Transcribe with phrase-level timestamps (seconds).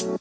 [0.00, 0.16] Gente,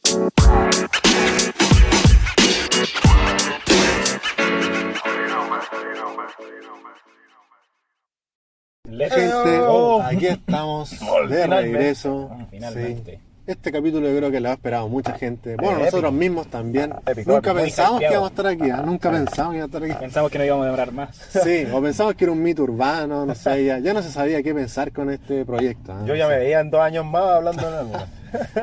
[9.59, 10.01] go.
[10.01, 10.91] aquí estamos
[11.29, 12.29] de regreso.
[12.29, 13.15] Ah, finalmente.
[13.15, 13.19] Sí.
[13.47, 15.55] Este capítulo yo creo que lo ha esperado mucha gente.
[15.55, 16.93] Bueno, nosotros mismos también.
[17.05, 18.69] Épico, Nunca muy pensamos que íbamos a estar aquí.
[18.69, 18.73] ¿eh?
[18.85, 19.99] Nunca pensamos que íbamos a estar aquí.
[20.01, 21.15] Pensamos que no íbamos a demorar más.
[21.41, 24.43] Sí, o pensamos que era un mito urbano, no sé, ya, ya no se sabía
[24.43, 25.93] qué pensar con este proyecto.
[25.93, 26.03] ¿eh?
[26.05, 27.93] Yo ya me veía en dos años más hablando de algo.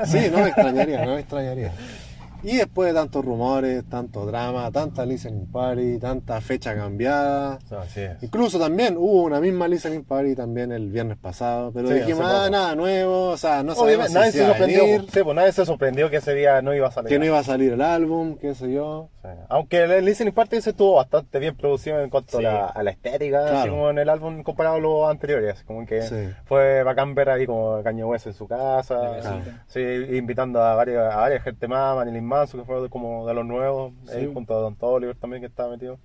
[0.07, 1.73] Sí, no me extrañaría, no me extrañaría.
[2.49, 7.59] Y después de tantos rumores, tanto drama, tanta listening party, tanta fecha cambiada.
[7.77, 8.23] Así es.
[8.23, 12.49] Incluso también hubo una misma listening party también el viernes pasado, pero Sí, dijimos, ah,
[12.49, 13.83] nada nuevo, o sea, no si
[14.15, 14.85] nadie se sorprendió.
[15.13, 17.09] Sí, pues nadie se sorprendió que ese día no iba a salir.
[17.09, 19.09] que no iba a salir el álbum, qué sé yo.
[19.23, 19.29] Sí.
[19.49, 22.45] Aunque el listening party se estuvo bastante bien producido en cuanto Sí.
[22.45, 23.73] a, la, a la estética, así Claro.
[23.73, 25.55] como en el álbum comparado a los anteriores.
[25.55, 26.15] así Como que Sí.
[26.45, 29.41] fue bacán ver ahí como Kanye West en su casa, Claro.
[29.67, 33.35] sí, invitando a varias, a varias gente más, Marilyn Manson, que fue de- como de
[33.35, 34.17] los nuevos, Sí.
[34.19, 35.99] ahí junto a Don Oliver también que estaba metido.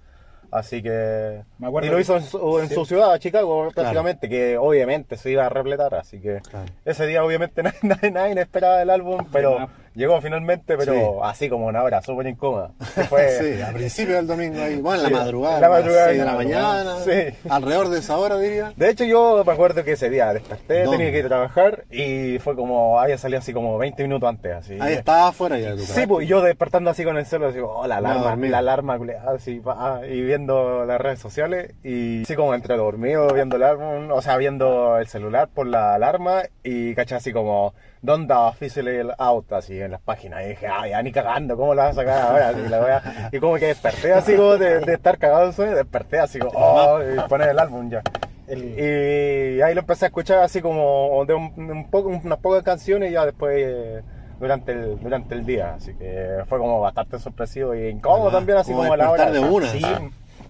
[0.52, 1.44] Así que.
[1.60, 2.74] Me acuerdo y lo hizo en, su, en sí.
[2.76, 5.96] su ciudad, Chicago, prácticamente, que obviamente se iba a repletar.
[5.96, 6.66] Así que Claro.
[6.84, 9.70] ese día, obviamente, nadie, nadie, nadie esperaba el álbum, pero.
[9.96, 11.00] Llegó finalmente, pero Sí.
[11.24, 12.72] así como una hora súper incómoda.
[13.10, 15.70] Fue, Sí, a principio del domingo ahí, bueno, en Sí, la madrugada, en la a
[15.70, 17.38] las madrugada, 6 de la mañana, sí.
[17.50, 18.74] alrededor de esa hora diría.
[18.76, 20.98] De hecho, yo me acuerdo que ese día desperté, ¿Dónde?
[20.98, 24.54] tenía que ir a trabajar y fue como, había salido así como 20 minutos antes.
[24.56, 24.78] Así.
[24.80, 27.86] Ahí estaba afuera ya tu Sí, pues yo despertando así con el celo, así, oh,
[27.88, 28.98] la alarma, la alarma,
[29.34, 34.12] así, pa, y viendo las redes sociales y así como entre dormido, viendo el álbum,
[34.12, 39.52] o sea, viendo el celular por la alarma y caché así como, ¿dónde official out?
[39.54, 42.22] Así en las páginas y dije, ah, ya ni cagando, ¿cómo la vas a sacar
[42.22, 42.50] ahora?
[42.50, 43.30] Así, la wea.
[43.32, 46.58] Y como que desperté así como de, de estar cagado en sueño, desperté así como,
[46.58, 48.02] oh, y poner el álbum ya.
[48.50, 53.10] Y ahí lo empecé a escuchar así como de un, un poco, unas pocas canciones
[53.10, 54.02] y ya después eh,
[54.40, 55.76] durante el, durante el día.
[55.76, 59.12] Así que fue como bastante sorpresivo y incómodo Ah, también, así como como, a la
[59.12, 59.32] hora.
[59.32, 59.82] de una, Sí,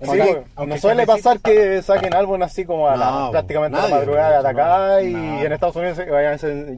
[0.01, 0.11] sí.
[0.11, 0.19] Sí,
[0.55, 3.87] Aunque- no suele pasar que saquen álbum así como a la, No, prácticamente a la
[3.87, 5.99] madrugada de acá no, y en Estados Unidos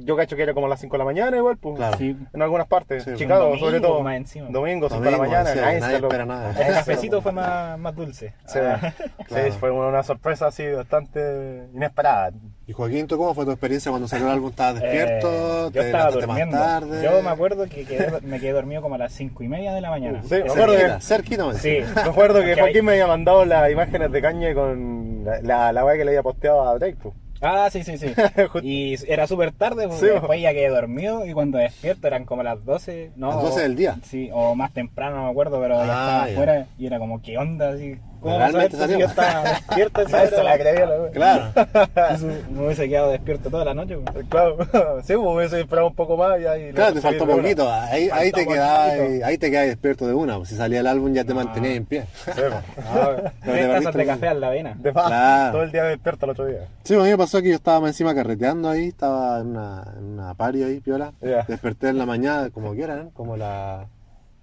[0.03, 1.97] yo cacho que era como a las 5 de la mañana igual, pues, Claro.
[1.97, 2.15] Sí.
[2.33, 4.47] en algunas partes, Sí, Chicago domingo sobre todo, más encima.
[4.49, 6.49] domingo, 5 de la mañana, sí, nadie nadie se lo- espera nada.
[6.61, 8.33] El cafecito fue más, más dulce.
[8.45, 8.93] Sí, Ah,
[9.27, 9.45] Claro.
[9.51, 12.31] sí, fue una sorpresa así bastante inesperada.
[12.65, 14.49] Y Joaquín, ¿tú cómo fue tu experiencia cuando salió el álbum?
[14.51, 15.67] ¿Estabas despierto?
[15.67, 16.55] Eh, ¿Te yo estaba durmiendo.
[16.57, 17.03] más tarde?
[17.03, 19.81] Yo me acuerdo que quedé- me quedé dormido como a las cinco y media de
[19.81, 20.21] la mañana.
[20.23, 21.53] Sí, me acuerdo que Cerquita.
[21.55, 21.79] Sí.
[21.93, 25.73] Me acuerdo que Joaquín hay- me había mandado las imágenes de Cañe con la, la,
[25.73, 26.95] la weá que le había posteado a Drake.
[27.03, 27.13] pues.
[27.41, 28.07] Ah, sí, sí, sí.
[28.63, 30.13] Y era súper tarde, porque Sí, bo.
[30.13, 33.11] después ya quedé dormido y cuando despierto eran como las 12.
[33.17, 33.97] No, Las 12 del día.
[34.03, 36.31] Sí, o más temprano, no me acuerdo, pero Ah, ya estaba ya.
[36.31, 37.71] afuera y era como, ¿qué onda?
[37.71, 38.95] Así, ¿Cómo Realmente salió.
[38.95, 40.43] si yo estaba despierto a esa No hora?
[40.43, 41.09] la creía la.
[41.11, 41.51] Claro.
[42.15, 43.97] Eso Me hubiese quedado despierto toda la noche.
[44.29, 44.57] Claro,
[45.03, 46.71] sí, pues hubiese esperado un poco más y ahí.
[46.71, 47.69] Claro, te faltó poquito.
[47.71, 49.25] Ahí, ahí te quedabas, poquito.
[49.25, 50.37] ahí te quedabas despierto de una.
[50.37, 52.05] pues, Si salía el álbum ya te mantenías en pie.
[52.25, 52.53] Sí, pues.
[52.87, 54.73] Ah, perdiste tazas de café a la avena.
[54.79, 55.51] De más, Claro.
[55.51, 56.67] todo el día despierto el otro día.
[56.83, 59.83] Sí, a mí me pasó que yo estaba más encima carreteando ahí, estaba en una,
[59.97, 61.11] en una party ahí, piola.
[61.21, 61.43] Ya.
[61.45, 63.87] Desperté en la mañana, como que eran, como la.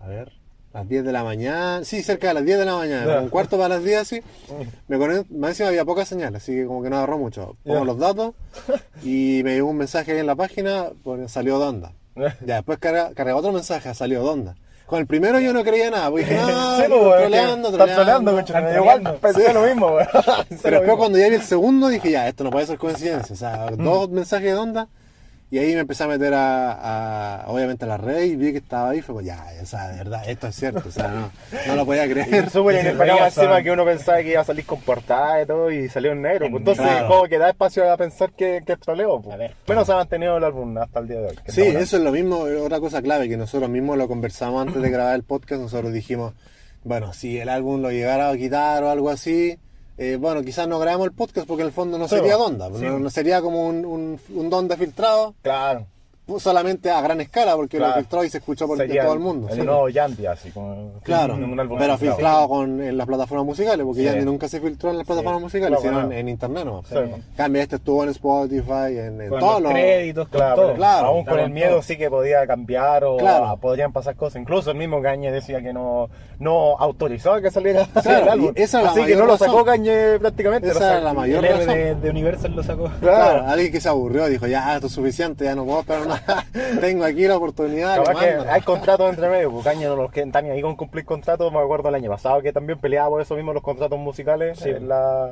[0.00, 0.32] A ver,
[0.72, 1.84] las 10 de la mañana.
[1.84, 4.20] Sí, cerca de las 10 de la mañana, un cuarto para las 10 así.
[4.88, 7.56] Me conecté, más encima había poca señal, así que como que no agarró mucho.
[7.64, 8.34] Pongo los datos
[9.02, 11.92] y me llegó un mensaje ahí en la página, pues, salió Donda.
[12.44, 14.54] Ya, después carga, carga otro mensaje, salió Donda.
[14.86, 17.84] Con el primero yo no creía nada, porque dije, no, Sí, pues, troleando, weón, que
[17.84, 18.40] Están troleando, troleando.
[18.40, 19.20] Están Igual troleando.
[19.20, 19.96] pensé lo mismo,
[20.62, 23.32] Pero después cuando ya vi el segundo dije, ya, esto no puede ser coincidencia.
[23.32, 24.88] O sea, dos mensajes de onda.
[25.52, 28.58] Y ahí me empecé a meter a, a- obviamente a la red y vi que
[28.58, 29.00] estaba ahí.
[29.00, 30.84] Fue como, ya, o sea, de verdad, esto es cierto.
[30.88, 31.32] O sea, no,
[31.66, 32.48] no lo podía creer.
[32.50, 35.88] súper inesperado encima que uno pensaba que iba a salir con portada y todo y
[35.88, 36.46] salió en negro.
[36.46, 39.20] En pues entonces, como que da espacio a pensar que, que es troleo.
[39.20, 39.34] Pues.
[39.34, 39.54] A ver.
[39.66, 41.38] Bueno, se ha mantenido el álbum hasta el día de hoy.
[41.48, 42.44] Sí, eso es lo mismo.
[42.64, 45.60] Otra cosa clave que nosotros mismos lo conversamos antes de grabar el podcast.
[45.60, 46.32] Nosotros dijimos,
[46.84, 49.58] bueno, si el álbum lo llegara a quitar o algo así.
[50.02, 52.36] Eh, bueno, quizás no grabamos el podcast porque en el fondo no Sí, sería.
[52.36, 52.84] Donda, Sí.
[52.86, 55.86] no, no sería como un, un, un Donda filtrado, Claro.
[56.38, 59.48] Solamente a gran escala porque lo filtró y se escuchó por Sería todo el mundo.
[59.48, 59.62] El sí.
[59.62, 60.92] nuevo Yandy, así como.
[61.02, 62.16] Claro, un álbum pero filtrado.
[62.18, 64.06] filtrado con, en las plataformas musicales, porque Sí.
[64.06, 66.20] Yandy nunca se filtró en las plataformas musicales, Claro, sino en, bueno.
[66.20, 66.82] en internet no.
[66.88, 66.94] Sí.
[67.36, 70.74] Cambia, este estuvo en Spotify, en, en Con todos los créditos, con Claro, todo.
[70.74, 71.06] claro.
[71.08, 71.82] aún con el miedo todo.
[71.82, 74.40] sí que podía cambiar o ah, podrían pasar cosas.
[74.40, 78.54] Incluso el mismo Gañe decía que no, no autorizaba que saliera Claro, el álbum.
[78.56, 80.68] Así que no lo sacó Gañe prácticamente.
[80.70, 82.00] Esa era la mayor razón.
[82.00, 82.90] de, Universal lo sacó.
[83.00, 86.19] Claro, alguien que se aburrió dijo, ya, esto es suficiente, ya no puedo esperar más.
[86.80, 88.02] Tengo aquí la oportunidad.
[88.18, 91.52] que hay contratos entre medio, porque Caña no los que están ahí con cumplir contratos.
[91.52, 94.70] Me acuerdo el año pasado que también peleaba por eso mismo los contratos musicales Sí.
[94.70, 95.30] en, la,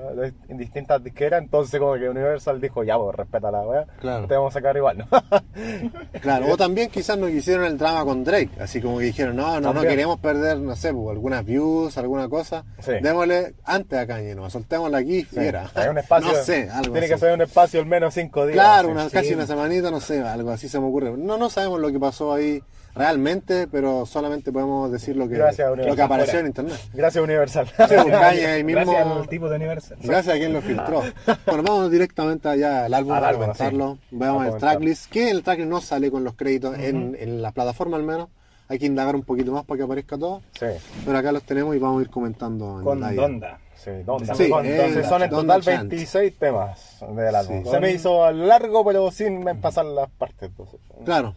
[0.49, 1.43] en distintas disqueras.
[1.43, 4.27] Entonces, como que Universal dijo, ya, pues respeta la weá, Claro.
[4.27, 5.07] te vamos a sacar igual, ¿no?
[6.21, 9.55] Claro, o también quizás no quisieron el drama con Drake, así como que dijeron, no,
[9.55, 9.89] no, no También.
[9.91, 12.93] queremos perder, no sé, pues, algunas views, alguna cosa, Sí.
[13.03, 15.41] démosle antes a Kanye, no, soltémosla aquí, Sí.
[15.41, 15.71] fiera.
[15.75, 17.15] Hay un espacio, no sé, algo tiene así.
[17.15, 18.55] que ser un espacio al menos cinco días.
[18.55, 21.13] Claro, una, casi una semanita, no sé, algo así se me ocurre.
[21.17, 22.63] No, no sabemos lo que pasó ahí
[22.95, 26.41] realmente, pero solamente podemos decir lo que, Gracias, lo que apareció Fuera.
[26.41, 26.79] en internet.
[26.93, 27.69] Gracias, Universal.
[27.79, 29.99] Kanye ahí mismo, Gracias al tipo de Universal.
[30.03, 31.03] gracias a quien lo filtró.
[31.47, 33.99] Bueno, vamos directamente allá al álbum para comentarlo.
[34.11, 34.17] sí.
[34.17, 37.97] Veamos el tracklist, que el tracklist no sale con los créditos en, en la plataforma
[37.97, 38.29] al menos.
[38.71, 40.43] Hay que indagar un poquito más para que aparezca todo.
[40.59, 40.67] Sí,
[41.07, 43.17] Pero acá los tenemos y vamos a ir comentando en Con detalle.
[43.17, 43.59] Donda.
[43.79, 44.35] Sí, Donda.
[44.35, 45.91] Sí, eh, Entonces son en total Chant.
[45.91, 47.65] 26 temas del álbum.
[47.65, 47.71] Sí.
[47.71, 50.51] Se me hizo largo, pero sin pasar las partes.
[50.51, 50.81] entonces.
[51.05, 51.35] Claro,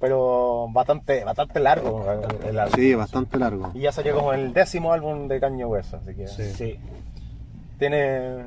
[0.00, 2.74] Pero bastante, bastante largo el, el álbum.
[2.76, 3.70] sí, bastante largo.
[3.74, 6.52] Y ya salió como el décimo álbum de Kanye West, así que Sí.
[6.54, 6.78] Sí.
[7.78, 8.44] tiene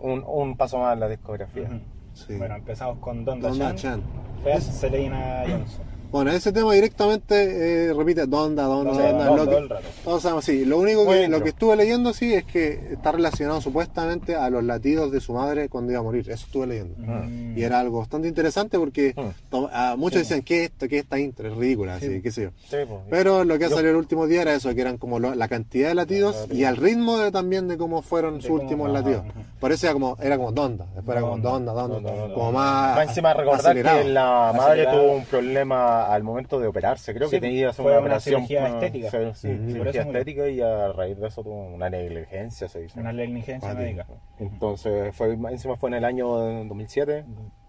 [0.00, 1.64] un, un paso más en la discografía.
[1.64, 1.80] Ujú.
[2.14, 2.34] Sí.
[2.36, 4.02] Bueno, empezamos con Donda, Donda Chan, Chan.
[4.44, 5.84] Feat Selena Johnson.
[6.10, 9.24] Bueno, ese tema directamente eh, repite Donda, Donda, Sí, Donda.
[9.26, 9.84] Donda lo que- todo el rato.
[10.04, 10.64] todos sabemos, sí.
[10.64, 14.64] Lo único que, lo que estuve leyendo, sí, es que está relacionado supuestamente a los
[14.64, 16.22] latidos de su madre cuando iba a morir.
[16.30, 16.94] Eso estuve leyendo.
[16.98, 17.58] Mm.
[17.58, 19.50] Y era algo bastante interesante porque Mm.
[19.50, 20.88] to- a muchos decían, ¿qué es esto?
[20.88, 21.48] ¿Qué es esta intro?
[21.48, 22.50] Es ridícula, así, qué sé yo.
[22.68, 23.00] Sí, pues.
[23.10, 25.48] Pero lo que ha salido el último día era eso, que eran como lo- la
[25.48, 29.24] cantidad de latidos y al ritmo de, también de cómo fueron sus últimos latidos.
[29.60, 33.08] Por eso era como, era como Donda, después era como Donda, Donda, como más Más
[33.08, 33.98] encima recordar acelerado.
[34.02, 35.00] que la madre Acelerado.
[35.02, 37.12] tuvo un problema al momento de operarse.
[37.14, 39.10] Creo que Sí, tenía que hacer fue una una operación cirugía estética.
[39.34, 42.98] sí, cirugía estética y a raíz de eso tuvo una negligencia, se dice.
[43.00, 44.06] Una negligencia médica.
[44.38, 47.24] Entonces, fue, encima fue en el año 2007.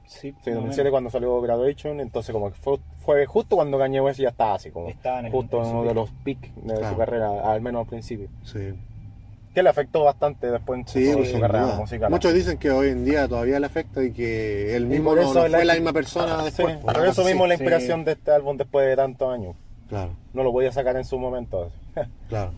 [0.06, 0.92] Sí, Sí, más o 2007 menos.
[0.92, 4.72] cuando salió Graduation, entonces como que fue, fue justo cuando Kanye West ya estaba así,
[4.72, 6.90] como Estaba en el- justo en uno de los peaks de Claro.
[6.90, 8.28] su carrera, al menos al principio.
[8.44, 8.74] Sí.
[9.54, 11.76] Que le afectó bastante después en Sí, su, carrera duda.
[11.78, 12.10] musical.
[12.12, 15.50] Muchos dicen que hoy en día todavía le afecta y que él mismo no, fue
[15.66, 16.78] la misma persona Sí, después.
[16.78, 17.64] por una eso mismo la así.
[17.64, 19.56] inspiración de este álbum después de tantos años.
[19.90, 21.72] Claro, No lo voy a sacar en su momento.
[22.30, 22.52] claro.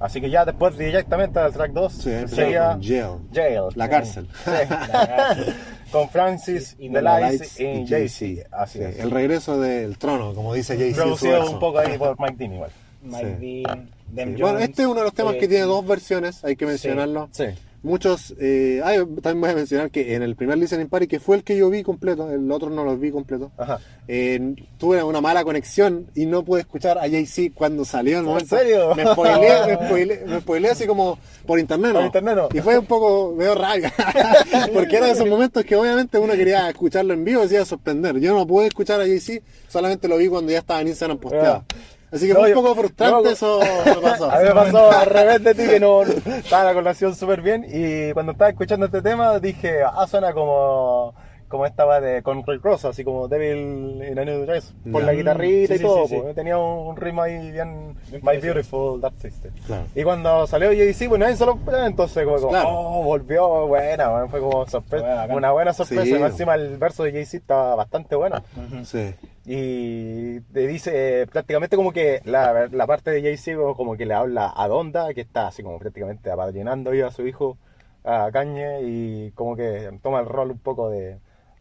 [0.00, 3.18] Así que ya después directamente al track 2 Sí, empezamos sería Jail.
[3.32, 3.62] Jail.
[3.74, 4.28] La cárcel.
[4.44, 4.50] Sí.
[4.92, 5.54] cárcel.
[5.90, 8.48] con Francis, Y The The Lights y Jay-Z.
[8.56, 8.98] Así Sí, es.
[9.00, 11.02] El regreso del trono, como dice Jay-Z.
[11.02, 12.70] Producido un poco ahí por Mike Dean igual.
[13.02, 13.62] Mike Sí.
[13.64, 14.40] Dean, Dem Sí.
[14.40, 16.66] Bueno, Jones, este es uno de los temas eh, que tiene dos versiones, hay que
[16.66, 17.28] mencionarlo.
[17.32, 17.44] Sí.
[17.80, 18.82] Muchos, eh,
[19.22, 21.70] también voy a mencionar que en el primer Listening Party, que fue el que yo
[21.70, 23.78] vi completo, el otro no lo vi completo, Ajá.
[24.08, 28.56] eh, tuve una mala conexión y no pude escuchar a Jay-Z cuando salió ¿En momento.
[28.56, 28.96] serio?
[28.96, 31.98] Me spoileé, me spoileé, me spoileé así como por internet, ¿no?
[32.00, 32.48] Por internet, ¿no?
[32.52, 33.92] Y fue un poco medio rabia,
[34.74, 37.62] porque era de esos momentos que obviamente uno quería escucharlo en vivo y se iba
[37.62, 38.18] a sorprender.
[38.18, 41.64] Yo no pude escuchar a Jay-Z, solamente lo vi cuando ya estaba en Instagram posteado.
[42.10, 44.30] Así que No, fue un poco frustrante eso me pasó.
[44.30, 47.66] A mí me pasó al revés de ti que no estaba la colación súper bien
[47.68, 51.14] y cuando estaba escuchando este tema dije, ah, suena como
[51.48, 55.12] como estaba de con Rick Ross, así como Devil in a New Dress, por la
[55.12, 56.20] guitarrita Sí, y sí, todo, sí, sí.
[56.22, 58.36] pues, tenía un, un ritmo ahí bien, Bien My.
[58.38, 59.50] Beautiful Dark Sister.
[59.66, 59.84] Claro.
[59.94, 62.68] Y cuando salió Jay-Z, pues nadie se lo entonces como, como, Claro.
[62.70, 65.36] oh, volvió, buena, bueno, fue como sorpresa, Bueno, bacán.
[65.36, 66.14] una buena sorpresa, Sí.
[66.14, 68.42] y más encima el verso de Jay-Z estaba bastante bueno.
[68.56, 68.84] Ujú.
[68.84, 69.14] Sí.
[69.50, 74.12] Y te dice eh, prácticamente como que la, la parte de Jay-Z como que le
[74.14, 77.56] habla a Donda, que está así como prácticamente apadrinando a su hijo,
[78.04, 81.16] a Kanye, y como que toma el rol un poco de,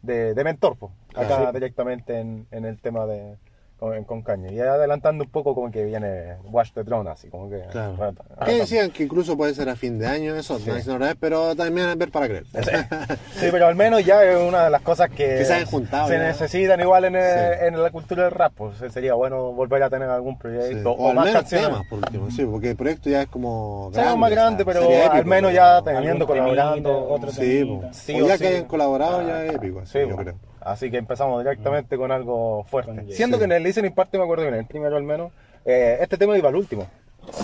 [0.08, 3.38] de, de mentor, po, acá directamente en, en el tema de
[3.80, 4.54] con, con Kanye.
[4.54, 7.62] Y adelantando un poco como que viene Watch the Throne, así como que...
[7.72, 7.96] Claro.
[7.98, 10.70] rata- Que rata- decían que incluso puede ser a fin de año, eso Sí.
[10.70, 12.46] no es pero también es ver para creer.
[13.38, 16.08] Sí, pero al menos ya es una de las cosas que, Que se han juntado
[16.08, 17.66] se necesitan igual en, el- Sí.
[17.68, 18.54] en la cultura del rap.
[18.56, 20.40] Pues sería bueno volver a tener algún Sí.
[20.42, 21.68] proyecto O, o, al más menos canciones.
[21.68, 23.92] temas, por último, sí, porque el proyecto ya es como.
[23.94, 24.82] Es más grande, pero
[25.12, 27.08] al menos ya teniendo, colaborando.
[27.10, 27.88] otro Sí, temita.
[27.88, 27.94] po.
[27.94, 28.44] Sí o o ya sí.
[28.44, 30.24] que hayan colaborado, ya Ah, es épico, así, Sí, yo bueno.
[30.24, 30.36] creo.
[30.62, 32.94] Así que empezamos directamente con algo fuerte.
[32.96, 33.12] Con.
[33.12, 33.40] Siendo Sí.
[33.40, 35.32] que en el listening parte me acuerdo que en el primero al menos,
[35.66, 36.88] eh, este tema iba al último.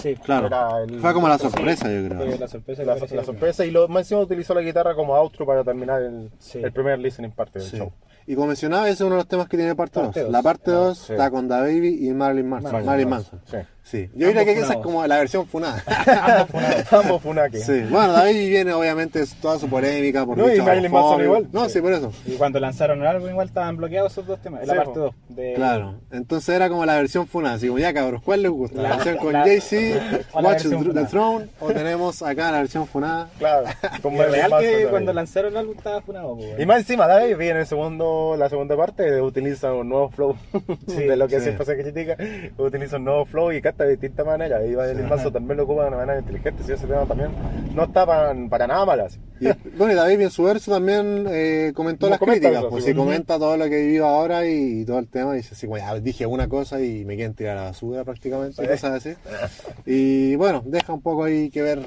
[0.02, 0.48] Sí, Claro.
[0.86, 2.18] El- Fue como la sí, sorpresa, yo creo.
[2.18, 2.84] fue la sorpresa.
[2.84, 6.60] La, la y lo más encima utilizó la guitarra como outro para terminar el, Sí.
[6.64, 7.78] el primer listening parte del Sí.
[7.78, 7.92] show.
[8.26, 10.08] Y como mencionaba, ese es uno de los temas que tiene parte 2.
[10.08, 10.32] Parte dos.
[10.32, 11.12] La parte 2 Sí.
[11.12, 12.72] está con Da Baby y Marilyn Manson.
[12.72, 13.40] Marilyn Marilyn Manson.
[13.40, 13.68] Manson.
[13.84, 14.08] Sí.
[14.08, 15.84] Sí, yo diría que esa es como la versión funada.
[16.92, 17.58] Ambos funaki.
[17.60, 21.48] sí, bueno, David viene obviamente toda su polémica por No, y Marilyn Manson igual.
[21.52, 22.12] No, sí, por eso.
[22.26, 24.94] Y cuando lanzaron el álbum igual estaban bloqueados esos dos temas, en la Sí, parte
[24.94, 25.00] po.
[25.00, 25.14] 2.
[25.30, 25.54] De...
[25.54, 28.82] Claro, entonces era como la versión funada, así como ya cabros, ¿cuál les gusta?
[28.82, 30.00] ¿La, La- versión con la- Jay-Z,
[30.42, 31.06] Watch the.
[31.06, 33.30] Throne, o tenemos acá la versión funada?
[33.38, 33.68] Claro.
[34.04, 34.90] Y Marilyn real que también.
[34.90, 36.36] cuando lanzaron el álbum estaba funado.
[36.36, 40.36] po, Y más encima, David viene el segundo, la segunda parte, utiliza un nuevo flow
[40.88, 41.44] de lo que sí.
[41.46, 42.18] siempre se critica,
[42.58, 44.62] utiliza un nuevo flow y canta de distintas maneras.
[44.68, 47.30] Y Marilyn Manson también lo ocupa de una manera inteligente, si ese tema también
[47.76, 49.20] no está para, para nada mal así.
[49.40, 49.48] Y,
[49.78, 52.84] bueno, y David en su verso también eh, comentó No, las comenta críticas, eso, pues
[52.84, 53.12] sí, sí, bueno.
[53.12, 55.68] comenta todo lo que vivió ahora y, y todo el tema, y dice así,
[56.02, 58.68] dije una cosa y me quieren tirar a la basura prácticamente, Sí.
[58.68, 59.16] cosas así.
[59.86, 61.82] Y bueno, deja un poco ahí que ver,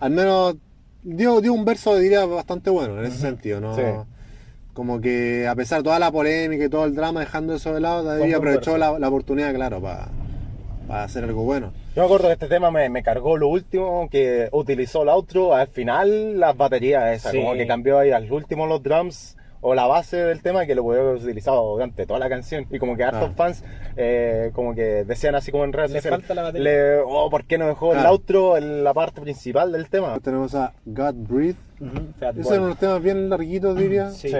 [0.00, 0.56] al menos
[1.02, 3.76] dio, dio un verso, diría, bastante bueno en ese sentido, ¿no?
[3.76, 3.82] Sí.
[4.72, 7.80] Como que a pesar de toda la polémica y todo el drama, dejando eso de
[7.80, 10.08] lado, David aprovechó la, la oportunidad, claro, para
[10.88, 11.72] hacer algo bueno.
[11.94, 15.54] Yo me acuerdo que este tema me, me cargó lo último, que utilizó el outro,
[15.54, 17.38] al final las baterías esas, Sí.
[17.38, 20.82] como que cambió ahí al último los drums o la base del tema que lo
[20.84, 23.34] puede haber utilizado durante toda la canción y como que hartos Ah.
[23.36, 23.64] fans
[23.96, 26.70] eh, como que decían así como en redes Le falta la batería.
[26.70, 30.18] le- oh, ¿por qué no dejó el outro en la parte principal del tema?
[30.20, 31.56] Tenemos a God Breathe.
[31.80, 34.10] Ujú, Fat Esos eran unos temas bien larguitos, diría.
[34.10, 34.28] Sí.
[34.28, 34.36] Sí.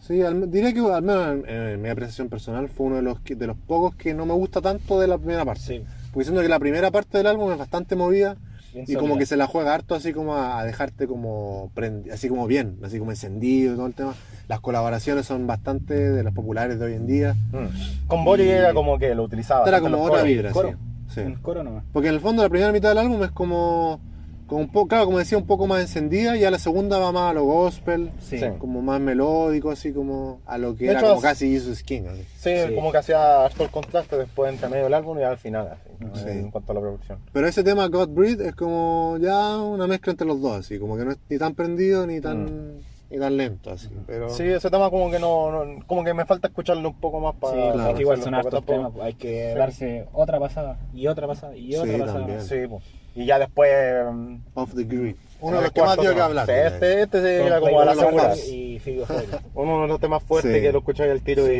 [0.00, 3.22] Sí, al- diría que al menos en, en mi apreciación personal fue uno de los,
[3.24, 5.62] de los pocos que no me gusta tanto de la primera parte.
[5.62, 5.82] Sí.
[6.12, 8.36] Porque siento que la primera parte del álbum es bastante movida
[8.72, 12.10] Bien y como que se la juega harto así como a, a dejarte como prendi-
[12.12, 14.14] así como bien, así como encendido y todo el tema.
[14.48, 17.34] Las colaboraciones son bastante de las populares de hoy en día.
[17.52, 18.06] Mm.
[18.06, 19.66] Con Y- era como que lo utilizaba.
[19.66, 20.24] Era como otra coros.
[20.26, 20.70] vibra, coro.
[21.08, 21.14] sí.
[21.14, 21.20] sí.
[21.20, 21.84] En coro nomás.
[21.92, 23.98] Porque en el fondo la primera mitad del álbum es como,
[24.46, 27.10] como un poco, claro, como decía, un poco más encendida y a la segunda va
[27.12, 28.38] más a lo gospel, Sí.
[28.58, 32.02] Como más melódico, así como a lo que De era hecho, como casi Jesus King.
[32.08, 32.22] así.
[32.38, 32.74] Sí, Sí.
[32.74, 35.90] como que hacía harto el contraste después entre medio del álbum y al final, así,
[36.04, 36.14] ¿no?
[36.16, 36.28] Sí.
[36.28, 37.18] en cuanto a la producción.
[37.32, 40.96] Pero ese tema God Breathe es como ya una mezcla entre los dos, así como
[40.96, 43.88] que no es ni tan prendido ni tan ni tan lento, así.
[44.06, 47.20] Pero Sí, ese tema como que no, no- como que me falta escucharlo un poco
[47.20, 47.54] más para...
[47.54, 48.00] Sí, claro.
[48.00, 49.58] igual son hartos temas, pues, hay que Sí.
[49.58, 52.18] darse otra pasada y otra pasada y otra Sí, pasada.
[52.18, 52.40] también.
[52.42, 52.82] Sí, pues.
[53.16, 53.70] Y ya después...
[54.12, 55.16] mm, Off the Grid.
[55.38, 56.46] Uno de los que más dio que hablar.
[56.46, 58.36] Sí, este, este sí Con era como a la.
[58.36, 59.02] Y Freddy.
[59.54, 60.60] Uno de los temas fuertes Sí.
[60.62, 61.58] que lo escucháis al tiro y,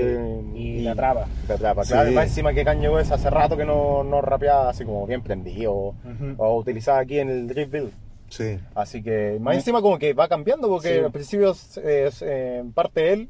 [0.58, 1.26] Y la traba.
[1.46, 1.92] Te atrapa, Sí.
[1.92, 2.10] claro.
[2.10, 5.20] Y más encima que Kanye West hace rato que no, no rapeaba así como bien
[5.22, 6.34] prendido o, Ujú.
[6.38, 7.92] o utilizaba aquí en el Drip Build.
[8.30, 8.58] Sí.
[8.74, 11.04] Así que más encima como que va cambiando porque Sí.
[11.04, 13.28] al principio es, es, eh, parte él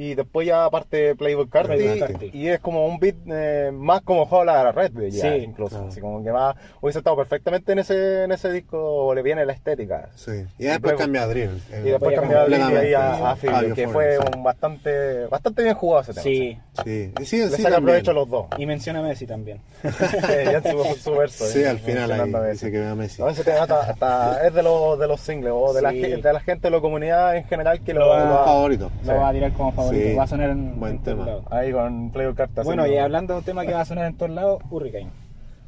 [0.00, 4.60] y después ya parte Playboy Carti y es como un beat eh, más como Hola
[4.60, 5.74] a la Red ya, Sí, incluso.
[5.74, 5.88] claro.
[5.88, 9.54] Así como que va, hubiese estado perfectamente en ese, en ese disco, le viene la
[9.54, 10.08] estética.
[10.14, 10.44] Sí.
[10.56, 11.60] Y después cambia a Drill.
[11.70, 14.24] Y después Voy a cambió a a, a que fue sí.
[14.36, 16.22] un bastante, bastante bien jugado ese tema.
[16.22, 16.58] Sí.
[16.84, 17.12] Sí.
[17.20, 18.46] Y sí, Le sí, saca provecho a los dos.
[18.56, 19.60] Y menciona a Messi también.
[19.82, 21.44] ya su, su verso.
[21.46, 22.50] Sí, eh, al final a ahí Messi.
[22.52, 23.20] dice que ve a Messi.
[23.20, 26.00] No, ese tema está- está- es de los, de los singles o de, la, Sí.
[26.02, 28.90] ge- de la gente de la comunidad en general que lo, Lo va- favorito.
[29.04, 29.87] Lo va a tirar como favorito.
[29.90, 30.14] Sí.
[30.14, 31.26] Va a sonar en, Buen en todos tema.
[31.26, 31.44] lados.
[31.50, 32.62] ahí con Playboy Carta.
[32.62, 35.10] Bueno, y hablando de un tema que va a sonar en todos lados, Hurricane.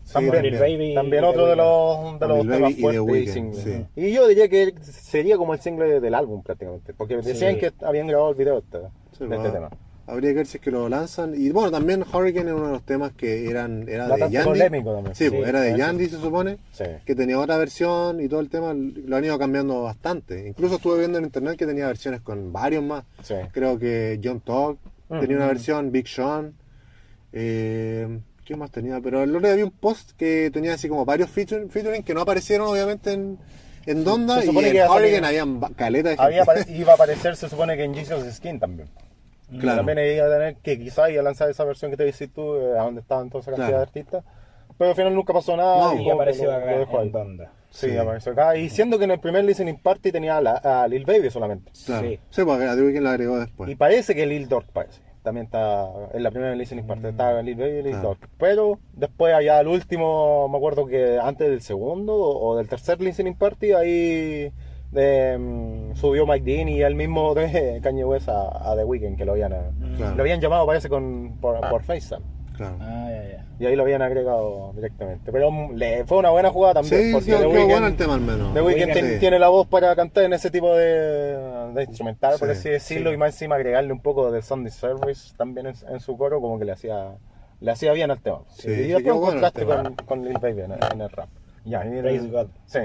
[0.05, 3.87] Sí, También, Baby también otro de los, de temas fuertes y sí.
[3.95, 8.09] Y yo diría que sería como el single del álbum prácticamente, porque decían que habían
[8.09, 8.79] grabado el video de este,
[9.27, 9.71] de este tema.
[10.11, 11.35] Habría que ver si es que lo lanzan.
[11.35, 14.45] Y bueno, también Hurricane es uno de los temas que eran era de Yandy.
[14.49, 15.15] polémico también.
[15.15, 15.79] Sí, pues Sí, era de.
[15.79, 16.59] Yandy se supone.
[16.73, 16.85] Sí.
[17.07, 20.47] Que tenía otra versión y todo el tema lo han ido cambiando bastante.
[20.49, 23.05] Incluso estuve viendo en internet que tenía versiones con varios más.
[23.23, 23.35] Sí.
[23.53, 25.21] Creo que John Talk Mm.
[25.21, 26.55] tenía una versión, Big Sean.
[27.33, 29.01] Eh, ¿Qué más tenía?
[29.01, 32.15] Pero el otro día había un post que tenía así como varios featuring, featuring que
[32.15, 33.39] no aparecieron obviamente en,
[33.87, 34.39] en Donda.
[34.39, 36.41] Se Y supone en que a Hurricane ba- caleta de gente.
[36.41, 36.45] Había
[36.77, 38.89] iba a aparecer, se supone que en Jesus Skin también.
[39.59, 39.79] Claro.
[39.85, 42.55] También iba a tener que quizás iba a lanzar esa versión que te decís tú,
[42.57, 43.77] eh, a donde estaban toda esa cantidad Claro.
[43.79, 44.25] de artistas.
[44.79, 45.79] Pero al final nunca pasó nada.
[45.79, 47.53] No, y Y que apareció lo- acá lo en Donda.
[47.71, 47.97] Sí, Sí.
[47.97, 48.57] apareció acá.
[48.57, 51.71] Y siendo que en el primer listening party tenía a, la- a Lil Baby solamente.
[51.87, 52.09] Claro.
[52.09, 52.19] Sí.
[52.31, 53.71] Sí, porque a The Weeknd la agregó después.
[53.71, 55.01] Y parece que Lil Dork parece.
[55.23, 57.09] También está en la primera listening party.
[57.09, 58.09] Estaba Lil Baby y Lil Claro.
[58.09, 58.29] Dork.
[58.39, 63.35] Pero después allá al último, me acuerdo que antes del segundo o del tercer listening
[63.35, 64.51] party, ahí
[64.93, 69.17] de, mm, subió Mike Dean y él mismo de Kanye West a, a The Weeknd,
[69.17, 69.51] que lo habían,
[69.97, 70.15] Claro.
[70.17, 72.23] lo habían llamado, parece, con, por, por FaceTime.
[72.57, 72.77] Claro.
[72.81, 73.47] Ah, ya, ya.
[73.59, 75.33] Y ahí lo habían agregado directamente.
[75.33, 77.03] Pero mm, le, fue una buena jugada también.
[77.05, 78.53] Sí, porque quedó, The Weeknd- bueno el tema al menos.
[78.55, 79.19] The Weeknd sí.
[79.19, 81.37] tiene la voz para cantar en ese tipo de,
[81.75, 83.15] de instrumental, por Sí, así decirlo, sí.
[83.15, 86.59] y más encima agregarle un poco de Sunday Service también en, en su coro, como
[86.59, 87.13] que le hacía
[87.61, 88.39] le hacía bien al tema.
[88.49, 89.83] Sí, y sí, después un bueno el contraste tema.
[89.83, 91.29] con, con Lil Baby en, en el rap.
[91.71, 92.47] Ya, y en Praise el- God.
[92.67, 92.79] Sí.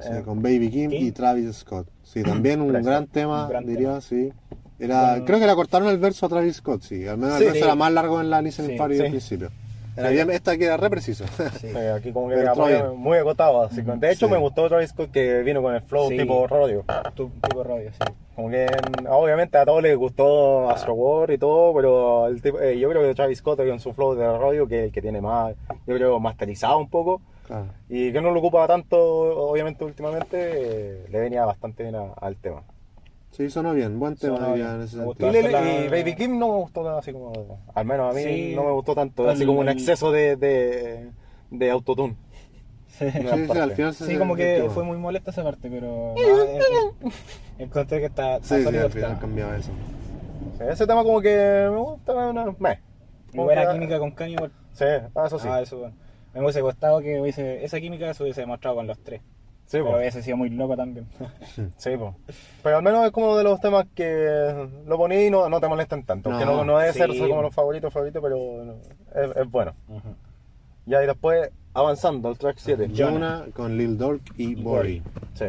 [0.00, 1.06] Sí, eh, con Baby Kim Kim.
[1.06, 1.86] y Travis Scott.
[2.02, 4.00] Sí, también un gran tema, Un gran diría, tema.
[4.00, 4.32] sí.
[4.78, 7.06] Era, Con- Creo que le cortaron el verso a Travis Scott, sí.
[7.06, 7.64] Al menos Sí, el verso sí.
[7.64, 9.02] era más largo en la listening Sí, party sí.
[9.02, 9.50] al principio.
[9.94, 11.24] Era bien, esta que era re preciso.
[11.60, 11.68] Sí.
[11.76, 13.62] Aquí como que era muy, muy agotado.
[13.62, 14.32] Así de hecho, Sí.
[14.32, 16.16] me gustó Travis Scott que vino con el flow Sí.
[16.16, 16.82] tipo rodeo.
[17.14, 17.98] Tu- tipo rollo, sí.
[18.34, 18.66] Como que
[19.10, 23.02] obviamente a todos les gustó Astro World y todo, pero el tipo- eh, yo creo
[23.02, 25.54] que Travis Scott con su flow de rodeo, que es el que tiene más,
[25.86, 27.66] yo creo, masterizado un poco, Claro.
[27.88, 32.36] y que no lo ocupa tanto, obviamente, últimamente, eh, le venía bastante bien a- al
[32.36, 32.62] tema.
[33.32, 34.76] Sí, sonó bien, buen tema Sonó diría, bien.
[34.76, 35.04] en ese Me
[35.48, 38.52] Y, la- Baby Kim no me gustó nada, así como, al menos a mí Sí.
[38.54, 41.10] no me gustó tanto, El- así como un exceso de, de,
[41.50, 42.14] de autotune.
[42.88, 43.10] Sí.
[43.10, 46.14] Sí, sí, al final se Sí, como que fue muy molesta esa parte, pero.
[46.14, 46.60] no, eh,
[47.58, 48.36] encontré que está.
[48.36, 49.70] está Sí, sí, al final cambiaba eso.
[50.58, 52.12] Sí, ese tema como que me gusta.
[52.12, 54.52] Y Como buena química con Kanye igual.
[54.74, 54.84] Sí,
[55.14, 55.48] ah, eso sí.
[55.50, 55.94] Ah, eso bueno.
[56.34, 59.20] Me hubiese gustado que hubiese, esa química se hubiese demostrado con los tres.
[59.66, 59.96] sí, pero po.
[59.96, 61.06] hubiese sido muy loco también.
[61.76, 62.14] Sí, po.
[62.62, 65.68] pero al menos es como de los temas que lo poní y no, no te
[65.68, 66.30] molestan tanto.
[66.30, 68.72] No, que no, no debe ser como los favoritos, favoritos, pero no,
[69.14, 69.74] es, es bueno.
[70.86, 72.90] Ya, y después avanzando al track 7.
[72.96, 75.02] Jonah con Lil Durk y Bori.
[75.34, 75.46] Sí.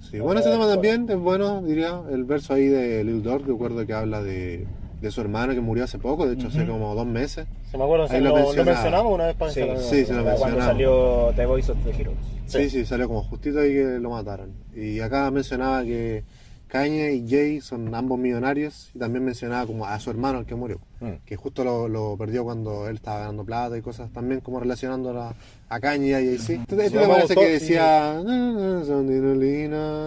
[0.00, 2.00] Sí, bueno, ese tema también es bueno, diría.
[2.10, 4.66] El verso ahí de Lil Durk, recuerdo que habla de,
[5.00, 7.46] de su hermano que murió hace poco, de hecho hace como dos meses.
[7.70, 8.72] Sí, me acuerdo, Ahí sí, lo lo, lo mencionaba.
[8.72, 10.64] mencionamos una vez para Sí, sí, se lo Cuando mencionamos.
[10.64, 12.18] salió The Voice of the Heroes.
[12.46, 12.70] Sí, Sí.
[12.70, 14.50] sí, salió como justito ahí que lo mataron.
[14.74, 16.24] Y acá mencionaba que
[16.66, 20.54] Kanye y Jay son ambos millonarios y también mencionaba como a su hermano el que
[20.54, 21.12] murió, Mm.
[21.24, 25.10] que justo lo, lo perdió cuando él estaba ganando plata y cosas también como relacionando
[25.20, 25.32] a,
[25.68, 26.52] a Kanye y a Jay-Z.
[26.62, 28.20] Este, este Sí, tema gustó, que decía.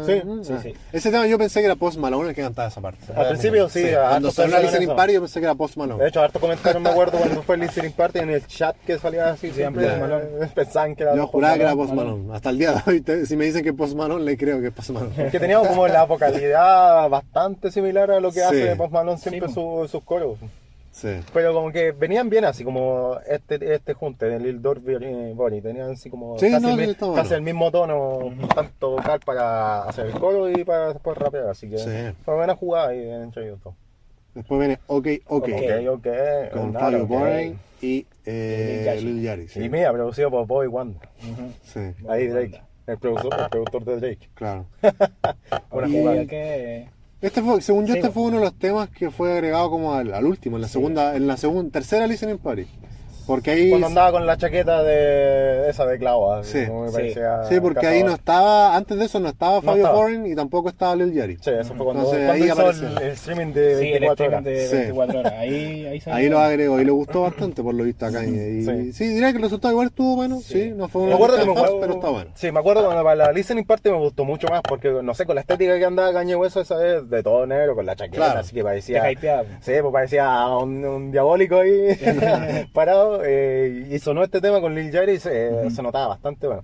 [0.05, 0.73] Sí, sí, sí.
[0.91, 3.05] Ese tema yo pensé que era Post Malone el que cantaba esa parte.
[3.15, 6.03] Al principio sí, Cuando salió la listening party yo pensé que era Post Malone.
[6.03, 8.97] De hecho, harto comentarios me acuerdo cuando fue el listening party en el chat que
[8.99, 9.97] salía así siempre.
[9.97, 10.25] Malone.
[10.55, 11.75] Pensaban que era Yo juraba que era.
[11.75, 12.33] Post Malone.
[12.35, 14.59] Hasta el día de hoy, te- si me dicen que es Post Malone, le creo
[14.59, 15.29] que es Post Malone.
[15.31, 19.87] Que tenía como la vocalidad bastante similar a lo que hace Post Malone siempre su-
[19.89, 20.37] sus coros.
[20.91, 21.21] Sí.
[21.33, 25.61] Pero como que venían bien así, como este, este junte de Lil Durk y Bonnie.
[25.61, 27.41] Tenían así como Sí, casi, no, el, casi bueno.
[27.41, 28.19] mismo tono,
[28.53, 31.47] tanto vocal para hacer el coro y para después rapear.
[31.47, 31.89] Así que Sí.
[32.25, 33.73] fue buena jugada ahí entre ellos dos.
[34.35, 35.49] Después viene OK, OK.
[35.49, 36.07] Ok, ok.
[36.53, 37.09] Con Fabio ok.
[37.09, 39.41] Boring y eh, Lil Yachty.
[39.41, 39.63] Lil sí.
[39.63, 40.99] Y mía, producido por Bobby Wanda.
[42.09, 44.29] Ahí Drake, el productor, el productor de Drake.
[44.35, 44.65] claro.
[45.71, 46.25] Buena Y jugada.
[46.25, 46.89] que-
[47.21, 49.93] Este fue, según yo, Sí, este fue uno de los temas que fue agregado como
[49.93, 52.65] al, al último, en la segunda, en la segunda, tercera listening party.
[53.31, 53.69] Porque ahí.
[53.69, 56.67] Cuando andaba con la chaqueta de esa de clavo, así, Sí.
[56.67, 56.93] como me Sí.
[56.95, 58.19] parecía Sí, porque ahí no cazador.
[58.19, 59.97] estaba, antes de eso no estaba Fabio estaba.
[59.99, 61.37] Foreign y tampoco estaba Lil Yachty.
[61.41, 64.25] Sí, eso fue cuando, Entonces, cuando ahí hizo el, el streaming de Sí, el 24
[64.25, 64.43] streaming horas.
[64.43, 64.75] de Sí.
[64.75, 65.33] 24 horas.
[65.33, 66.17] Ahí, ahí salió.
[66.17, 68.49] Ahí lo agregó y le gustó bastante por lo visto a Kanye.
[68.49, 68.93] Y Sí.
[68.93, 71.51] sí, diría que el resultado igual estuvo bueno, sí, no fue Me acuerdo que me
[71.53, 72.31] acuerdo- pero está bueno.
[72.35, 75.25] Sí, me acuerdo cuando para la listening party me gustó mucho más porque, no sé,
[75.25, 78.17] con la estética que andaba Cañe Hueso esa vez, de todo negro, con la chaqueta,
[78.17, 78.39] Claro.
[78.41, 79.03] así que parecía...
[79.61, 81.71] Sí, pues parecía un, un diabólico ahí
[82.73, 83.20] parado.
[83.23, 86.63] Eh, y sonó este tema con Lil Jerry y se, se notaba bastante bueno.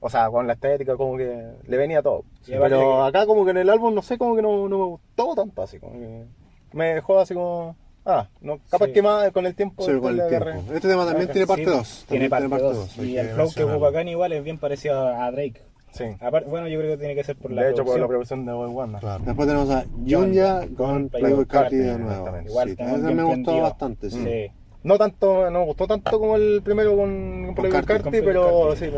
[0.00, 2.24] O sea, con la estética, como que le venía todo.
[2.42, 4.78] Aparte Pero que- acá, como que en el álbum, no sé, como que no, no
[4.78, 5.78] me gustó tanto así.
[5.78, 6.24] Como que
[6.72, 7.74] me dejó así como.
[8.04, 8.92] Ah, no, capaz Sí.
[8.92, 9.82] que más con el tiempo.
[9.82, 10.48] Sí, con el tiempo.
[10.50, 10.60] agarré.
[10.76, 12.04] Este tema también tiene parte Sí, 2.
[12.06, 12.98] Tiene parte 2.
[12.98, 15.62] hay Y el flow que ocupa Kanye igual es bien parecido a Drake.
[15.92, 16.04] Sí.
[16.20, 18.44] Aparte, bueno, yo creo que tiene que ser por la de hecho, por la producción.
[18.44, 18.98] de Boy Wanda.
[18.98, 19.22] Claro.
[19.24, 22.28] Después tenemos a Junya con Playboy Carti de nuevo.
[22.46, 24.50] Igual Sí, bien me gustó bastante, sí.
[24.84, 27.86] No tanto, no me gustó tanto como el primero con, con Playboy Carti.
[27.88, 28.90] Carti, Con pero sí,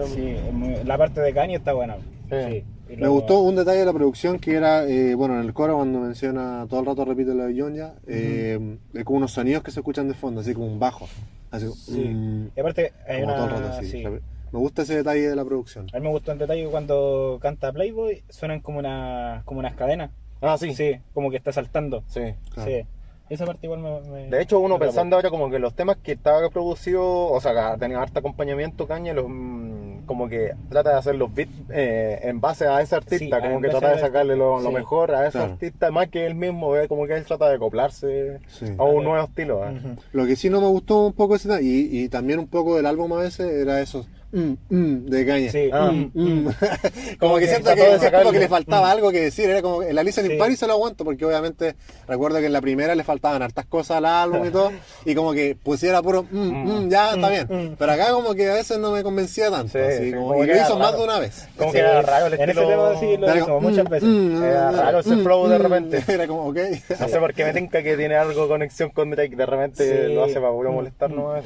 [0.84, 1.96] la parte de Kanye está buena.
[2.28, 2.64] Sí.
[2.88, 5.76] Me luego- gustó un detalle de la producción que era, eh, bueno, en el coro
[5.76, 9.70] cuando menciona, todo el rato repite lo de Junya, eh, hay como unos sonidos que
[9.70, 11.08] se escuchan de fondo, así como un bajo.
[11.50, 12.48] Así Sí.
[12.56, 13.36] Y aparte, hay como una.
[13.46, 13.90] todo el rato así.
[13.90, 14.04] sí.
[14.52, 15.86] Me gusta ese detalle de la producción.
[15.92, 20.10] A mí me gustó en detalle cuando canta Playboy suenan como, una, como unas cadenas.
[20.40, 20.74] Ah, sí.
[20.74, 22.02] Sí, como que está saltando.
[22.08, 22.20] Sí.
[22.54, 22.70] Claro.
[22.70, 22.86] Sí.
[23.28, 24.00] Esa parte igual me.
[24.02, 27.40] me- De hecho, uno me pensando ahora como que los temas que estaba producido, o
[27.40, 31.50] sea, que tenía harto acompañamiento Caña, los, mm, como que trata de hacer los beats
[31.70, 35.22] eh, en base a ese artista, Sí, como que trata de sacarle lo, mejor a
[35.26, 35.52] ese Claro.
[35.54, 38.66] artista, más que él mismo, ve como que él trata de acoplarse Sí.
[38.78, 39.66] a un nuevo estilo.
[39.68, 39.74] ¿eh?
[40.12, 42.86] Lo que sí no me gustó un poco ese y, y también un poco del
[42.86, 45.50] álbum a veces era esos mm, mm, de caña.
[45.52, 45.70] Sí.
[45.72, 45.90] Ah.
[45.92, 46.48] Mm, mm.
[47.18, 49.48] como que siento que, es como que le faltaba algo que decir.
[49.50, 50.32] Era como en la Listen Sí.
[50.32, 51.76] in Paris se lo aguanto porque obviamente
[52.08, 54.72] recuerdo que en la primera le faltaban hartas cosas al álbum y todo.
[55.04, 57.76] Y como que pusiera puro mm, mm, ya está bien.
[57.78, 59.72] Pero acá como que a veces no me convencía tanto.
[59.72, 60.98] Sí, así sí, como- como y lo hizo más raro.
[60.98, 61.48] de una vez.
[61.56, 61.76] Como Sí.
[61.76, 62.68] que era raro el En ese estilo.
[62.68, 64.08] tema sí lo hizo como, muchas mm, veces.
[64.08, 65.62] mm, Era mm, raro ese mm, flow de mm.
[65.62, 66.04] repente.
[66.12, 66.58] Era como, ok.
[67.00, 70.24] No sé por qué me tinca que tiene algo conexión con Drake, de repente lo
[70.24, 71.44] hace para puro molestarnos.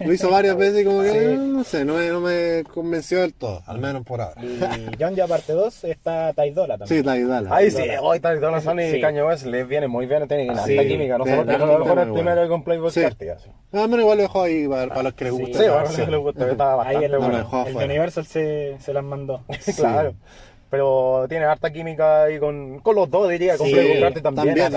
[0.00, 3.34] Lo hizo varias veces y como que, no sé, no me, no me convenció del
[3.34, 4.40] todo, al menos por ahora.
[4.42, 4.60] Y
[4.98, 6.36] John ya parte 2 está Sí,
[7.02, 7.04] también.
[7.04, 7.54] Ty Dolla.
[7.54, 9.00] Ahí sí, hoy Dolla Sign y Sí.
[9.00, 10.78] Kanye West les viene muy bien, tienen una Sí.
[10.78, 13.00] alta química, no de- que a lo mejor el primero con Playboy Sí.
[13.00, 13.50] Carti, así.
[13.72, 15.40] No, al menos igual lo dejo ahí para, para los que les Sí.
[15.42, 15.58] gusta.
[15.58, 16.06] Sí, bueno, canción.
[16.06, 17.84] si les gusta, está Ahí bastante dejó el.
[17.84, 19.42] Universal se, se las mandó.
[19.76, 20.14] claro.
[20.70, 24.54] Pero tiene harta química ahí con, con los dos, diría, con Sí, Playboy Carti también.
[24.54, 24.66] también,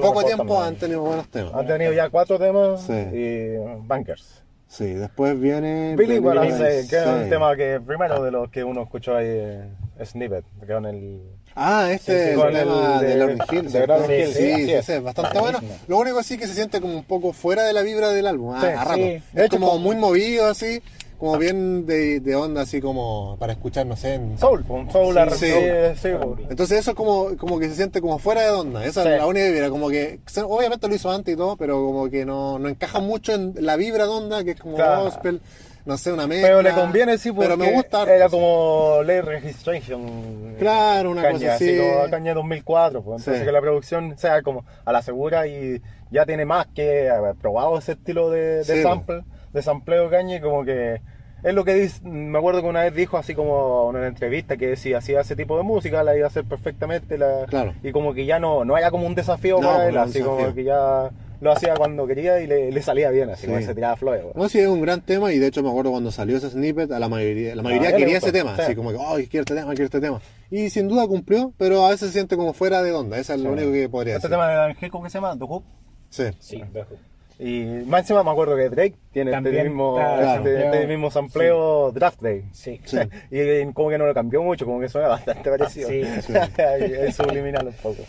[0.00, 0.62] Poco tiempo también.
[0.68, 1.54] han tenido buenos temas.
[1.54, 2.92] Han tenido ya cuatro temas Sí.
[2.94, 4.42] y bankers.
[4.70, 5.92] Sí, después viene.
[5.94, 6.20] I Billie
[6.52, 9.64] Say, que es un tema que primero de los que uno escuchó ahí, eh,
[10.04, 11.20] Snippet, que con el...
[11.56, 13.72] Ah, este Sí, sí, el tema de de- Lauryn Hill.
[13.72, 13.86] de.
[13.88, 14.88] Lauryn Hill, sí, sí, sí, así es.
[14.90, 15.58] es bastante bueno.
[15.88, 18.54] Lo único sí que se siente como un poco fuera de la vibra del álbum,
[18.54, 19.00] a, Sí, a rato.
[19.02, 20.80] Es De como como- muy movido así,
[21.20, 24.14] como bien de, de onda así como para escuchar, no sé.
[24.14, 25.52] en- Soul, un Soul Sí, sí.
[26.00, 26.08] sí.
[26.48, 28.84] Entonces eso como, como que se siente como fuera de onda.
[28.86, 29.08] Esa Sí.
[29.10, 32.08] es la única vibra, como que se- obviamente lo hizo antes y todo, pero como
[32.08, 35.04] que no, no encaja mucho en la vibra de onda, que es como Claro.
[35.04, 35.42] gospel,
[35.84, 36.48] no sé, una mezcla.
[36.48, 38.00] Pero le conviene, sí, porque Pero me gusta.
[38.00, 40.54] harto, era como Late Registration.
[40.58, 41.76] Claro, una Caña, cosa así.
[41.76, 43.18] como Caña 2004, pues.
[43.20, 43.46] Entonces Sí.
[43.46, 45.80] que la producción sea como a la segura y
[46.10, 50.36] ya tiene más que haber probado ese estilo de, de Sí, sample, de sampleo Caña
[50.36, 51.00] y como que
[51.42, 54.58] es lo que dice, me acuerdo que una vez dijo así como en una entrevista
[54.58, 57.72] que si hacía ese tipo de música la iba a hacer perfectamente la, Claro.
[57.82, 60.36] y como que ya no, no era como un desafío No, para él, así como
[60.36, 60.54] desafío.
[60.54, 61.10] que ya
[61.40, 63.46] lo hacía cuando quería y le, le salía bien, así Sí.
[63.46, 64.22] como que se tiraba flores.
[64.34, 66.92] No, sí, es un gran tema y de hecho me acuerdo cuando salió ese snippet,
[66.92, 68.60] a la mayoría, la mayoría quería ese tema, sí.
[68.62, 70.20] así como que, ay, quiero este tema, quiero este tema.
[70.50, 73.40] Y sin duda cumplió, pero a veces se siente como fuera de onda, eso es
[73.40, 73.52] lo Sí.
[73.54, 74.36] único que podría Este decir.
[74.38, 75.38] tema de Ángel, ¿cómo que se llama?
[75.38, 75.64] The Hoop.
[76.10, 76.24] Sí.
[76.38, 76.96] Sí, dejo.
[77.42, 80.46] Y más encima me acuerdo que Drake tiene este También mismo, está Claro.
[80.46, 82.44] este, este mismo sampleo Draft Day.
[82.52, 82.80] Sí.
[82.84, 82.98] Sí.
[83.30, 85.88] y como que no lo cambió mucho, como que suena bastante parecido.
[85.88, 86.02] Sí.
[86.26, 86.32] Sí.
[86.36, 88.02] es subliminal un poco.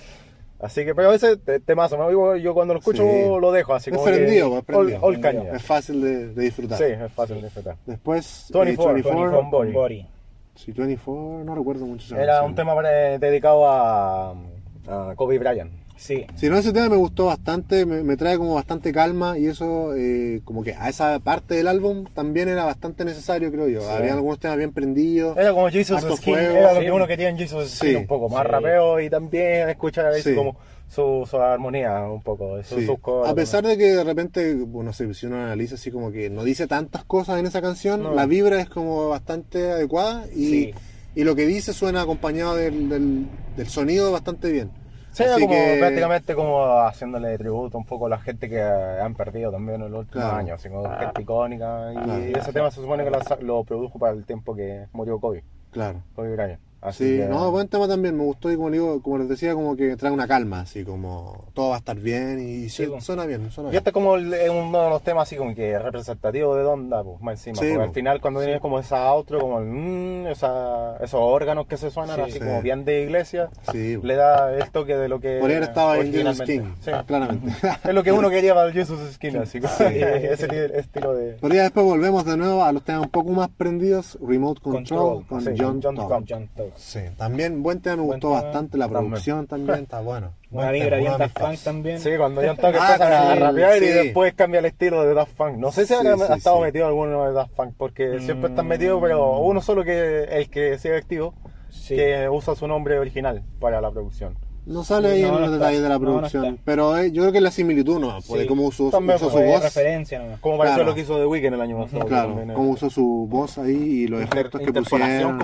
[0.60, 2.12] Así que, pero a veces te- temazo.
[2.12, 3.24] Yo, yo cuando lo escucho Sí.
[3.42, 5.00] lo dejo así Es como prendido, que, es prendido.
[5.02, 5.56] all- all caña.
[5.56, 6.78] Es fácil de, de disfrutar.
[6.78, 7.78] Sí, es fácil de disfrutar.
[7.86, 9.72] Después, eh, 24, 24, con Body.
[9.72, 10.08] Body.
[10.56, 12.46] sí, 24, no recuerdo mucho Era canción.
[12.52, 12.76] un tema
[13.18, 15.72] dedicado a, a Kobe Bryant.
[16.02, 16.26] Sí.
[16.36, 19.94] Si no, ese tema me gustó bastante, me, me trae como bastante calma y eso,
[19.96, 23.82] eh, como que a esa parte del álbum también era bastante necesario, creo yo.
[23.82, 23.88] Sí.
[23.88, 25.38] Había algunos temas bien prendidos.
[25.38, 26.86] Era como Jesus Skin, era lo Sí.
[26.88, 27.78] que uno quería en Jesus Sí.
[27.90, 30.34] Skin, un poco más rapeo y también escuchar ahí Sí.
[30.34, 34.90] como su, su armonía un poco, su, sus A pesar de que de repente, bueno,
[34.90, 38.02] no sé, si uno analiza así como que no dice tantas cosas en esa canción,
[38.02, 38.16] No.
[38.16, 40.74] la vibra es como bastante adecuada y,
[41.14, 44.81] y lo que dice suena acompañado del, del, del sonido bastante bien.
[45.12, 49.14] Sí, Así como que- prácticamente como haciéndole tributo un poco a la gente que han
[49.16, 50.38] perdido también en los últimos Claro.
[50.38, 51.92] años, así como gente icónica.
[52.28, 55.44] Y ese tema se supone que lo, lo produjo para el tiempo que murió Kobe,
[55.72, 56.02] Claro.
[56.16, 56.60] Kobe Bryant.
[56.82, 59.54] Así Sí, que- no, buen tema también, me gustó y como digo, como les decía,
[59.54, 63.00] como que trae una calma, así como todo va a estar bien y Sí, su-
[63.02, 63.78] suena bien, suena Y bien.
[63.80, 67.22] este es como el- uno de los temas así como que representativo de Donda, pues,
[67.22, 67.56] más encima.
[67.68, 71.68] Sí, porque al final cuando tienes como esa outro, como el mmm, esa, esos órganos
[71.68, 72.22] que se suenan Sí.
[72.24, 72.40] así Sí.
[72.40, 75.96] como bien de iglesia, Sí, le da el toque de lo que podría haber estado
[75.96, 76.42] en Jesus.
[76.42, 76.92] King, Sí.
[77.06, 77.46] claramente.
[77.84, 81.38] Es lo que uno quería para el Jesus Skin, así como ese estilo de...
[81.40, 85.24] Pero ya después volvemos de nuevo a los temas un poco más prendidos, Remote Control,
[85.24, 86.08] Control, con sí, John, John Talk.
[86.08, 90.02] Con John Sí, también buen tema, me Buen gustó tema, bastante, la producción también está
[90.02, 90.34] bueno.
[90.52, 92.00] Una Buen vibra bien Daft Punk también.
[92.00, 95.14] Sí, cuando John Talk Ah, empieza a sí, rapear y después cambia el estilo de
[95.14, 95.58] Daft Punk.
[95.58, 96.62] No sé si Sí, habrá sí, ha estado sí.
[96.64, 98.70] metido alguno de Daft Punk, porque siempre están Mm.
[98.70, 101.34] metidos, pero uno solo que el que sigue activo,
[101.70, 101.96] Sí.
[101.96, 104.38] que usa su nombre original para la producción.
[104.66, 106.96] No sale Sí, ahí no, en no los detalles de la No, no producción, pero
[106.98, 108.48] eh, yo creo que es la similitud nomás, pues, de Sí.
[108.48, 109.64] cómo usó, También usó su voz.
[109.64, 110.38] referencia.
[110.40, 110.90] Como pareció Claro.
[110.90, 112.06] lo que hizo The Weeknd el año pasado.
[112.06, 115.40] Claro, cómo usó su voz ahí y los efectos que pusieron.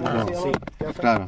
[1.00, 1.28] Claro.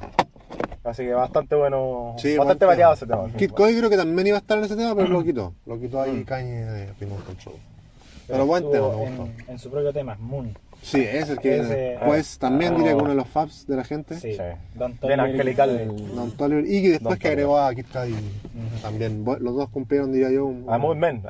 [0.84, 3.28] Así que bastante bueno, Sí, bastante variado ese tema.
[3.38, 5.54] Kid Cody creo que también iba a estar en ese tema, pero lo quitó.
[5.66, 6.02] Lo quitó Mm.
[6.02, 7.56] ahí Kanye de Remote Control.
[8.28, 10.56] Pero buen tema, me en, en su propio tema, Moon.
[10.82, 13.04] Sí, es el que Ese- pues también ah, diría que no.
[13.04, 14.16] uno de los faps de la gente.
[14.16, 14.32] Sí.
[14.34, 14.38] Sí.
[14.76, 15.20] Don Bien Toliver.
[15.20, 15.96] angelical.
[16.16, 18.16] Don Toliver, y que después Don que agregó a Kid Cudi
[18.82, 19.24] también.
[19.26, 20.46] Los dos cumplieron, diría yo.
[20.46, 21.22] un- A Moon Men.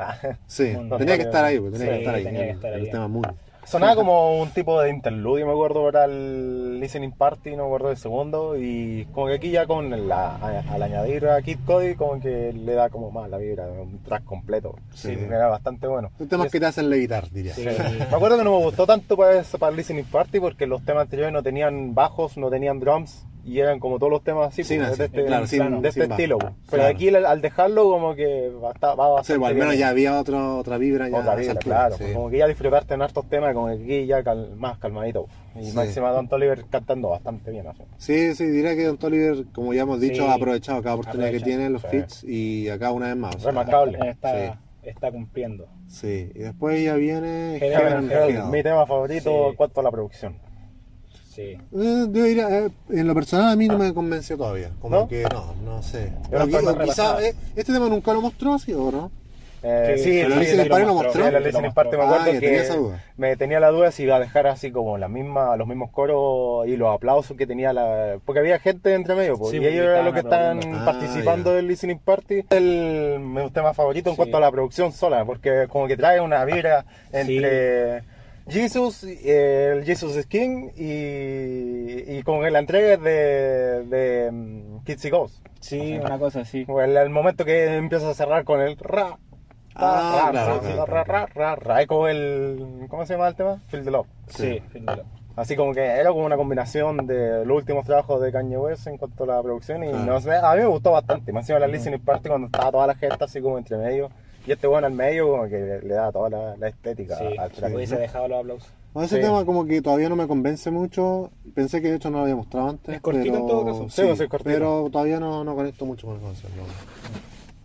[0.48, 1.28] Sí, Don tenía que Toliver.
[1.28, 2.24] estar ahí, pues, tenía Sí, que estar ahí.
[2.24, 2.92] tenía que el- estar el ahí.
[2.92, 3.26] tema Moon.
[3.70, 7.90] Sonaba como un tipo de interludio, me acuerdo, para el listening party, no me acuerdo
[7.90, 12.20] del segundo, y como que aquí ya con la, al añadir a Kid Cody, como
[12.20, 14.76] que le da como más la vibra un track completo.
[14.96, 15.12] Sí.
[15.12, 16.10] era bastante bueno.
[16.18, 17.54] Son temas Y que te hacen levitar, diría.
[17.54, 17.64] Sí.
[17.64, 21.04] Me acuerdo que no me gustó tanto para, para el listening party porque los temas
[21.04, 24.78] anteriores no tenían bajos, no tenían drums y eran como todos los temas así, Sin
[24.80, 26.38] pues, así, de este, claro, sin- de este estilo.
[26.38, 26.54] pues.
[26.70, 26.96] Pero Claro.
[26.96, 29.80] aquí al, al dejarlo como que va, está- va Sí, bastante pues, al menos bien.
[29.80, 31.10] ya había otro, otra vibra.
[31.10, 31.96] Ya Otra a vibra, altura, claro.
[31.98, 32.04] sí.
[32.04, 35.28] pues, Como que ya disfrutarte en hartos temas, como que aquí ya cal- más calmadito.
[35.56, 35.76] Y Sí.
[35.76, 37.68] más encima Don Toliver cantando bastante bien.
[37.68, 37.84] así.
[37.98, 40.30] Sí, sí, diría que Don Toliver, como ya hemos dicho, Sí.
[40.30, 41.88] ha aprovechado cada oportunidad que tiene en los Sí.
[41.90, 43.36] fits y acá una vez más.
[43.36, 44.00] o sea, Remarcable.
[44.10, 44.60] Está Sí.
[44.84, 45.68] está cumpliendo.
[45.88, 47.60] Sí, y después ya viene.
[48.52, 50.36] Mi tema favorito cuanto a la producción.
[51.39, 51.58] Sí.
[51.73, 54.71] Eh, yo diría, eh, en lo personal a mí no me convenció todavía.
[54.82, 55.08] Como ¿No?
[55.08, 56.12] que no, no sé.
[56.30, 59.12] Pero qui- más quizá, eh, este tema nunca lo mostró así o no.
[59.62, 61.25] Eh, Sí, sí, sí, sí, Listening sí, Party lo mostró.
[61.25, 61.73] Sí, la Listening.
[61.73, 63.04] Party me Ah, acuerdo ya tenía que esa duda.
[63.17, 66.65] me tenía la duda si iba a dejar así como la misma, los mismos coros
[66.67, 68.19] y los aplausos que tenía la...
[68.25, 70.73] Porque había gente entre medio, pues, Sí, y porque ellos eran los que estaban están
[70.75, 70.80] aplaudiendo.
[70.82, 71.56] Ah, participando ya.
[71.58, 72.43] del Listening Party.
[72.49, 74.17] El mi tema favorito en Sí.
[74.17, 78.04] cuanto a la producción sola, porque como que trae una vibra entre...
[78.50, 85.10] Jesus, el Jesus is King y, y que la entrega de, de mm, Kids y
[85.10, 85.42] Ghosts.
[85.60, 86.66] Sí, una cosa así.
[86.68, 89.18] O El, el momento que empieza a cerrar con el ra.
[89.76, 91.06] Ah, ra, claro, ra, claro, ra, claro.
[91.06, 91.82] ra, ra, ra.
[91.82, 92.86] Es como el.
[92.90, 93.62] ¿Cómo se llama el tema?
[93.68, 94.08] Feel the Love.
[94.28, 95.04] Sí, fíjalo.
[95.36, 98.98] Así como que era como una combinación de los últimos trabajos de Kanye West en
[98.98, 99.84] cuanto a la producción.
[99.86, 100.04] Y Claro.
[100.06, 101.32] no sé, a mí me gustó bastante.
[101.32, 104.10] Más encima la listening party cuando estaba toda la gente así como entre medio.
[104.47, 107.25] Y este bueno al medio como que le, le da toda la, la estética Sí,
[107.38, 107.75] al track.
[107.75, 108.69] hubiese dejado los aplausos.
[108.95, 109.21] No, ese Sí.
[109.21, 111.30] tema como que todavía no me convence mucho.
[111.54, 112.95] Pensé que de hecho no lo había mostrado antes.
[112.95, 113.89] Es cortito pero, en todo caso.
[113.89, 114.49] Sí, pues, es cortito.
[114.52, 116.62] Pero todavía no, no conecto mucho con el concepto.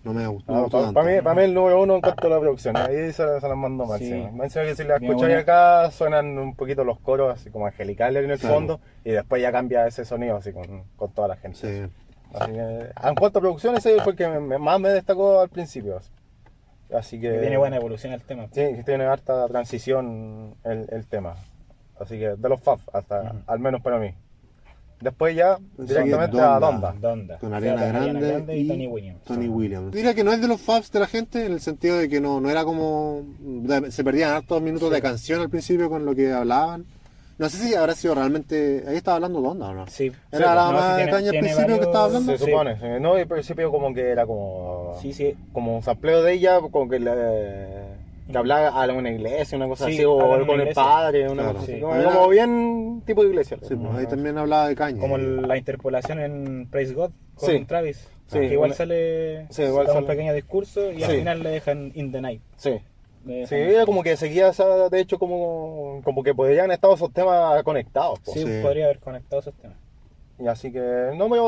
[0.04, 0.54] No, no me gustó.
[0.54, 1.02] Ah, gustó para, tanto.
[1.10, 3.56] mí, para mí el número uno en cuanto a la producción, ahí se, se las
[3.56, 4.28] mando máximo.
[4.34, 4.42] Sí.
[4.42, 8.30] Encima que si la escucháis acá suenan un poquito los coros así como angelicales en
[8.32, 8.54] el Claro.
[8.56, 11.56] fondo y después ya cambia ese sonido así con, con toda la gente.
[11.88, 11.92] Sí.
[12.34, 12.58] Así que,
[13.02, 15.96] en cuanto a producción, ese fue el que me- más me destacó al principio.
[15.96, 16.10] Así,
[16.94, 17.32] Así que...
[17.32, 18.46] Que tiene buena evolución el tema.
[18.52, 21.36] Sí, que tiene harta transición el, el tema.
[21.98, 24.14] Así que de los Fab, hasta, al menos para mí.
[25.00, 26.92] Después ya directamente a Donda.
[26.92, 26.92] Donda.
[26.92, 27.38] Donda.
[27.38, 29.22] Con Ariana Ariana Grande, y, Tony Williams.
[29.24, 29.92] Tony Williams.
[29.92, 32.20] Diría que no es de los faves de la gente en el sentido de que
[32.20, 33.22] no, no era como.
[33.90, 36.86] se perdían hartos minutos de canción al principio con lo que hablaban.
[37.36, 38.84] No sé si habrá sido realmente.
[38.86, 39.86] Ahí estaba hablando de onda o no.
[39.88, 40.12] Sí.
[40.30, 42.36] Era Sí, la no, más tiene- caña al principio que estaba hablando.
[42.36, 42.86] Se supone, sí.
[43.00, 44.96] no, y al principio como que era como...
[45.02, 45.34] Sí, sí.
[45.52, 47.10] como un sampleo de ella, como que le,
[48.30, 50.82] que hablaba a una iglesia, una cosa Sí, así, o en con una el iglesia.
[50.82, 51.52] padre, una Claro.
[51.58, 51.74] cosa así.
[51.74, 51.80] Sí.
[51.80, 53.58] Como, Era- como bien tipo de iglesia.
[53.62, 55.00] Sí, pues, ahí también hablaba de caña.
[55.00, 57.64] Como la interpolación en Praise God con Sí.
[57.64, 58.08] Travis.
[58.28, 60.06] Sí, que igual una- sale, Sí, igual da un sale.
[60.06, 62.40] pequeño discurso y al final le dejan In the Night.
[62.56, 62.80] Sí.
[63.46, 63.56] Sí,
[63.86, 68.20] como que seguía esa, de hecho, como, como que podrían estar esos temas conectados.
[68.20, 68.32] po.
[68.32, 68.60] Sí, Sí.
[68.62, 69.76] podría haber conectado esos temas.
[70.38, 71.38] Y así que no me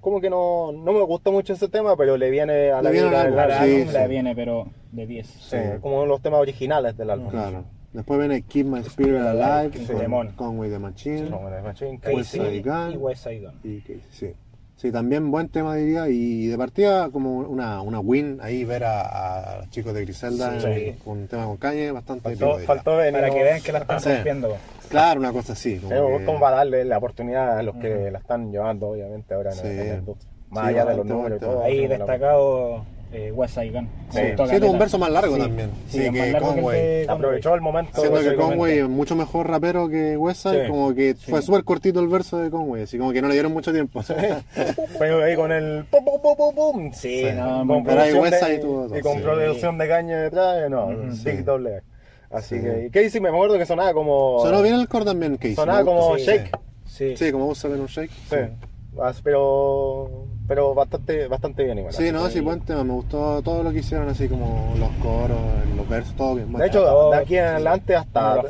[0.00, 2.90] como que no, no me gustó mucho ese tema, pero le viene a Le la
[2.90, 3.98] viene vida álbum, Al sí, álbum sí.
[3.98, 5.26] le viene, pero de 10.
[5.26, 5.56] Sí, Sí.
[5.80, 7.30] como los temas originales del álbum.
[7.30, 7.64] Claro.
[7.92, 10.32] Después viene Keep My Spirit Alive Sí, con Demon.
[10.36, 11.30] Conway the Machine.
[11.30, 12.62] Machine, West Casey
[12.92, 13.60] y West Side Gun.
[13.64, 14.32] Y que- sí.
[14.78, 16.08] Sí, también buen tema diría.
[16.08, 20.60] Y de partida como una, una win ahí ver a, a los chicos de Griselda
[20.60, 20.66] Sí.
[20.68, 23.78] en- con un tema con caña bastante Faltó, épico, faltó Para que vean que la
[23.80, 24.08] están Sí.
[24.14, 24.56] rompiendo.
[24.88, 25.78] Claro, una cosa así.
[25.80, 29.34] Como Eh, que- como para darle la oportunidad a los que la están llevando, obviamente,
[29.34, 29.66] ahora en, Sí.
[29.66, 30.02] el- en el.
[30.50, 31.62] Más Sí, allá de los números y buen todo.
[31.64, 33.88] Ahí destacado eh, West Side Gun.
[34.10, 34.20] Sí.
[34.50, 35.40] Sí, tuvo un verso más largo Sí.
[35.40, 35.70] también.
[35.88, 37.06] Sí, que largo que el Conway.
[37.08, 38.00] Aprovechó el momento.
[38.00, 38.34] Siendo que.
[38.36, 40.70] Conway es mucho mejor rapero que Westside, Sí.
[40.70, 43.52] como que fue súper cortito el verso de Conway, así como que no le dieron
[43.52, 44.02] mucho tiempo.
[44.98, 46.92] Pero ahí con el pum pum pum pum pum.
[46.92, 47.26] Sí, Sí.
[47.34, 49.22] no, con Pero ahí producción Westside de, tuvo todo, y con sí.
[49.22, 50.88] producción de caña detrás, no.
[51.24, 51.44] Big.
[51.44, 51.82] Double A.
[52.36, 52.60] Así Sí.
[52.62, 53.20] que, ¿y qué hice?
[53.22, 54.40] Me acuerdo que sonaba como.
[54.42, 55.54] Sonó bien el core también, Casey.
[55.54, 56.24] Sonaba como Sí.
[56.26, 56.50] Shake.
[56.86, 57.16] Sí.
[57.16, 58.10] Sí, como vos sabés un shake.
[58.10, 58.36] Sí.
[59.22, 61.92] Pero, pero bastante, bastante bien igual.
[61.92, 62.84] Sí, no, sí, buen tema.
[62.84, 65.38] Me gustó todo lo que hicieron, así como los coros,
[65.76, 66.52] los versos, todo bien.
[66.52, 68.42] De hecho, todo- de aquí en adelante hasta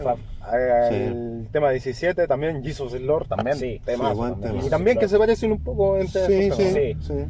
[0.50, 0.94] eh, Sí.
[0.94, 3.56] el tema 17, también Jesus is Lord, también.
[3.56, 4.52] Sí, temazo sí, buen también.
[4.54, 4.66] tema.
[4.66, 7.04] Y también que se parecen un poco entre sí, esos sí, temas.
[7.04, 7.24] sí, Sí.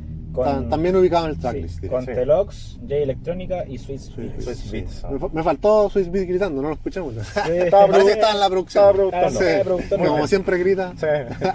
[0.44, 1.74] Con- También ubicado en el Sí, tracklist.
[1.80, 1.90] diría.
[1.90, 2.12] con sí.
[2.12, 4.44] Telox, J Electrónica y Swiss Sí, Beats.
[4.44, 4.70] Swiss sí.
[4.72, 5.10] Beats, ah.
[5.10, 7.14] Me, fa- me faltó Swiss Beat gritando, no lo escuchamos.
[7.48, 8.84] Estaba Parece que estaba en la producción.
[8.84, 10.26] Estaba productor, Sí, estaba productor, como no.
[10.26, 10.92] siempre grita.
[10.96, 11.06] Sí.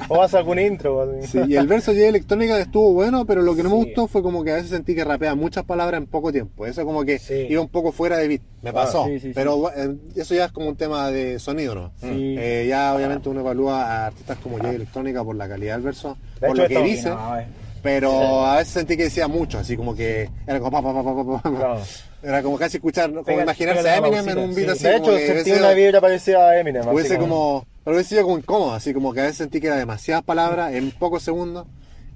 [0.10, 1.02] O hace algún intro.
[1.02, 1.28] así.
[1.28, 3.84] Sí, y el verso de electrónica estuvo bueno, pero lo que no me Sí.
[3.86, 6.66] gustó fue como que a veces sentí que rapea muchas palabras en poco tiempo.
[6.66, 7.48] Eso como que Sí.
[7.50, 8.42] iba un poco fuera de beat.
[8.62, 9.06] Me Ah, pasó.
[9.06, 9.32] sí, sí, sí.
[9.36, 11.92] pero eh, eso ya es como un tema de sonido, ¿no?
[12.00, 12.36] Sí.
[12.40, 16.18] Eh, ya obviamente uno evalúa a artistas como Jay Electrónica por la calidad del verso,
[16.40, 17.46] De por hecho, lo que dice, No, eh.
[17.84, 21.50] Pero a veces sentí que decía mucho, así como que era como pa, pa, pa.
[21.56, 21.82] Claro.
[22.24, 24.72] Era como casi escuchar, como Pega- imaginarse a Eminem en un beat sí.
[24.72, 24.84] así.
[24.88, 26.88] de como hecho, que sentí una vibra parecida a Eminem.
[26.88, 29.76] Hubiese como, pero hubiese sido como incómodo, así como que a veces sentí que era
[29.76, 31.68] demasiadas palabras en pocos segundos.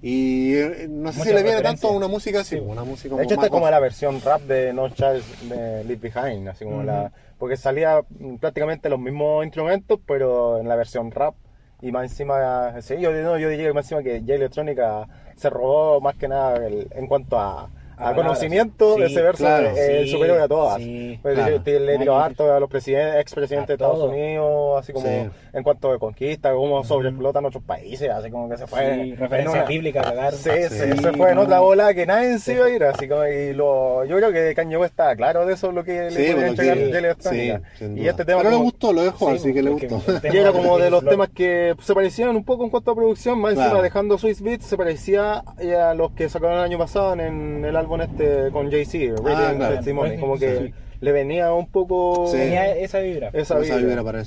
[0.02, 2.62] Y eh, no sé si Mucha le viene tanto a una música así, Sí.
[2.66, 5.96] una música De hecho, esta es como la versión rap de No Child de Leave
[6.10, 11.12] Behind, así como la, porque salía mm, prácticamente los mismos instrumentos, pero en la versión
[11.12, 11.34] rap.
[11.82, 15.50] Y más encima, sí, yo, no, yo diría que más encima que J Electrónica se
[15.50, 19.12] robó más que nada el- en cuanto a, a a conocimiento, palabras.
[19.12, 20.78] ese verso claro, sí, superior a todas.
[20.78, 21.62] sí, Pues claro.
[21.66, 24.10] le- le tiró harto a los presidentes, expresidentes de Estados todo.
[24.10, 25.30] Unidos, así como Sí.
[25.54, 28.80] en cuanto a conquista, cómo sobreexplotan otros países, así como que se fue.
[28.80, 30.34] Sí, en referencia una- bíblica a cagar.
[30.34, 33.08] Sí, Sí, sí, se fue en otra bola que nadie se iba a ir, así
[33.08, 36.34] como, y lo, yo creo que Kanye está claro de eso, lo que le Sí,
[36.34, 36.78] podía entregar
[37.20, 39.70] sí, sin y este tema Pero le como- gustó, lo dejó, Sí, así que le
[39.72, 40.02] gustó.
[40.34, 43.40] Y era como de los temas que se parecían un poco en cuanto a producción,
[43.40, 45.44] más encima dejando Swiss Beats, se parecía
[45.80, 49.76] a los que sacaron el año pasado en el álbum este con Jay-Z, Ah, claro.
[49.76, 50.74] Testimony, como que Sí.
[51.00, 52.38] le venía un poco Sí.
[52.38, 53.28] Tenía esa vibra.
[53.30, 53.56] esa Esa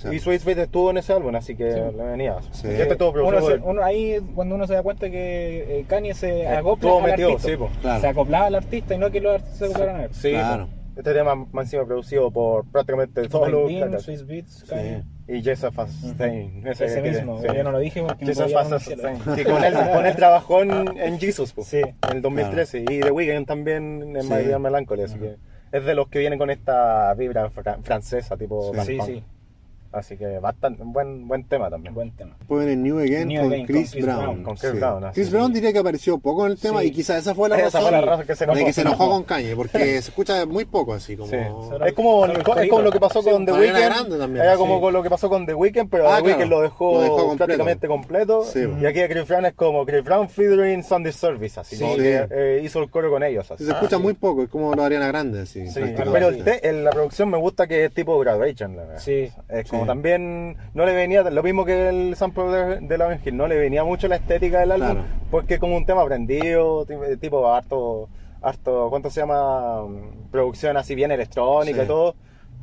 [0.06, 0.18] Y álbum.
[0.20, 1.78] Swiss Beats estuvo en ese álbum, así que Sí.
[1.96, 2.36] le venía.
[2.52, 2.68] Sí.
[2.68, 6.46] Y este Uno se- uno ahí cuando uno se da cuenta que eh, Kanye se
[6.46, 7.50] acopla metido, artista.
[7.50, 7.68] sí, po.
[7.82, 8.00] Claro.
[8.00, 10.10] Se acoplaba al artista y no que los artistas se acoplaran a él.
[10.14, 10.66] Sí, Claro.
[10.66, 10.79] po.
[11.00, 13.26] Este tema más encima producido por prácticamente
[13.80, 14.02] cachas.
[14.02, 15.02] Swiss Beats, Sí.
[15.32, 16.66] Y Joseph Fastain.
[16.66, 17.46] Ese, mismo, sí.
[17.54, 18.48] yo no lo dije porque podía
[18.84, 19.36] Fastain.
[19.36, 21.78] Sí, con él, con él trabajó en, en Jesus, po, Sí.
[21.78, 22.80] en el 2013.
[22.80, 25.36] Y The Weeknd también en Dear Melancholy, que
[25.72, 28.98] es de los que vienen con esta vibra fra- francesa, tipo Sí.
[29.06, 29.24] Sí,
[29.92, 31.92] Así que bastante buen, buen tema también.
[31.94, 32.36] buen tema.
[32.38, 34.18] Después en New Again New con Again con Chris Brown.
[34.22, 34.42] Brown.
[34.44, 36.86] Con Chris Brown, así Chris Brown diría que apareció poco en el tema Sí.
[36.86, 38.58] y quizás esa fue la Esa razón fue la razón que se enojó.
[38.58, 41.28] de que se enojó con Kanye, porque se escucha muy poco así como...
[41.30, 41.36] Sí.
[41.86, 44.18] Es como, es como lo que pasó Sí, con The Weeknd.
[44.18, 44.58] También, Era sí.
[44.58, 46.92] como con lo que pasó con The Weeknd, pero Ah, The Weeknd claro, lo dejó,
[46.94, 47.36] lo dejó completo.
[47.38, 48.44] prácticamente completo.
[48.44, 51.82] Sí, y aquí a Chris Brown es como Chris Brown featuring Sunday Service, así Sí.
[51.82, 53.50] como que eh, hizo el coro con ellos.
[53.50, 53.64] Así.
[53.64, 55.64] Se escucha muy poco, es como lo de Ariana Grande, así.
[55.74, 59.00] Pero el te- en la producción me gusta que es tipo graduation, la verdad.
[59.00, 59.28] Sí.
[59.48, 59.86] Es como Sí.
[59.86, 63.56] también, no le venía, lo mismo que el sample de, de Lauryn Hill, no le
[63.58, 65.04] venía mucho la estética del álbum, Claro.
[65.30, 68.08] porque es como un tema aprendido, ti- tipo harto,
[68.42, 69.84] harto, ¿cuánto se llama?
[70.30, 71.84] Producción así bien electrónica Sí.
[71.84, 72.14] y todo.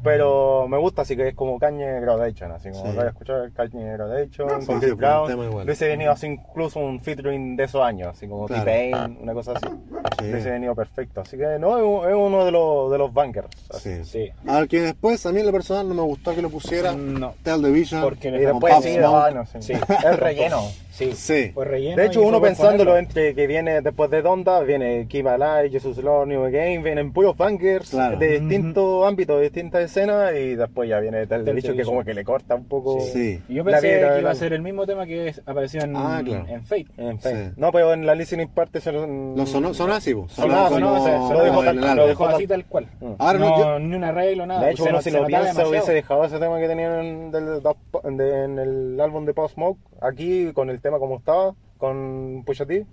[0.04, 2.96] Pero me gusta, así que es como Kanye Graduation, así como Sí.
[2.96, 5.30] voy a escuchar Kanye con sí, Chris Brown.
[5.32, 8.64] Lo hubiese venido así incluso un featuring de esos años, así como Claro.
[8.64, 9.66] T-Pain, una cosa así.
[9.68, 10.24] Sí.
[10.24, 11.22] Lo hubiese venido perfecto.
[11.22, 13.48] Así que no, es un- es uno de los, de los bangers.
[13.74, 14.04] así.
[14.06, 14.30] Sí.
[14.48, 16.94] A ver, que después, a mí en lo personal no me gustó que lo pusiera
[16.94, 17.34] No.
[17.44, 18.02] Tell the Vision.
[18.02, 19.58] Porque Y después sí, ah, no, sí.
[19.62, 19.74] Sí.
[20.06, 20.62] el relleno.
[20.98, 21.12] Sí.
[21.14, 21.52] Sí.
[21.56, 21.96] Relleno.
[21.96, 26.28] De hecho, uno pensándolo entre que viene después de Donda, viene Keep Alive, Jesus Lord,
[26.28, 28.18] New Game, vienen puros bangers Claro.
[28.18, 32.14] de distintos ámbitos, de distintas escenas, y después ya viene the Vision, que como que
[32.16, 33.00] le corta un poco.
[33.02, 33.40] Sí.
[33.48, 36.46] Y yo pensé que iba a ser el mismo tema que apareció en, Ah, claro.
[36.50, 36.88] en Fate.
[36.98, 37.32] En fin.
[37.32, 37.54] Sí.
[37.58, 39.06] No, pero en la listening parte se lo.
[39.06, 40.32] Lo sonó, sonó así, pues.
[40.32, 42.88] Sonó, sonó, como- se- se lo dejó tal- lo así tal cual.
[43.02, 43.12] Mm.
[43.20, 44.66] Ahora no, no, yo- ni un arreglo, nada.
[44.66, 47.32] De hecho, uno no- si lo piensa hubiese dejado ese tema que tenían
[48.04, 52.86] en el álbum de Post Smoke aquí con el tema como estaba, con Pusha T,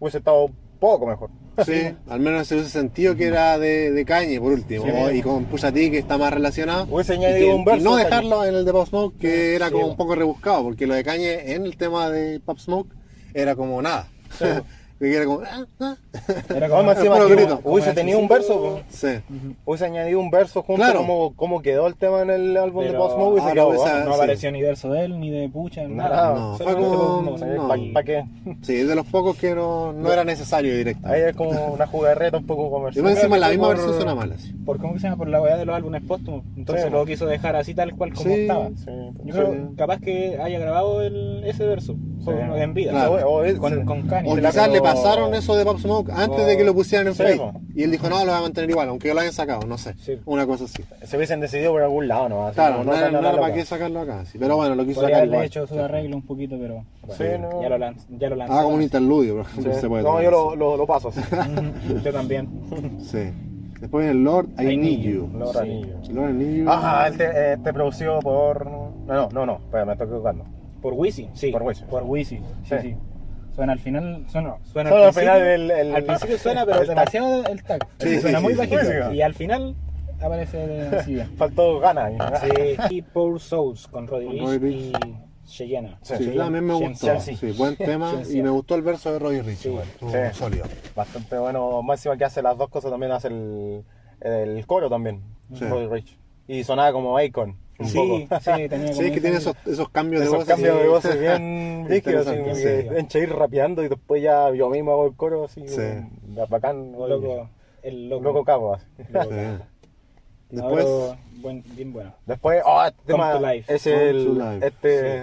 [0.00, 1.30] hubiese estado poco mejor.
[1.64, 4.84] Sí, al menos se hubiese sentido que era de, de Kanye, por último.
[4.86, 5.18] Sí.
[5.18, 6.86] Y con Pusha T, que está más relacionado.
[6.90, 9.54] Hubiese Y añadido que- un verso y no dejarlo en el de Pop Smoke, que
[9.54, 12.58] era Sí, como un poco rebuscado, porque lo de Kanye en el tema de Pop
[12.58, 12.92] Smoke
[13.34, 14.08] era como nada.
[15.10, 15.40] que era como.
[15.40, 15.96] ah, ah.
[16.54, 17.60] Era No, más encima puro que grito.
[17.64, 19.08] hubiese tenido un verso, Sí.
[19.64, 21.00] hubiese añadido un verso junto Claro.
[21.00, 23.72] como, como quedó el tema en el álbum de Post hubiese- bueno.
[24.04, 24.14] No sí.
[24.14, 26.34] apareció ni verso de él, ni de Pucha, Nada, nada.
[26.34, 27.92] No, fue como- no.
[27.92, 28.24] ¿Para qué?
[28.62, 31.06] Sí, es de los pocos que no, no era necesario directo.
[31.08, 33.04] Ahí es como una jugarreta un poco Y comercial.
[33.04, 34.52] más encima la misma por- versión suena mal así.
[34.64, 36.44] Por cómo se llama, por la weá de los álbumes póstumos.
[36.56, 38.40] Entonces Sí, lo quiso dejar así tal cual como Sí.
[38.42, 38.68] estaba.
[38.76, 38.90] Sí,
[39.24, 41.96] Yo creo capaz que haya grabado el, ese verso.
[42.30, 42.90] En vida.
[42.92, 43.12] Claro.
[43.12, 44.30] O- o es- Con, con Kanye.
[44.32, 47.14] O quizás le pasaron eso de Pop Smoke antes o- de que lo pusieran en
[47.14, 47.36] Sí, Fate.
[47.36, 47.52] po.
[47.74, 49.94] Y él dijo, no, lo voy a mantener igual, aunque lo hayan sacado, no sé.
[49.98, 50.18] Sí.
[50.26, 50.82] Una cosa así.
[51.02, 52.46] se hubiesen decidido por algún lado, ¿no?
[52.46, 54.24] Así Claro, no, era, no era para qué sacarlo acá.
[54.26, 54.38] sí.
[54.38, 55.44] Pero bueno, lo quiso Podría sacar igual.
[55.46, 56.84] hecho su arreglo un poquito, pero
[57.16, 57.62] Sí, no.
[57.62, 58.54] ya, lo lanz, ya lo lanzó.
[58.58, 59.80] Ah, como un interludio, por ejemplo, Sí.
[59.80, 61.20] se puede No, yo lo, lo, lo paso así.
[62.04, 62.48] Yo también.
[63.00, 63.32] Sí.
[63.80, 65.10] Después en el Lord, I, I Need Need You.
[65.32, 65.38] You.
[65.38, 65.58] Los Sí.
[65.58, 66.08] anillos.
[66.10, 66.70] Lord, I Need You.
[66.70, 68.64] Ajá, este, este producido por.
[68.70, 70.44] No, no, no, no, espera, me estoy equivocando.
[70.82, 71.50] Por Wisin, sí.
[71.52, 71.86] Por Wisin.
[71.86, 72.76] Por Wisin, sí, Sí.
[72.82, 72.96] sí.
[73.54, 76.80] Suena al final, suena, suena Solo al principio- final el- el- al principio suena, pero
[76.80, 76.96] el tag.
[76.96, 77.86] demasiado el tag.
[77.98, 79.12] Sí, suena sí, muy sí, bajito.
[79.12, 79.74] Y al final
[80.20, 81.16] aparece así.
[81.36, 82.12] Faltó ganas.
[82.40, 84.92] Sí, y Poor Souls con Roddy Roddy y
[85.46, 85.96] Cheyenne.
[86.02, 87.20] Sí, Sí, también me gustó.
[87.20, 88.14] Sí, buen tema.
[88.32, 89.58] Y me gustó el verso de Roy Rich.
[89.58, 89.68] Sí.
[89.68, 89.86] igual,
[90.32, 90.64] sólido.
[90.96, 91.82] Bastante bueno.
[91.82, 93.84] Máxima que hace las dos cosas, también hace el,
[94.22, 95.20] el coro también.
[95.52, 95.64] Sí.
[95.66, 96.16] Roddy Ricch.
[96.48, 97.56] Y sonaba como Akon.
[97.82, 98.40] Un Sí, poco.
[98.40, 100.46] sí, tenía como Sí, es que tiene esos, esos cambios de Esos voz.
[100.46, 102.98] cambios de voces bien rígidos, así, Interesante, que sí.
[102.98, 105.80] enche ir rapeando y después ya yo mismo hago el coro, así, Sí.
[106.34, 107.48] como, bacán, loco,
[107.82, 108.24] el loco.
[108.24, 108.74] loco cabo.
[108.74, 108.86] así.
[109.12, 109.28] loco.
[109.30, 109.64] Sí.
[110.50, 112.14] Después, Ahora, buen, bien bueno.
[112.26, 115.22] Después, oh, este tema es el, to life, este,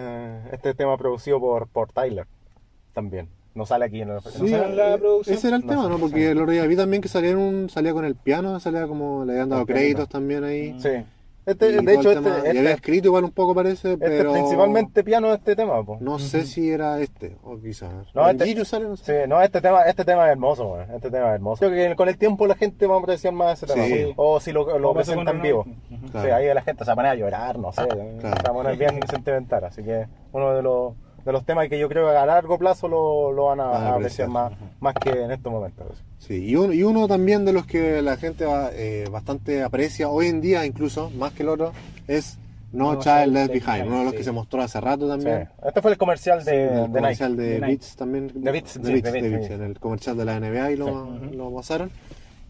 [0.55, 2.25] este tema producido por, por Tyler,
[2.93, 3.29] también.
[3.53, 4.21] No sale aquí en el...
[4.21, 5.35] sí, ¿No saben la eh, producción?
[5.37, 5.97] ese era el No tema, sé, ¿no?
[5.99, 8.87] Porque el otro día vi también que salía, en un, salía con el piano, salía
[8.87, 10.75] como, le habían dado créditos también ahí.
[10.79, 10.89] Sí.
[11.49, 15.33] Este- de hecho, este- este- había escrito igual un poco parece, Este pero principalmente piano
[15.33, 15.97] este tema, po.
[15.99, 17.89] no sé si era este, o quizás.
[18.13, 18.85] No, ¿El este- Girius sale?
[18.87, 19.23] No sé.
[19.23, 20.91] Sí, no, este tema, este tema es hermoso, weón.
[20.91, 21.65] Este tema es hermoso.
[21.65, 23.85] Creo que con el tiempo la gente va a apreciar más ese tema.
[23.85, 24.13] Sí.
[24.15, 25.65] O si lo, lo Como pasó presenta con en vivo.
[26.11, 26.27] Claro.
[26.27, 27.87] Sí, ahí la gente se va a poner a llorar, no sé.
[27.87, 28.05] Claro.
[28.21, 29.63] Se va a poner bien sentimental.
[29.65, 30.93] Así que uno de los,
[31.25, 33.95] de los temas que yo creo que a largo plazo lo, lo van a, a
[33.95, 34.29] apreciar apreciar.
[34.29, 35.85] más, más que en estos momentos.
[36.17, 40.09] Sí, y, un- y uno también de los que la gente va, eh, bastante aprecia,
[40.09, 41.71] hoy en día incluso, más que el otro,
[42.07, 42.37] es
[42.71, 44.17] No, No Child Left Left Behind, uno de los sí.
[44.19, 45.09] que se mostró hace rato Sí.
[45.09, 45.49] también.
[45.65, 46.91] Este fue el comercial de, En el de Nike.
[46.99, 47.65] comercial de, De Nike.
[47.67, 48.27] Beats también.
[48.33, 49.53] De Beats, sí, de Beats, de de Beats, sí.
[49.53, 50.91] el comercial de la NBA y lo, Sí.
[50.91, 51.35] Ujú.
[51.35, 51.89] lo mostraron.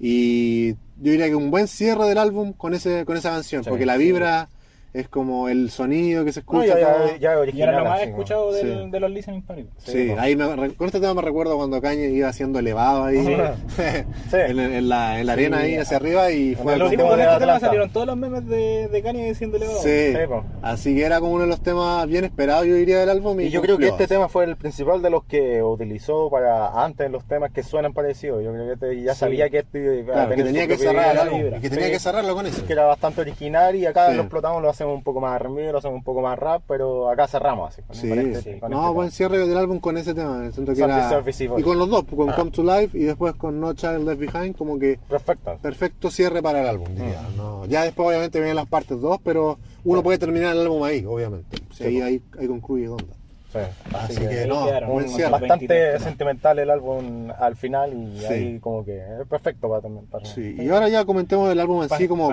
[0.02, 0.76] Y yo
[1.12, 3.94] diría que un buen cierre del álbum con ese con esa canción, Sí, porque la
[3.98, 4.04] sí.
[4.04, 4.50] vibra
[4.94, 6.80] es como el sonido que se No, escucha.
[6.80, 7.70] ya, ya, ya Y original.
[7.70, 8.12] era lo más así, ¿no?
[8.12, 8.90] escuchado del- Sí.
[8.92, 9.66] de los listening party.
[9.78, 13.18] Sí, Sí, ahí me, con este tema me recuerdo cuando Kanye iba siendo elevado ahí
[14.30, 14.38] Sí.
[14.38, 15.64] En, en la, en la arena Sí.
[15.64, 18.88] ahí hacia arriba y fue el último de este tema salieron todos los memes de,
[18.88, 19.80] de Kanye diciendo elevado.
[19.82, 20.44] Sí, Sí, po.
[20.62, 23.40] así que era como uno de los temas bien esperados yo diría del álbum.
[23.42, 26.84] Y, Y yo creo que este tema fue el principal de los que utilizó para
[26.84, 28.44] antes los temas que suenan parecidos.
[28.44, 29.20] Yo creo que este ya Sí.
[29.20, 32.66] sabía que este Claro, que tenía que cerrar y que tenía que cerrarlo con eso.
[32.66, 35.96] que era bastante original y acá lo explotamos, lo hacemos un poco más lo hacemos
[35.98, 37.82] un poco más rap, pero acá cerramos así.
[37.82, 38.60] con- Sí, con este- sí.
[38.60, 39.16] con no, este buen tema.
[39.16, 40.50] cierre del álbum con ese tema.
[40.52, 41.10] Siento que era...
[41.10, 41.46] Surface.
[41.58, 42.36] Y con los dos, con Ah.
[42.36, 45.58] Come to Life y después con No Child Left Behind, como que Perfecto.
[45.62, 47.22] perfecto cierre para el álbum, diría.
[47.34, 47.38] Mm.
[47.38, 51.06] No, ya después obviamente vienen las partes dos, pero uno puede terminar el álbum ahí,
[51.06, 51.58] obviamente.
[51.72, 53.16] Sí, ahí, ahí, ahí concluye Donda.
[53.52, 53.58] Sí.
[53.58, 56.04] Así, Así que, que no, cuantos bastante 23 temas.
[56.04, 58.26] sentimental el álbum al final y Sí.
[58.28, 60.06] ahí como que es perfecto para también.
[60.06, 62.32] Para, Sí, y ahora ya comentemos del álbum en sí, como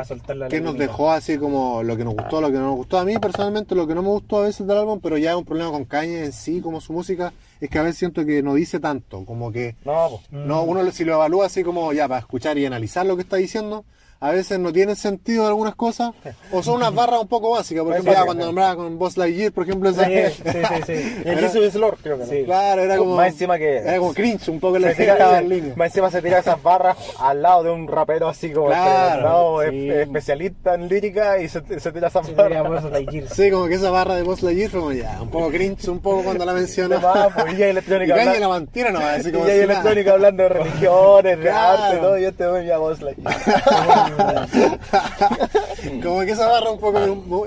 [0.50, 2.98] que nos dejó así como lo que nos gustó, lo que no nos gustó.
[2.98, 5.36] A mí personalmente lo que no me gustó a veces del álbum, pero ya es
[5.36, 8.42] un problema con Kanye en sí, como su música, es que a veces siento que
[8.42, 12.20] no dice tanto, como que No, no uno si lo evalúa así como ya para
[12.20, 13.86] escuchar y analizar lo que está diciendo,
[14.18, 16.10] a veces no tienen sentido algunas cosas,
[16.50, 18.46] o son unas barras un poco básicas, por Muy ejemplo, ya básicas, cuando sí.
[18.46, 20.12] nombraba con Boss Lightyear, por ejemplo, esa- Sí,
[20.42, 21.16] sí, sí, sí.
[21.24, 22.30] Y el Jesus is Lord creo que no.
[22.30, 22.42] Sí.
[22.44, 25.40] claro, era como Más encima que- era como cringe un poco la Se tira- la
[25.40, 25.74] línea.
[25.76, 29.90] más encima se tira esas barras al lado de un rapero así como Claro, sí.
[29.90, 32.84] es- especialista en lírica y se, se tira esas Sí, barras.
[32.84, 33.28] Lightyear.
[33.28, 36.00] Sí, como que esa barra de Boss Lightyear fue como ya, un poco cringe, un
[36.00, 36.98] poco cuando la mencionó.
[36.98, 39.44] No más, pues, y hay Y electrónica Kanye hablando- la mantiene nomás, así y como
[39.44, 41.82] hay si electrónica hablando de religiones, de Claro.
[41.82, 44.05] arte, todo, y este ya la nada.
[46.02, 46.98] como que esa barra un poco,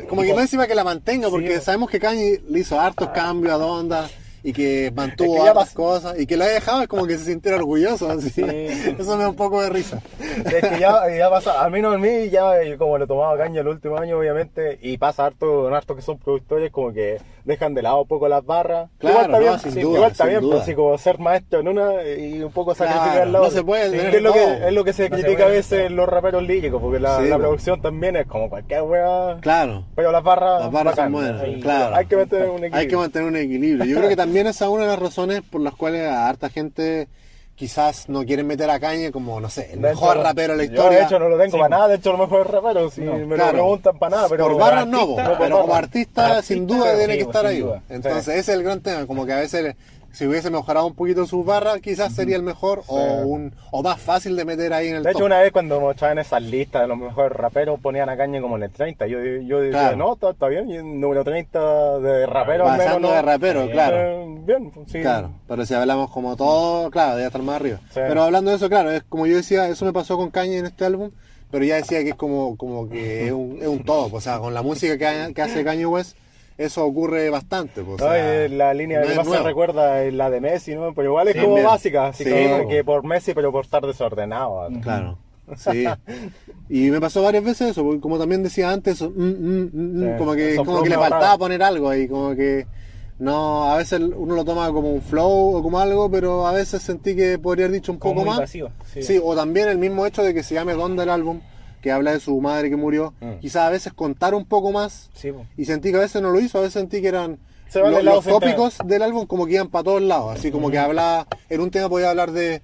[0.08, 3.54] como que no encima que la mantenga, porque sabemos que Kanye le hizo hartos cambios
[3.54, 4.10] a Donda
[4.44, 7.18] y que mantuvo Es que pas- cosas y que lo haya dejado es como que
[7.18, 8.10] se sintiera orgulloso.
[8.12, 8.30] así.
[8.30, 8.42] Sí.
[8.44, 10.02] Eso me da un poco de risa.
[10.46, 13.62] Es que ya, ya pasa, al menos en mí, ya eh, como lo tomaba caña
[13.62, 17.74] el último año, obviamente, y pasa harto con hartos que son productores, como que dejan
[17.74, 18.90] de lado un poco las barras.
[19.00, 20.52] Claro, igual está no, bien, sin sí, duda, igual está sin bien, duda.
[20.54, 23.58] pues, así como ser maestro en una y un poco sacrificar Claro, la no otra.
[23.58, 25.46] se puede Sí, tener es, lo que, es lo que se No se critica a
[25.48, 25.88] puede veces todo.
[25.88, 27.40] en los raperos líricos, porque la, Sí, la pues.
[27.40, 29.38] producción también es como cualquier wea.
[29.42, 29.86] Claro.
[29.96, 30.62] Pero las barras.
[30.62, 31.96] Las barras son bacán, buenas, ahí, claro.
[31.96, 32.78] Hay que mantener un equilibrio.
[32.80, 33.86] Hay que mantener un equilibrio.
[33.86, 36.50] Yo creo que también esa es una de las razones por las cuales a harta
[36.50, 37.08] gente
[37.56, 40.58] quizás no quieren meter a Kanye como, no sé, el De mejor hecho, rapero de
[40.60, 41.00] la Yo, historia.
[41.00, 41.58] de hecho, no lo tengo Sí.
[41.58, 41.88] para nada.
[41.90, 42.90] De hecho, lo mejor rapero.
[42.90, 43.46] Si No, me Claro.
[43.52, 44.30] lo preguntan para nada.
[44.30, 47.60] Pero por barras no, pero como artista, Artista, sin duda tiene que estar ahí.
[47.60, 47.82] duda.
[47.90, 48.32] Entonces Sí.
[48.32, 49.76] ese es el gran tema, como que a veces
[50.12, 53.06] si hubiese mejorado un poquito sus barras, quizás sería el mejor o Sí.
[53.26, 55.26] un o más fácil de meter ahí en el De hecho, top.
[55.28, 58.64] una vez cuando mostraban esas listas de los mejores raperos, ponían a Caña como en
[58.64, 59.08] el 30.
[59.08, 59.98] Yo, yo decía, Claro.
[59.98, 60.70] no, está, está bien.
[60.70, 63.14] Y el número 30 de rapero al menos, Pasando ¿no?
[63.16, 63.72] de rapero, Sí.
[63.72, 63.98] claro.
[63.98, 65.02] Eh, bien, sí.
[65.02, 67.78] Claro, pero si hablamos como todo, claro, debe estar más arriba.
[67.90, 68.00] Sí.
[68.08, 70.66] Pero hablando de eso, claro, es como yo decía, eso me pasó con Kanye en
[70.66, 71.12] este álbum,
[71.52, 74.30] pero ya decía que es como, como que es un, es un todo, pues, o
[74.30, 76.16] sea, con la música que, que hace Kanye West,
[76.60, 77.82] eso ocurre bastante.
[77.82, 79.48] Pues, o No, sea, la línea no que más se nuevo.
[79.48, 80.94] recuerda es la de Messi, ¿no?
[80.94, 81.66] Pero igual es Sí, como bien.
[81.66, 82.30] básica, así Sí,
[82.70, 84.68] que por Messi, pero por estar desordenado.
[84.82, 85.18] Claro,
[85.56, 85.86] sí.
[86.70, 90.12] Y me pasó varias veces eso, porque como también decía antes, mm, mm, mm, mm,
[90.12, 91.38] Sí, como que, como que le faltaba raros.
[91.40, 92.68] poner algo ahí, como que
[93.18, 96.82] no, a veces uno lo toma como un flow o como algo, pero a veces
[96.82, 98.40] sentí que podría haber dicho un Como poco más.
[98.40, 99.02] vacío, sí.
[99.04, 101.42] Sí, o también el mismo hecho de que se llame Donda el álbum,
[101.82, 103.40] que habla de su madre que murió, Mm.
[103.40, 106.40] quizás a veces contar un poco más, Sí, y sentí que a veces no lo
[106.40, 107.38] hizo, a veces sentí que eran
[107.74, 108.24] los central.
[108.24, 111.70] tópicos del álbum como que iban para todos lados, así como que hablaba, en un
[111.72, 112.62] tema podía hablar de,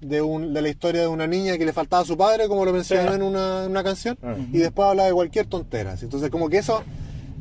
[0.00, 2.64] de, un, de la historia de una niña que le faltaba a su padre, como
[2.64, 3.16] lo mencionó Sí.
[3.16, 4.54] en, una, en una canción, Mm.
[4.54, 6.82] y después habla de cualquier tontera, entonces como que eso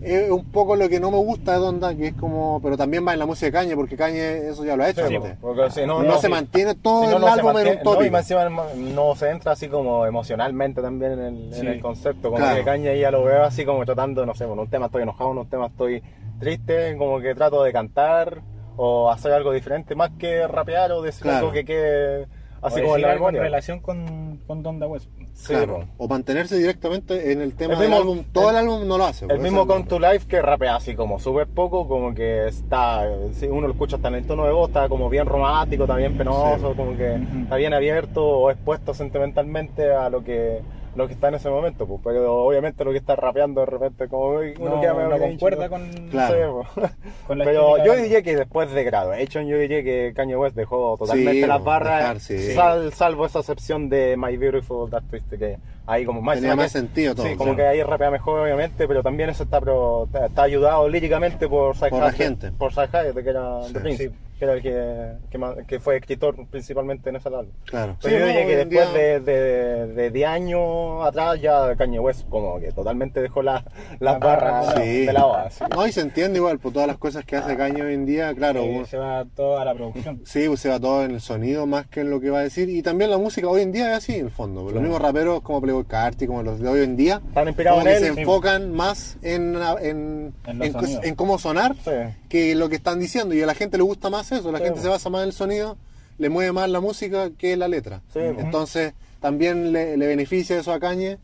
[0.01, 3.05] es un poco lo que no me gusta de Donda, que es como, pero también
[3.07, 5.37] va en la música de Caña, porque Caña eso ya lo ha hecho Sí, antes.
[5.41, 6.31] porque si no, no, no, se sí.
[6.33, 8.01] mantiene todo Si el no álbum en mantiene- un tópico.
[8.01, 8.49] no, y más encima
[8.93, 11.61] no se entra así como emocionalmente también en el, Sí.
[11.61, 12.29] en el concepto.
[12.29, 12.57] Como Claro.
[12.57, 15.31] que Caña ya lo veo así como tratando, no sé, con un tema estoy enojado,
[15.31, 16.03] en un tema estoy
[16.39, 18.41] triste, como que trato de cantar
[18.75, 21.37] o hacer algo diferente, más que rapear o decir Claro.
[21.39, 22.27] algo que quede
[22.61, 23.41] así O como en la en memoria.
[23.41, 25.09] relación con, con Donda West.
[25.38, 25.85] Sí, Claro.
[25.97, 26.05] po.
[26.05, 28.23] O mantenerse directamente en el tema El del mismo- álbum.
[28.33, 29.25] Todo el, el- álbum no lo hace.
[29.29, 33.45] El mismo Come to Life que rapea así como súper poco, como que está, si
[33.45, 36.17] uno lo escucha hasta en el tono de voz, está como bien romántico, está bien
[36.17, 36.75] penoso, Sí.
[36.75, 40.61] como que está bien abierto o expuesto sentimentalmente a lo que
[40.97, 44.07] lo que está en ese momento, pues, pero obviamente lo que está rapeando de repente
[44.09, 46.63] como uno No, queda medio no concuerda con, Claro.
[46.65, 46.91] Sí, pues.
[47.27, 50.97] con la Pero yo diría que después de Graduation, yo diría que Kanye West dejó
[50.97, 52.53] totalmente Sí, las pues, barras, dejar, sí.
[52.53, 55.57] sal- salvo esa excepción de My Beautiful Dark Twisted, que
[55.88, 57.57] ahí como más, Tenía más que- sentido todo, Sí, como claro.
[57.57, 61.89] que ahí rapea mejor, obviamente, pero también eso está, pero, está, ayudado líricamente por Cy
[61.89, 62.51] Por la gente.
[62.51, 63.73] Por Hayek, que era Sí.
[63.73, 64.13] Prince, Sí.
[64.38, 67.47] que era el que, que, que fue escritor principalmente en ese álbum.
[67.65, 67.97] Claro.
[68.01, 71.75] Pero Sí, yo no, diría que después día- de, de, de 10 años atrás ya
[71.75, 73.63] Kanye West como que totalmente dejó la-
[73.99, 75.63] las La barras barra, de, la así.
[75.75, 78.31] No, y se entiende igual por todas las cosas que hace Caño hoy en día,
[78.35, 78.63] claro.
[78.63, 80.21] uno- se va todo a la producción.
[80.25, 82.43] Sí, pues se va todo en el sonido más que en lo que va a
[82.43, 82.69] decir.
[82.69, 84.69] Y también la música hoy en día es así, en el fondo.
[84.69, 87.89] Los mismos raperos como Playboy Carti, como los de hoy en día, Están inspirados como
[87.89, 88.09] en que él.
[88.09, 88.19] se sí.
[88.21, 91.05] enfocan más en, en, En los en cos- sonidos.
[91.05, 91.91] en cómo sonar Sí.
[92.30, 93.36] que lo que están diciendo.
[93.36, 94.84] Y a la gente le gusta más eso, la Sí, gente pues.
[94.84, 95.78] se basa más en el sonido,
[96.17, 98.01] le mueve más la música que la letra.
[98.13, 98.39] Sí, pues.
[98.39, 101.17] Entonces también le, le beneficia eso a Cañe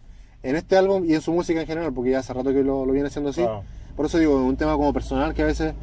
[0.43, 2.86] en este álbum y en su música en general, porque ya hace rato que lo,
[2.86, 3.41] lo viene haciendo así.
[3.41, 3.64] Claro.
[3.95, 5.74] Por eso digo, es un tema como personal que a veces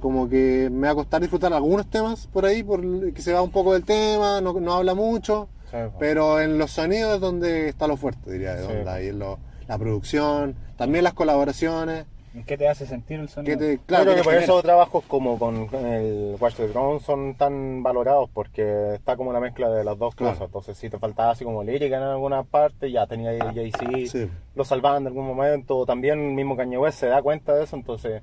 [0.00, 2.80] como que me va a costar disfrutar algunos temas por ahí, por
[3.12, 5.92] que se va un poco del tema, no, no habla mucho, Sí, pues.
[5.98, 8.72] pero en los sonidos es donde está lo fuerte, diría de Sí.
[8.72, 13.28] onda, y en lo- la producción, también las colaboraciones, ¿En qué te hace sentir el
[13.28, 13.58] sonido?
[13.58, 17.34] te, Claro, creo que que por eso trabajos como con el Watch the Throne son
[17.34, 20.32] tan valorados porque está como la mezcla de las dos Claro.
[20.32, 20.46] cosas.
[20.46, 24.30] Entonces, si te faltaba así como lírica en alguna parte, ya tenía ahí Jay-Z, Sí.
[24.54, 25.84] lo salvaban de algún momento.
[25.84, 28.22] También el mismo Kanye West se da cuenta de eso, entonces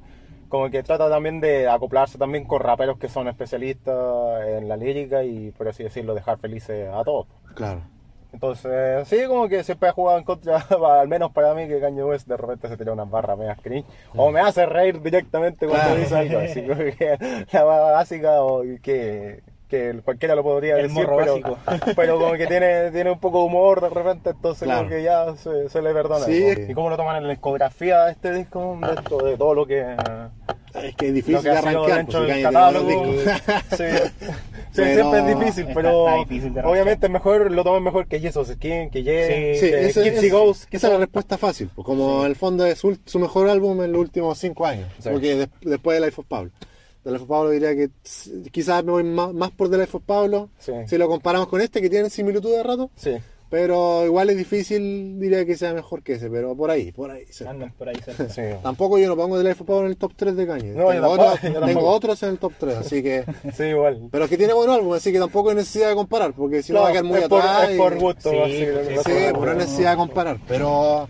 [0.50, 5.24] como que trata también de acoplarse también con raperos que son especialistas en la lírica
[5.24, 7.28] y por así decirlo dejar felices a todos.
[7.56, 7.82] Claro.
[8.32, 10.58] Entonces, sí, como que siempre ha jugado en contra,
[11.00, 13.88] al menos para mí, que Kanye West de repente se tira unas barras medias cringe,
[14.16, 16.00] o me hace reír directamente cuando Claro.
[16.00, 20.90] dice algo, así como que la barra básica, o que, que cualquiera lo podría El
[20.90, 21.38] decir, pero,
[21.96, 24.82] pero como que tiene, tiene un poco de humor de repente, entonces Claro.
[24.82, 26.26] como que ya se, se le perdona.
[26.26, 28.78] Sí, ¿Y cómo lo toman en la discografía de este disco?
[28.80, 29.96] Dentro de todo lo que...
[30.74, 32.90] Es que es difícil de arrancar, pues, si catálogo.
[33.06, 33.34] dos discos.
[33.78, 33.84] Sí,
[34.72, 36.66] Sí, Pero- siempre es difícil, Está- pero está difícil de arrancar.
[36.72, 40.30] obviamente es mejor, lo toman mejor que Jesus Skin, que Ye, Sí, Sí, que ese-
[40.30, 43.50] Ghost, esa es la respuesta fácil, pues, como en el fondo es su, su mejor
[43.50, 45.10] álbum en los últimos cinco años, Sí.
[45.12, 46.52] porque des- después de Life of Pablo.
[47.04, 47.90] De Life of Pablo diría que
[48.52, 50.72] quizás me voy más, más por The Life of Pablo, Sí.
[50.86, 53.16] si lo comparamos con este que tiene similitud de rato, Sí.
[53.50, 57.24] Pero igual es difícil, diría que sea mejor que ese, pero por ahí, por ahí.
[57.30, 57.46] sí.
[57.46, 58.30] Andan por ahí cerca.
[58.30, 58.42] Sí.
[58.62, 60.90] Tampoco yo no pongo The Life of Pablo en el top 3 de Kanye, No,
[60.90, 61.18] tengo,
[61.66, 63.24] tengo otros en el top 3, así que...
[63.56, 64.08] Sí, igual.
[64.12, 66.72] Pero es que tiene buen álbum, así que tampoco hay necesidad de comparar, porque si
[66.74, 67.70] no, No, va a quedar muy es por, atrás.
[67.70, 68.30] es y- por gusto.
[68.30, 71.10] Sí, así, lo- sí, Sí, pues no hay necesidad de comparar, pero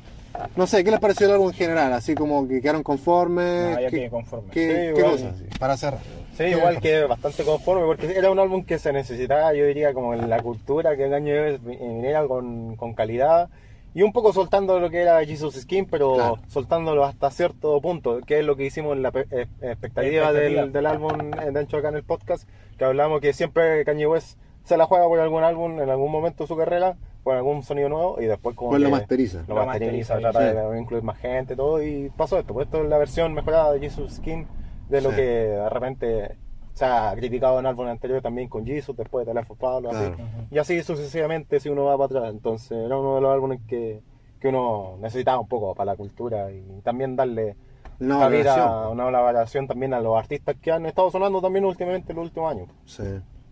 [0.55, 1.91] no sé, ¿qué les pareció el álbum en general?
[1.93, 3.75] Así como que quedaron conformes.
[3.75, 4.49] No, ya ¿Qué, quedé conforme.
[4.51, 5.33] qué- Sí, qué cosas?
[5.59, 5.99] Para cerrar.
[6.39, 10.13] Sí, igual que bastante conforme, porque era un álbum que se necesitaba, yo diría, como
[10.13, 13.49] en la cultura, que el año viniera con, con calidad.
[13.93, 16.39] Y un poco soltando lo que era Jesus Skin, pero Claro.
[16.47, 20.53] soltándolo hasta cierto punto, que es lo que hicimos en la pe- eh, expectativa del,
[20.59, 20.65] Expectativa.
[20.67, 24.37] del álbum eh, de hecho acá en el podcast, que hablamos que siempre Kanye West
[24.63, 27.89] se la juega por algún álbum en algún momento de su carrera, por algún sonido
[27.89, 29.43] nuevo, y después como Pues lo masteriza.
[29.47, 32.53] Lo Lo masteriza, masteriza, trata de incluir más gente, todo, y pasó esto.
[32.53, 34.47] Pues esto es la versión mejorada de Jesus Skin,
[34.89, 35.15] de lo Sí.
[35.15, 36.35] que de repente
[36.73, 39.99] se ha criticado en álbumes anteriores también con Jesus, después de of Pablo, así.
[40.11, 40.17] Claro.
[40.49, 42.33] Y así sucesivamente si uno va para atrás.
[42.33, 44.01] Entonces era uno de los álbumes que,
[44.39, 47.55] que uno necesitaba un poco para la cultura y también darle
[47.99, 48.87] Una valoración.
[48.91, 52.51] una valoración también a los artistas que han estado sonando también últimamente en los últimos
[52.51, 52.69] años.
[52.85, 53.03] Sí.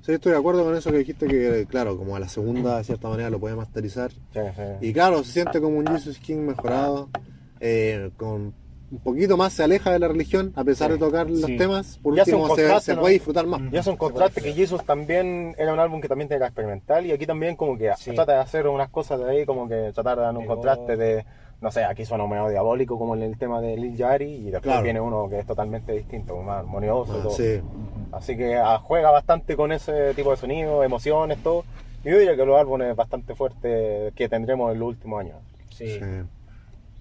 [0.02, 2.86] Sí, estoy de acuerdo con eso que dijiste que, claro, como a la segunda, de
[2.86, 4.10] cierta manera, lo puede masterizar.
[4.12, 4.64] Sí, sí.
[4.80, 7.10] Y claro, se siente como un Jesus King mejorado,
[7.60, 8.54] eh, con
[8.90, 10.94] un poquito más se aleja de la religión, a pesar Sí.
[10.94, 11.58] de tocar los Sí.
[11.58, 12.00] temas.
[12.02, 13.02] Por Y hace último, se, se ¿no?
[13.02, 13.62] puede disfrutar más.
[13.72, 17.12] Y es un contraste que Jesus también era un álbum que también era experimental y
[17.12, 18.12] aquí también como que Sí.
[18.14, 21.26] trata de hacer unas cosas de ahí, como que tratar de dar un contraste de,
[21.60, 24.62] no sé, aquí suena medio diabólico como en el tema de Lil Yari y después
[24.64, 24.84] Claro.
[24.84, 27.14] viene uno que es totalmente distinto, más armonioso.
[27.16, 27.32] y Ah, todo.
[27.32, 27.60] sí.
[28.14, 31.66] Así que ah, juega bastante con ese tipo de sonido, emociones, todo.
[32.06, 35.36] Y yo diría que los álbumes bastante fuertes que tendremos en los últimos años.
[35.72, 36.00] Sí.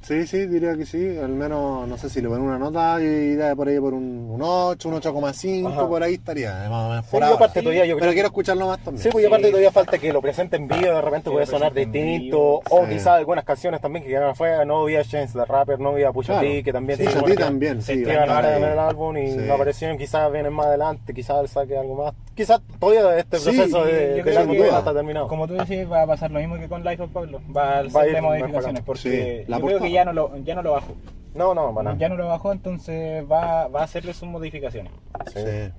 [0.07, 0.17] Sí.
[0.17, 1.19] Sí, sí, diría que sí.
[1.19, 4.29] Al menos, no sé si le ponen una nota, yo iría por ahí por un,
[4.31, 5.89] un 8, un 8,5, Ajá.
[5.89, 6.53] por ahí estaría.
[6.71, 7.37] Más o menos Sí, por y ahora.
[7.37, 9.03] aparte todavía yo creo Pero quiero escucharlo más también.
[9.03, 11.47] Sí, pues y aparte todavía falta que lo presente en vivo, de repente Sí, puede
[11.47, 12.41] sonar distinto,
[12.71, 12.93] o Sí.
[12.93, 16.35] quizás algunas canciones también que quedaron afuera, no había Chance the Rapper, no había Pusha
[16.35, 16.49] Claro.
[16.49, 19.37] T, que también Sí, Pusha T también, se sí, ahora en el álbum y Sí.
[19.39, 23.89] no aparecieron, quizás vienen más adelante, quizás saque algo más, quizás todavía este Sí, proceso
[23.89, 25.29] Y de, del álbum todavía no está terminado.
[25.29, 27.41] Como tú decís, va a pasar lo mismo que con Life of Pablo.
[27.55, 29.01] Va a hacerle ir modificaciones porque
[29.47, 30.95] Sí, la yo creo que ya no lo, ya no lo bajó.
[31.35, 31.97] No, no, para nada.
[31.99, 34.93] Ya no lo bajó, entonces va, va a hacerle sus modificaciones.
[35.33, 35.41] Sí.
[35.45, 35.73] Sí.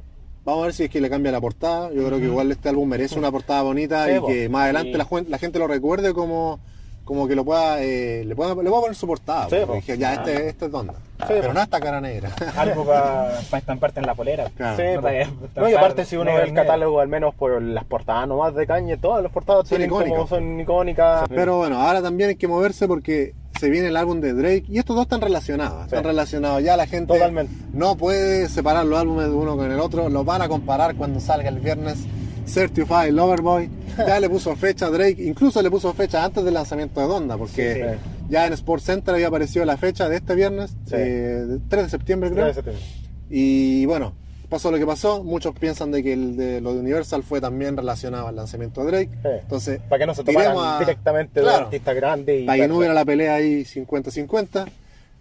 [0.45, 1.91] Vamos a ver si es que le cambia la portada.
[1.91, 4.27] Yo creo que igual este álbum merece una portada bonita Sí, y po.
[4.27, 4.97] que más adelante Sí.
[4.97, 6.59] la, juen- la gente lo recuerde como,
[7.07, 9.49] como que lo pueda, eh, le pueda, le pueda poner su portada.
[9.49, 10.93] Sí, porque dije, ya, este, este es Donda.
[10.93, 11.53] Sí, Pero po.
[11.53, 12.29] no esta cara negra.
[12.57, 14.51] Algo para estamparte en la polera.
[14.55, 14.77] Claro.
[14.77, 15.07] Sí, No po.
[15.07, 17.85] te vayas a no, y aparte si uno ve el catálogo, al menos por las
[17.85, 20.29] portadas nomás de caña, todas las portadas Son tienen como icónicas.
[20.29, 21.23] son icónicas.
[21.29, 24.77] Pero bueno, ahora también hay que moverse porque se viene el álbum de Drake y
[24.77, 25.85] estos dos están relacionados.
[25.85, 26.05] Están Sí.
[26.07, 26.61] relacionados.
[26.61, 27.51] Ya la gente Totalmente.
[27.73, 30.09] no puede separar los álbumes de uno con el otro.
[30.09, 32.05] Los van a comparar cuando salga el viernes.
[32.47, 36.99] Certified Loverboy ya le puso fecha a Drake, incluso le puso fecha antes del lanzamiento
[37.01, 38.27] de Donda, porque Sí, sí.
[38.29, 40.95] ya en Sports Center había aparecido la fecha de este viernes, Sí.
[40.95, 42.43] eh, 3 de septiembre creo.
[42.45, 42.83] Tres de septiembre.
[43.29, 44.13] Y bueno,
[44.49, 45.23] pasó lo que pasó.
[45.23, 48.87] Muchos piensan de que el de lo de Universal fue también relacionado al lanzamiento de
[48.91, 49.09] Drake.
[49.21, 49.29] Sí.
[49.41, 51.57] Entonces, Para que no se tomaran a- directamente de Claro.
[51.59, 54.65] un artista grande y, para que no hubiera la pelea ahí 50-50.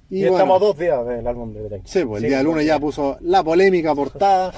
[0.09, 1.83] Y, bueno, estamos a dos días del álbum de Drake.
[1.85, 4.53] Sí, pues el Sí, día lunes ya puso la polémica portada.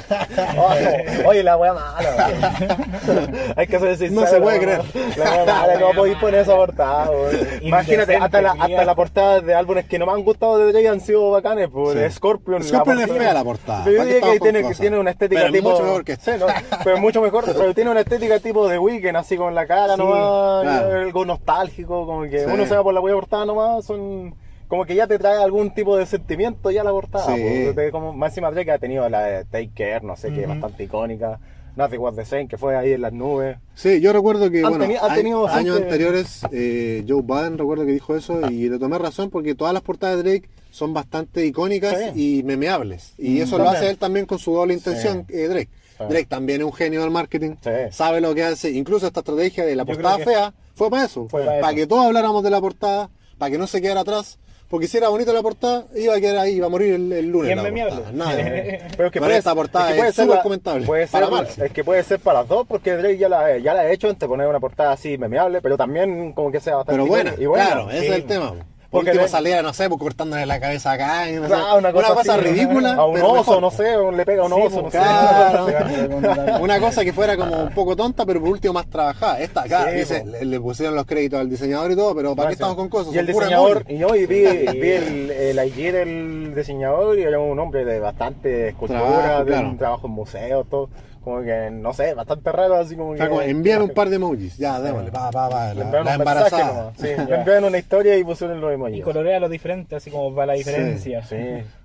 [0.71, 1.99] Oye, oye, la wea mala.
[2.29, 3.35] weón.
[3.57, 4.21] Hay que ser sincero.
[4.21, 4.83] No se puede creer.
[5.17, 7.11] La wea mala, no podéis poner esa portada.
[7.63, 10.89] Imagínate, hasta la, hasta la portada de álbumes que no me han gustado de Drake
[10.89, 11.71] han sido bacanes.
[11.73, 12.17] Pues, Sí.
[12.17, 12.63] Scorpion.
[12.63, 13.85] Scorpion la es portada- fea la portada.
[13.85, 15.71] Pero yo ¿Para qué diría que tiene, tiene una estética Pero es tipo.
[15.71, 16.35] mucho mejor que esta.
[16.35, 16.47] Sí, ¿no?
[16.85, 17.45] Pero es mucho mejor.
[17.47, 20.63] Pero tiene una estética tipo de Weekend, así con la cara Sí, nomás.
[20.63, 21.01] claro.
[21.01, 22.05] Algo nostálgico.
[22.07, 22.45] Como que Sí.
[22.53, 23.87] uno se va por la wea portada nomás.
[23.87, 24.35] Son.
[24.69, 27.35] Como que ya te trae algún tipo de sentimiento ya la portada.
[27.35, 27.41] Sí.
[27.43, 30.43] pues, de como, más encima Drake ha tenido la de Take Care, no sé, que
[30.43, 31.41] es bastante icónica.
[31.77, 33.57] Nothing Was the Same, que fue ahí en las nubes.
[33.75, 35.11] Sí, yo recuerdo que Han bueno, teni- han
[35.57, 39.73] años anteriores eh, Joe Biden recuerdo que dijo eso y le tomé razón porque todas
[39.73, 42.39] las portadas de Drake son bastante icónicas Sí.
[42.39, 43.15] y memeables.
[43.17, 45.69] Y Mm, eso lo hace él también con su doble intención, eh, Drake.
[45.97, 46.05] Sí.
[46.09, 47.71] Drake también es un genio del marketing, Sí.
[47.93, 48.71] sabe lo que hace.
[48.73, 51.77] Incluso esta estrategia de la portada fea fue para eso, Fue para para eso.
[51.77, 53.09] que todos habláramos de la portada,
[53.39, 54.39] para que no se quedara atrás.
[54.69, 57.27] Porque si era bonita la portada, iba a quedar ahí, iba a morir el, el
[57.31, 57.57] lunes.
[57.57, 57.97] Memeable.
[57.97, 58.13] portada.
[58.13, 58.37] Nada.
[58.97, 61.63] Pero es que puede, esta portada que es ser súper comentable, Puede ser, para sí.
[61.65, 64.11] Es que puede ser para las dos, porque Drake ya la, ya la ha hecho
[64.11, 67.43] antes, poner una portada así memeable, pero también como que sea bastante Pero buena, icónica
[67.43, 67.65] y buena.
[67.67, 68.55] claro, ese es el tema.
[68.91, 71.49] Por Porque último de- salía, no sé, pues, cortándole la cabeza acá, y no sé,
[71.49, 72.95] Claro, una cosa, así, ridícula.
[72.95, 73.61] A un oso, mejor.
[73.61, 73.85] no sé,
[74.17, 74.99] le pega a un Sí, oso, no pues, sé.
[74.99, 76.59] Claro.
[76.63, 79.41] Una cosa que fuera como un poco tonta, pero por último más trabajada.
[79.41, 80.29] Esta acá, Sí, dice, po.
[80.31, 83.15] le, le pusieron los créditos al diseñador y todo, pero ¿para qué estamos con cosas?
[83.15, 84.43] Y el diseñador, y yo y vi,
[84.81, 89.51] vi el, el IG del diseñador y era un hombre de bastante escultura, Trabajo, de
[89.53, 89.69] claro.
[89.69, 90.89] un trabajo en museo, todo.
[91.23, 93.29] Como que, no sé, bastante raro, así como O que.
[93.29, 96.65] como, envíame un par de emojis, ya, démosle, pa, pa, pa, Le la, la mensaje
[96.65, 98.99] nomás, Sí, le enviaron una historia y pusieron los emojis.
[98.99, 101.23] Y colorea lo diferente, así como para la diferencia.
[101.25, 101.37] Sí.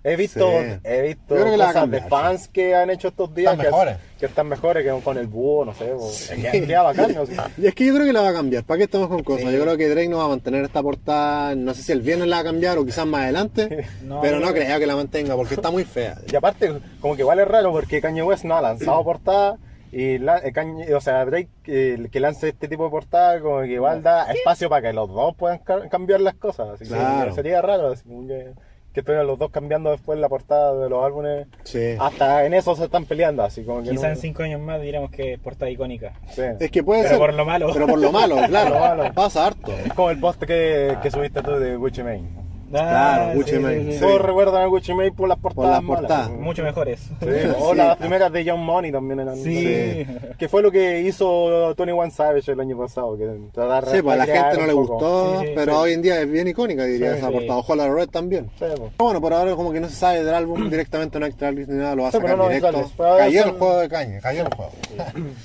[0.05, 0.79] He visto, Sí.
[0.83, 3.97] he visto que cosas de fans que han hecho estos días Están que, mejores.
[4.19, 5.93] que están mejores que con el búho, no sé.
[5.93, 6.11] o-
[6.51, 7.33] que Queda bacán, no sé.
[7.57, 8.63] Y es que yo creo que la va a cambiar.
[8.65, 9.49] ¿Para qué estamos con cosas?
[9.49, 9.55] Sí.
[9.55, 11.55] Yo creo que Drake no va a mantener esta portada.
[11.55, 13.85] No sé si el viernes la va a cambiar o quizás más adelante.
[14.03, 16.17] No, pero no creo que la mantenga porque está muy fea.
[16.31, 19.57] Y aparte, como que es raro porque Kanye West no ha lanzado portada
[19.91, 23.61] y la, eh, Kanye- o sea, Drake eh, que lance este tipo de portada como
[23.61, 26.67] que igual da espacio para que los dos puedan ca- cambiar las cosas.
[26.71, 27.33] Así que Claro.
[27.33, 28.51] sería raro así que,
[28.93, 31.47] que estuvieran los dos cambiando después la portada de los álbumes.
[31.63, 31.95] Sí.
[31.99, 34.79] Hasta en eso se están peleando, así como que Quizá no- en cinco años más
[34.81, 36.13] diremos que es portada icónica.
[36.29, 36.43] sí.
[36.59, 37.19] Es que puede Pero ser.
[37.19, 37.69] por lo malo.
[37.73, 38.69] Pero por lo malo, claro.
[38.75, 39.13] Lo malo.
[39.13, 39.71] Pasa harto.
[39.71, 42.42] Es como el post que, que subiste tú de Gucci Mane.
[42.73, 43.99] Claro, Gucci Mane, sí.
[43.99, 45.69] Todos recuerdan a Gucci Mane por las portadas.
[45.71, 46.01] las malas.
[46.01, 46.29] portadas.
[46.31, 46.99] Mucho mejores.
[47.01, 47.27] Sí,
[47.59, 47.77] o Sí.
[47.77, 49.37] las primeras de Young Money también eran.
[49.37, 50.05] Sí.
[50.37, 53.17] Que fue lo que hizo Tony One Savage el año pasado.
[53.17, 55.77] Que tratar Sí, pues a la gente no le gustó, Sí, sí, pero sí.
[55.79, 57.33] hoy en día es bien icónica, diría Sí, esa sí.
[57.33, 57.59] portada.
[57.59, 58.45] Ojo la Red también.
[58.57, 58.91] Sí, pues.
[58.97, 61.95] Bueno, por ahora como que no se sabe del álbum directamente, no hay ni nada,
[61.95, 62.91] lo va a Sí, sacar pero no directo.
[62.97, 64.71] Cayó el juego de caña, cayó el juego.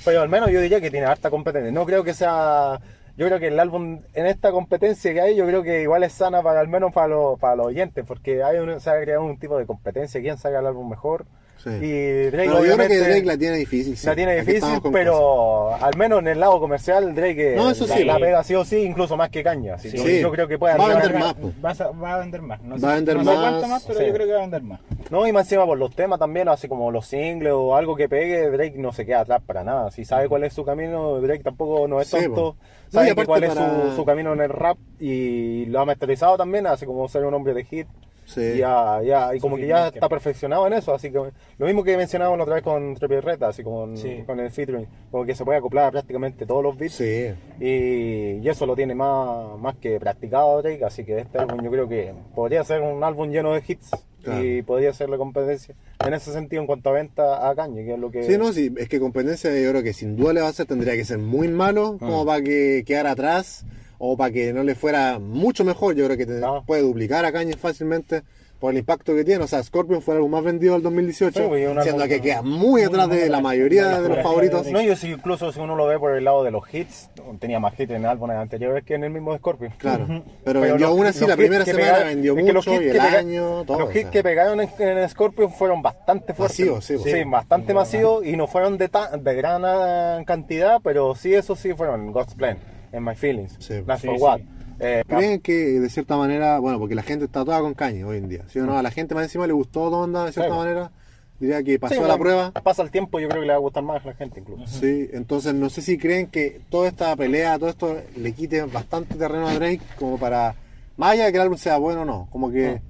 [0.05, 1.71] Pero al menos yo diría que tiene harta competencia.
[1.71, 2.79] No creo que sea.
[3.19, 6.13] Yo creo que el álbum, en esta competencia que hay, yo creo que igual es
[6.13, 9.25] sana para al menos para los, para los oyentes, porque hay un, se ha creado
[9.25, 10.21] un tipo de competencia.
[10.21, 11.25] ¿Quién saca el álbum mejor?
[11.63, 11.69] Sí.
[11.69, 13.97] Y Drake, Pero yo creo que obviamente, Drake la tiene difícil.
[13.97, 14.07] sí.
[14.07, 18.03] la tiene difícil, pero al menos en el lado comercial, Drake No, eso la, sí.
[18.05, 19.75] la pega sí o sí, incluso más que Caña.
[19.75, 20.21] Así que Sí.
[20.21, 21.35] Yo creo que puede Va a vender más.
[21.63, 22.61] Va a, va a vender más.
[22.61, 24.05] No sé, Va a vender no sé más, cuánto más, pero sí.
[24.07, 24.79] yo creo que va a vender más.
[25.09, 28.07] No, y más encima por los temas también, así como los singles o algo que
[28.07, 29.91] pegue, Drake no se queda atrás para nada.
[29.91, 32.55] Si sabe cuál es su camino, Drake tampoco no es tonto.
[32.89, 33.53] Sabe cuál es
[33.95, 37.53] su camino en el rap y lo ha masterizado también, así como ser un hombre
[37.53, 37.87] de hit.
[38.29, 38.41] Sí.
[38.41, 41.17] Y ya, ya, y como que ya está perfeccionado en eso, así que
[41.57, 44.23] lo mismo que mencionábamos la otra vez con Trepi Reta, así como con, Sí.
[44.25, 46.93] con el featuring, como que se puede acoplar a prácticamente todos los beats.
[46.95, 47.31] Sí.
[47.59, 51.71] Y, y eso lo tiene más, más que practicado Drake, así que este álbum yo
[51.71, 54.43] creo que podría ser un álbum lleno de hits Claro.
[54.43, 55.73] y podría ser la competencia
[56.05, 58.23] en ese sentido en cuanto a venta a Kanye, que es lo que...
[58.23, 60.65] Sí, no, sí, es que competencia yo creo que sin duda le va a hacer,
[60.65, 62.27] tendría que ser muy malo como Mm.
[62.27, 63.65] para que quedara atrás
[63.99, 65.93] o para que no le fuera mucho mejor.
[65.95, 66.63] Yo creo que te- No.
[66.65, 68.23] puede duplicar a Kanye fácilmente
[68.59, 69.41] por el impacto que tiene.
[69.43, 72.81] O sea, Scorpion fue el álbum más vendido del 2018, Sí, siendo que queda muy
[72.83, 74.67] atrás de la mayoría de la de los favoritos.
[74.67, 77.61] No, yo sí, incluso si uno lo ve por el lado de los hits, tenía
[77.61, 79.71] más hits en álbumes anteriores que en el mismo Scorpion.
[79.77, 82.73] Claro, pero, Pero vendió los- una sí, los la primera semana pegaron- vendió los mucho
[82.73, 83.79] hits y el que año, todo.
[83.79, 84.11] Los o hits sea.
[84.11, 86.59] que pegaron en, en Scorpion fueron bastante fuertes.
[86.59, 87.13] Masivos, sí, pues.
[87.15, 91.55] sí, bastante masivos y no fueron de, ta- de gran ah, cantidad, pero sí, eso
[91.55, 92.57] sí fueron God's Plan,
[92.91, 93.81] en My Feelings, Sí.
[93.85, 94.07] For sí.
[94.07, 94.41] What.
[94.79, 98.17] Eh, ¿Creen que de cierta manera, bueno, porque la gente está toda con Kanye hoy
[98.17, 98.77] en día, ¿sí o no?
[98.77, 100.91] A la gente más encima le gustó Donda de cierta manera,
[101.37, 102.51] diría que pasó sí, la bueno, prueba.
[102.51, 104.65] Pasa el tiempo, yo creo que le va a gustar más a la gente incluso.
[104.67, 109.15] Sí, entonces no sé si creen que toda esta pelea, todo esto le quite bastante
[109.15, 110.55] terreno a Drake como para,
[110.95, 112.81] más allá de que el álbum sea bueno o no, como que,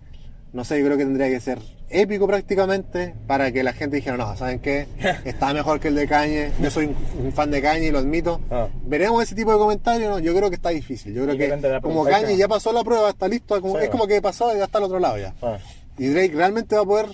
[0.54, 1.58] no sé, yo creo que tendría que ser
[1.90, 4.88] épico prácticamente para que la gente dijera, no, ¿saben qué?
[5.26, 8.40] Está mejor que el de Kanye, yo soy un, fan de Kanye y lo admito.
[8.52, 8.68] Ah.
[8.84, 10.20] Veremos ese tipo de comentarios, ¿no?
[10.20, 12.04] yo creo que está difícil, yo creo que como.
[12.06, 14.66] Kanye ya pasó la prueba, está listo, como- Sí, es como que pasó y ya
[14.66, 15.34] está al otro lado ya.
[15.42, 15.58] Ah.
[15.98, 17.08] ¿Y Drake realmente va a poder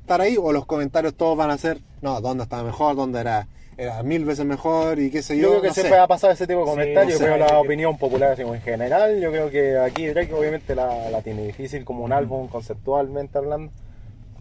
[0.00, 0.36] estar ahí?
[0.40, 2.96] ¿O los comentarios todos van a ser, no, ¿dónde estaba mejor?
[2.96, 4.98] ¿Dónde era, era mil veces mejor?
[4.98, 5.42] ¿Y qué sé yo?
[5.42, 5.98] Yo creo que No siempre sé.
[5.98, 7.32] va a pasar ese tipo de Sí, comentarios, no sé.
[7.32, 11.10] pero la opinión popular así como en general, yo creo que aquí Drake obviamente la,
[11.10, 13.70] la tiene difícil como un álbum conceptualmente hablando,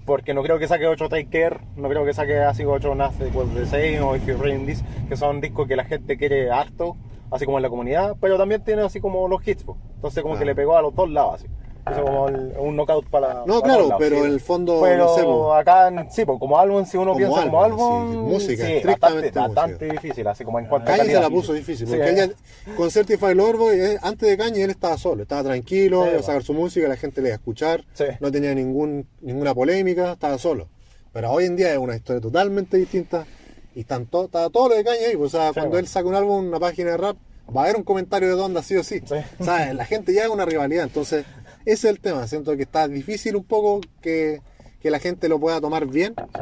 [0.09, 3.27] porque no creo que saque otro Take Care, no creo que saque así otro Nace
[3.27, 6.49] Equals the Same o If You Rain This, que son discos que la gente quiere
[6.49, 6.97] harto,
[7.29, 10.45] así como en la comunidad, pero también tiene así como los hits, entonces como que
[10.45, 11.47] le pegó a los dos lados así.
[11.91, 14.25] Hizo como el- un knockout para No, para claro, pero sí.
[14.25, 15.53] en el fondo, pero no sé, po.
[15.53, 18.71] acá sí, po, como álbum si uno Como piensa como álbum, álbum sí, música, sí,
[18.73, 20.01] estrictamente bastante, bastante música.
[20.01, 22.91] difícil así como en cuanto a Kanye se la puso difícil, porque él ya, con
[22.91, 26.43] Certified Lover Boy, eh, antes de Kanye él estaba solo, estaba tranquilo, iba a sacar
[26.43, 27.83] su música, la gente le iba a escuchar,
[28.19, 30.67] no tenía ningún, ninguna polémica, estaba solo.
[31.11, 33.25] Pero hoy en día es una historia totalmente distinta
[33.73, 35.77] y están to- está todo lo de Kanye ahí, pues, o sea, cuando po.
[35.79, 37.17] él saca un álbum, una página de rap,
[37.55, 39.01] va a haber un comentario de Donda sí o sí.
[39.03, 39.15] Sí.
[39.39, 41.25] O sea, la gente ya es una rivalidad, entonces
[41.65, 44.41] ese es el tema, siento que está difícil un poco que,
[44.81, 46.41] que la gente lo pueda tomar bien, Sí.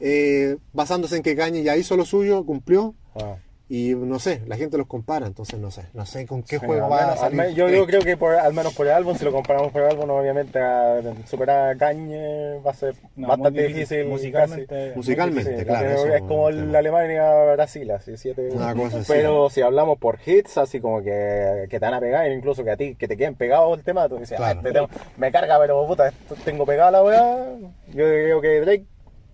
[0.00, 3.36] eh, basándose en que Kanye ya hizo lo suyo, cumplió, Ah.
[3.74, 6.66] Y no sé, la gente los compara, entonces no sé, no sé con qué Sí,
[6.66, 7.36] juego al va menos- a salir.
[7.38, 9.80] menos- yo, yo creo que por, al menos por el álbum, si lo comparamos por
[9.80, 14.04] el álbum, obviamente a superar a Kanye va a ser No, bastante difícil.
[14.08, 14.66] musicalmente.
[14.66, 14.94] casi.
[14.96, 15.66] Musicalmente, difícil.
[15.68, 16.78] claro, la- eso es como el tema.
[16.80, 18.48] Alemania-Brasil, así, siete.
[18.52, 19.10] Una cosa así.
[19.10, 22.72] Pero si hablamos por hits, así como que, que te van a pegar, incluso que
[22.72, 24.60] a ti, que te queden pegados el tema, tú dices, Claro.
[24.62, 26.12] "Ah, este me carga, pero puta,
[26.44, 27.46] tengo pegada la weá.
[27.88, 28.84] Yo creo que Drake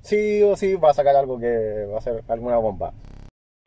[0.03, 2.93] sí o sí va a sacar algo que va a ser alguna bomba.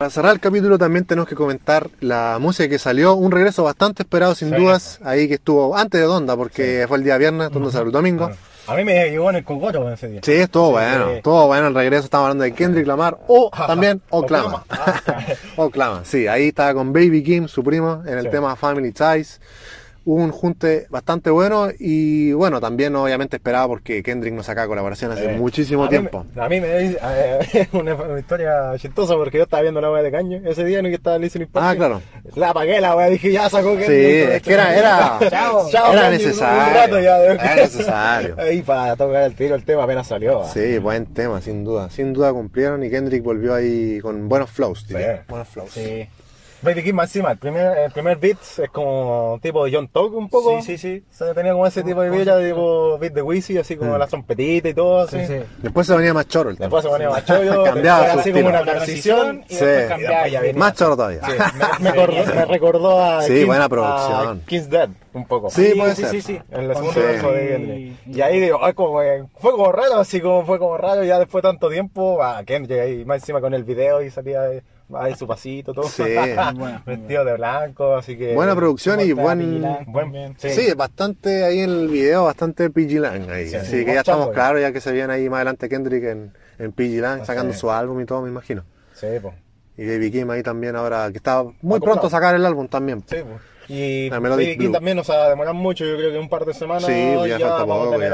[0.02, 4.02] Para cerrar el capítulo también tenemos que comentar la música que salió, un regreso bastante
[4.02, 4.56] esperado sin Sí.
[4.56, 7.92] dudas, ahí que estuvo antes de Donda, porque fue el día viernes, Donda salió el
[7.92, 8.28] domingo.
[8.66, 10.20] A mí me llegó en el cocoto ese día.
[10.24, 14.02] Sí, estuvo Sí, bueno, estuvo bueno el regreso, estamos hablando de Kendrick Lamar o también
[14.10, 14.64] o Clama.
[15.54, 19.40] o Clama, sí, ahí estaba con Baby Kim, su primo, en el tema Family Ties.
[20.04, 25.12] Hubo un junte bastante bueno y bueno, también obviamente esperado porque Kendrick no saca colaboración
[25.12, 26.26] hace Eh, muchísimo a tiempo.
[26.36, 26.98] a mí me dice,
[27.54, 30.80] eh, una, una historia chistosa porque yo estaba viendo la wea de caño ese día
[30.80, 31.76] en el que estaba listening Ah, party.
[31.78, 32.02] claro.
[32.34, 35.92] La apagué la wea, dije ya sacó que Sí, es que era, era, Chao, chao,
[35.92, 36.98] era necesario.
[37.00, 37.18] ya.
[37.24, 38.34] Era necesario.
[38.38, 40.42] Ahí para tocar el tiro el tema apenas salió.
[40.42, 40.50] ah.
[40.52, 41.90] Sí, buen tema, sin duda.
[41.90, 44.84] Sin duda cumplieron y Kendrick volvió ahí con buenos flows.
[44.88, 44.94] Sí.
[45.28, 45.70] Buenos flows.
[45.70, 46.08] Sí.
[46.62, 50.14] Baby Kim más encima, el primer, el primer beat es como tipo de John Talk
[50.14, 50.60] un poco.
[50.62, 51.04] Sí, sí, sí.
[51.10, 53.98] O sea, tenía como ese tipo de vibra, tipo beat de Wizzy, así como Mm.
[53.98, 55.00] las trompetitas y todo.
[55.00, 55.18] Así.
[55.20, 55.40] Sí, sí.
[55.58, 56.66] Después se venía más choro el tema.
[56.66, 58.36] Después se ponía más chollo, Cambiaba su así estilo.
[58.36, 59.44] como una La transición.
[59.48, 59.64] y Sí.
[59.64, 60.14] después Y cambiaba.
[60.14, 60.58] después ya venía.
[60.60, 61.20] Más choro todavía.
[61.24, 64.40] Sí, me, me acordó, me recordó a, Sí, buena producción.
[64.42, 65.50] a King's Dead un poco.
[65.50, 66.10] Sí, puede sí, ser.
[66.10, 66.40] sí, sí.
[66.50, 67.00] En el segundo Sí.
[67.00, 67.92] verso de.
[68.06, 69.00] Y ahí digo, ay, como,
[69.38, 72.78] fue como raro, así como fue como raro, ya después de tanto tiempo, a Kendrick
[72.80, 74.42] ahí más encima con el video y salía
[74.94, 75.88] ahí su pasito, todo.
[75.88, 76.02] Sí.
[76.86, 78.34] Vestido de blanco, así que.
[78.34, 79.62] Buena producción y buen...
[79.86, 80.50] Buen- sí.
[80.50, 83.48] Sí, bastante ahí en el video, bastante PG Lang ahí.
[83.48, 86.04] Sí, Así sí, que ya estamos claros, ya que se viene ahí más adelante Kendrick
[86.04, 88.64] en, en PG Lang, sacando su álbum y todo, me imagino.
[88.94, 89.34] Sí, pues.
[89.76, 91.80] Y Baby Kim ahí también ahora, que está muy Acoplado.
[91.80, 93.00] pronto a sacar el álbum también.
[93.06, 93.40] Sí, pues.
[93.74, 94.72] Y Baby Blue.
[94.72, 97.38] también, o sea, demoran mucho, yo creo que un par de semanas Sí, ya ya
[97.38, 98.10] falta vamos poco, a tener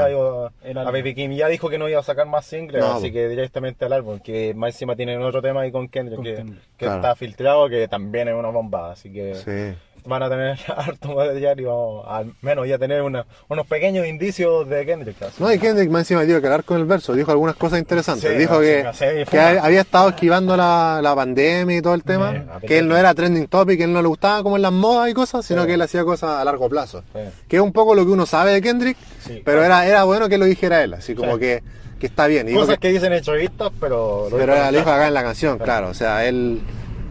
[0.73, 0.81] ya.
[0.81, 0.91] a.
[0.91, 1.29] Baby King.
[1.31, 3.13] Ya dijo que no iba a sacar más singles, No, así pues.
[3.13, 6.35] que directamente al álbum, que más encima tienen otro tema ahí con Kendrick, Con que,
[6.35, 6.61] Kendrick.
[6.77, 6.95] que Claro.
[6.95, 9.77] está filtrado, que también es una bomba, así que Sí.
[10.05, 14.67] Van a tener harto material y vamos al menos ya tener una- unos pequeños indicios
[14.69, 15.21] de Kendrick.
[15.23, 15.41] así.
[15.41, 18.31] No, y Kendrick más encima dio que hablar con el verso, dijo algunas cosas interesantes.
[18.31, 18.85] Sí, dijo que,
[19.29, 23.13] que había estado esquivando la, la pandemia y todo el tema, que él no era
[23.13, 25.67] trending topic, que él no le gustaba como en las modas y cosas, sino Sí.
[25.67, 27.03] que él hacía cosas a largo plazo.
[27.13, 27.19] Sí.
[27.47, 28.97] Que es un poco lo que uno sabe de Kendrick,
[29.43, 31.61] pero era, era bueno que lo dijera él, así como que,
[31.99, 32.51] que está bien.
[32.53, 34.27] Cosas que- que dicen en entrevistas, pero...
[34.29, 35.89] lo pero lo dijo acá en la canción, claro.
[35.89, 36.61] O sea, él,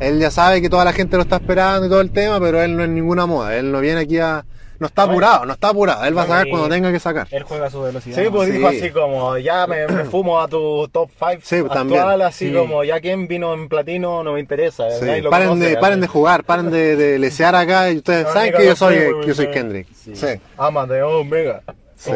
[0.00, 2.62] él ya sabe que toda la gente lo está esperando y todo el tema, pero
[2.62, 3.56] él no es ninguna moda.
[3.56, 4.44] Él no viene aquí a.
[4.80, 6.04] No está apurado, no está apurado.
[6.04, 7.26] Él va a sacar y- cuando tenga que sacar.
[7.32, 8.16] Él juega a su velocidad.
[8.22, 8.54] Sí, pues Sí.
[8.58, 12.00] dijo así como, ya me, me fumo a tu top 5 Sí, actual, también.
[12.22, 12.54] así Sí.
[12.54, 14.88] como, ya quien vino en platino no me interesa.
[14.92, 17.96] Sí, nadie lo Paren, conoce, de, paren de jugar, paren de, de lesear acá y
[17.96, 19.50] ustedes No, saben que yo soy, que yo soy.
[19.50, 19.88] Kendrick.
[19.92, 20.14] Sí.
[20.14, 20.26] Sí.
[20.56, 21.60] Ama de Omega.
[21.98, 22.12] Sí.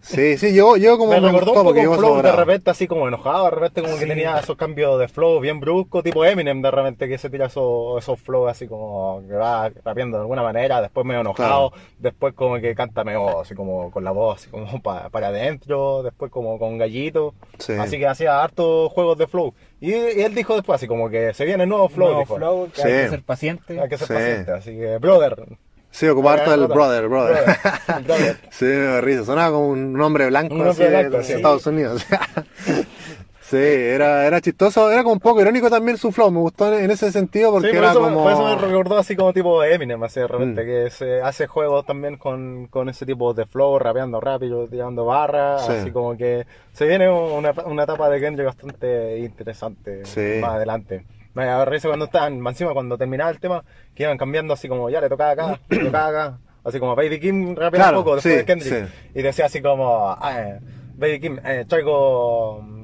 [0.00, 2.86] Sí, sí, yo, yo como Me me recordó gustó un poco flow de repente así
[2.88, 6.62] como enojado, de repente como que tenía esos cambios de flow bien bruscos, tipo Eminem
[6.62, 10.42] de repente que se tira esos, esos flows así como que va rapeando de alguna
[10.42, 14.48] manera, después medio enojado, después como que canta medio así como con la voz así
[14.50, 17.74] como pa- para adentro, después como con gallito, Sí.
[17.74, 19.52] así que hacía hartos juegos de flow.
[19.80, 22.36] Y, y él dijo después así como que se viene nuevo flow, Nuevo dijo.
[22.36, 22.88] flow, que Sí.
[22.88, 23.80] hay que ser paciente.
[23.80, 24.14] Hay que ser Sí.
[24.14, 25.36] paciente, así que brother.
[25.92, 27.44] Sí, ocupaba harto el brother, brother.
[27.44, 28.36] Brother, brother.
[28.50, 29.24] Sí, me risa.
[29.24, 31.32] Sonaba como un hombre blanco, Un así hombre de- blanco, de sí.
[31.34, 32.04] Estados Unidos.
[33.42, 36.30] sí, era, era chistoso, era como un poco irónico también su flow.
[36.30, 38.22] Me gustó en ese sentido porque Sí, por, era eso, como.
[38.22, 40.66] por eso me recordó así como tipo Eminem, así de repente, Mm.
[40.66, 45.66] que se hace juegos también con, con ese tipo de flow, rapeando rápido, tirando barras,
[45.66, 45.72] Sí.
[45.72, 50.02] así como que se viene una, una etapa de Kendrick bastante interesante
[50.40, 51.04] más adelante.
[51.34, 53.64] Me da risa cuando estaban, más encima cuando terminaba el tema,
[53.94, 57.20] que iban cambiando así como, ya le tocaba acá, le tocaba acá, así como Baby
[57.20, 59.10] Kim Claro, un poco después sí, de Kendrick, sí.
[59.14, 60.60] y decía así como, ah, eh,
[60.96, 62.81] Baby Kim, eh, traigo...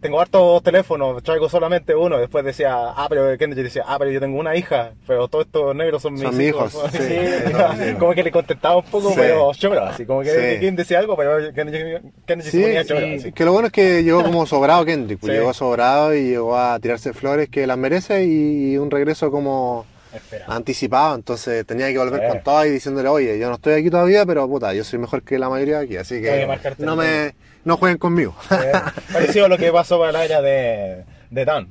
[0.00, 2.18] Tengo hartos teléfonos, traigo solamente uno.
[2.18, 5.74] Después decía, ah, pero Kendrick decía, ah, pero yo tengo una hija, pero todos estos
[5.74, 6.72] negros son mis Son hijos.
[6.72, 6.98] hijos, sí.
[7.02, 9.14] Sí, como que le contestaba un poco, Sí.
[9.16, 10.58] pero choro, así como que.
[10.60, 11.46] Kim decía algo, pero Sí,
[12.50, 12.92] se ponía sí.
[13.18, 13.32] así.
[13.32, 16.78] Que lo bueno es que llegó como sobrado Kendrick, pues llegó sobrado y llegó a
[16.78, 19.84] tirarse flores que las merece y un regreso como
[20.46, 24.24] anticipado, entonces tenía que volver con todo y diciéndole, oye, yo no estoy aquí todavía,
[24.24, 27.34] pero puta, yo soy mejor que la mayoría de aquí, así que que no me
[27.64, 28.34] no jueguen conmigo.
[28.50, 28.72] Eh,
[29.12, 31.68] parecido a lo que pasó para la era de, de Dan.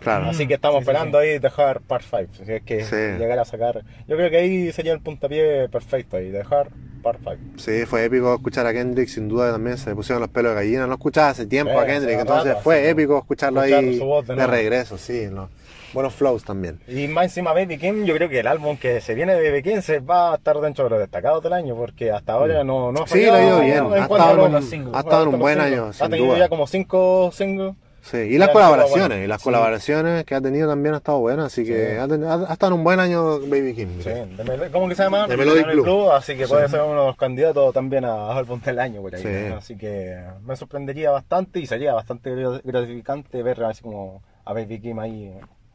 [0.00, 0.26] Claro.
[0.26, 2.44] Así que estamos Sí, sí, esperando ahí dejar Part 5.
[2.44, 2.94] Si es que Sí.
[3.18, 3.82] llegar a sacar.
[4.06, 6.68] Yo creo que ahí sería el puntapié perfecto ahí, dejar
[7.02, 7.36] Part 5.
[7.56, 10.56] Sí, fue épico escuchar a Kendrick, sin duda también se le pusieron los pelos de
[10.56, 14.36] gallina, no escuchaba hace tiempo Sí, a Kendrick, entonces rato, fue épico escucharlo Escuchar ahí
[14.36, 15.48] de regreso, sí, no.
[15.92, 16.80] Buenos flows también.
[16.88, 19.62] Y más encima Baby King, yo creo que el álbum que se viene de Baby
[19.62, 22.92] King se va a estar dentro de los destacados del año, porque hasta ahora no,
[22.92, 23.08] no ha Mm.
[23.08, 25.60] Sí, lo ha ido bien, en ha estado, en un, ha estado en un buen
[25.60, 26.38] año, Ha tenido duda.
[26.38, 27.74] ya como cinco singles.
[28.00, 29.24] Sí, y las colaboraciones, bueno.
[29.24, 29.44] y las Sí.
[29.44, 31.96] colaboraciones que ha tenido también ha estado buenas, así que Sí.
[31.98, 33.86] ha, ten- ha- ha estado en un buen año Baby King.
[34.02, 35.26] Sí, de ¿Cómo que se llama?
[35.26, 36.10] De Melodic Blue.
[36.12, 39.20] Así que puede ser uno de los candidatos también a álbum del año por ahí.
[39.20, 39.28] Sí.
[39.50, 39.56] ¿no?
[39.56, 44.80] Así que me sorprendería bastante y sería bastante grat- gratificante ver así como a Baby
[44.80, 45.34] Kim ahí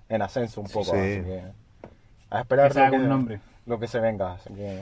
[0.10, 0.92] en ascenso un poco.
[0.92, 0.98] Sí.
[0.98, 1.42] Así que
[2.30, 3.40] a esperar lo que, un nombre.
[3.66, 4.34] lo que se venga.
[4.34, 4.82] Así que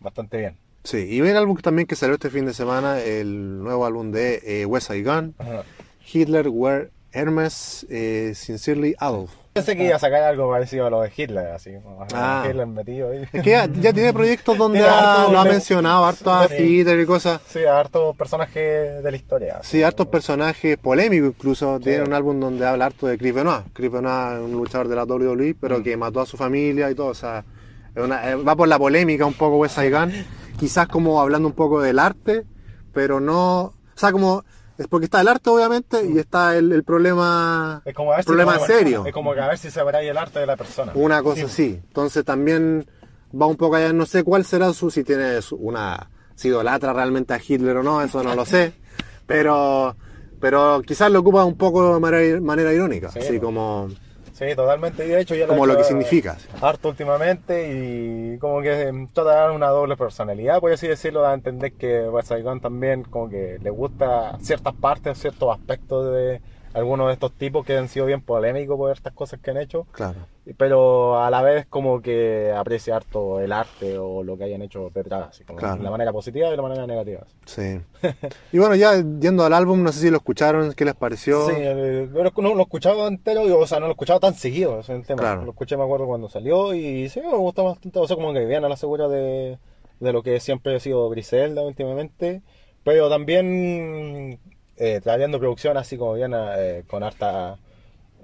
[0.00, 0.56] bastante bien.
[0.82, 4.10] Sí, y ven el álbum también que salió este fin de semana, el nuevo álbum
[4.10, 5.62] de eh, West Side Gun, Ajá.
[6.12, 9.30] Hitler, Where Hermes, eh, Sincerely Adolf.
[9.66, 11.70] Pensé que iba a sacar algo parecido a lo de Hitler, así.
[12.14, 12.44] Ah.
[12.48, 13.26] Hitler metido ahí.
[13.32, 16.46] Es que ya, ya tiene proyectos donde ha- harto lo ha mencionado, harto a.
[16.46, 17.40] Hitler y cosas.
[17.46, 19.58] Sí, hartos personajes de la historia.
[19.60, 19.78] así.
[19.78, 21.78] Sí, hartos personajes polémicos incluso.
[21.78, 21.84] Sí.
[21.84, 23.64] Tiene un álbum donde habla harto de Chris Benoit.
[23.72, 25.82] Chris Benoit es un luchador de la WWE, pero Mm.
[25.82, 27.08] que mató a su familia y todo.
[27.08, 27.44] O sea,
[27.94, 30.12] es una- eh, va por la polémica un poco West Side Gun.
[30.58, 32.44] Quizás como hablando un poco del arte,
[32.92, 33.60] pero no...
[33.62, 34.44] O sea, como...
[34.80, 37.82] Es porque está el arte, obviamente, y está el, el problema...
[37.84, 39.04] Es como a ver si problema como- serio.
[39.06, 40.92] Es como que a ver si se verá el arte de la persona.
[40.94, 41.78] Una cosa así.
[41.86, 42.86] Entonces también
[43.38, 47.34] va un poco allá, no sé cuál será su, si tiene una, si idolatra realmente
[47.34, 48.72] a Hitler o no, eso no lo sé.
[49.26, 49.94] Pero,
[50.40, 53.42] pero quizás lo ocupa un poco de manera, manera irónica, Sí, así ¿no?
[53.42, 53.88] como,
[54.40, 55.04] Sí, totalmente.
[55.04, 56.38] Y de hecho ya como lo que hecho significa.
[56.62, 61.20] Harto últimamente y como que eh, trata de dar una doble personalidad, por así decirlo,
[61.20, 62.08] da a entender que
[62.42, 66.40] Gun también como que le gusta ciertas partes, ciertos aspectos de,
[66.72, 69.86] algunos de estos tipos que han sido bien polémicos por estas cosas que han hecho,
[69.92, 70.18] Claro.
[70.56, 74.90] pero a la vez como que aprecia harto el arte o lo que hayan hecho
[74.94, 75.76] detrás, así como Claro.
[75.78, 77.26] de la manera positiva y de la manera negativa.
[77.44, 77.80] Sí.
[78.52, 81.46] Y bueno, ya yendo al álbum, no sé si lo escucharon, ¿qué les pareció?
[81.48, 84.78] Sí, eh, yo lo- no lo escuchaba entero, o sea, no lo escuchaba tan seguido,
[84.80, 85.20] ese es el tema.
[85.22, 85.44] Claro.
[85.44, 88.44] Lo escuché, me acuerdo, cuando salió y sí, me gustó bastante, o sea, como que
[88.46, 89.58] bien a la segura de,
[89.98, 92.42] de lo que siempre ha sido Griselda últimamente,
[92.84, 94.38] pero también
[94.80, 97.58] eh, trayendo producción así como bien eh, con harta,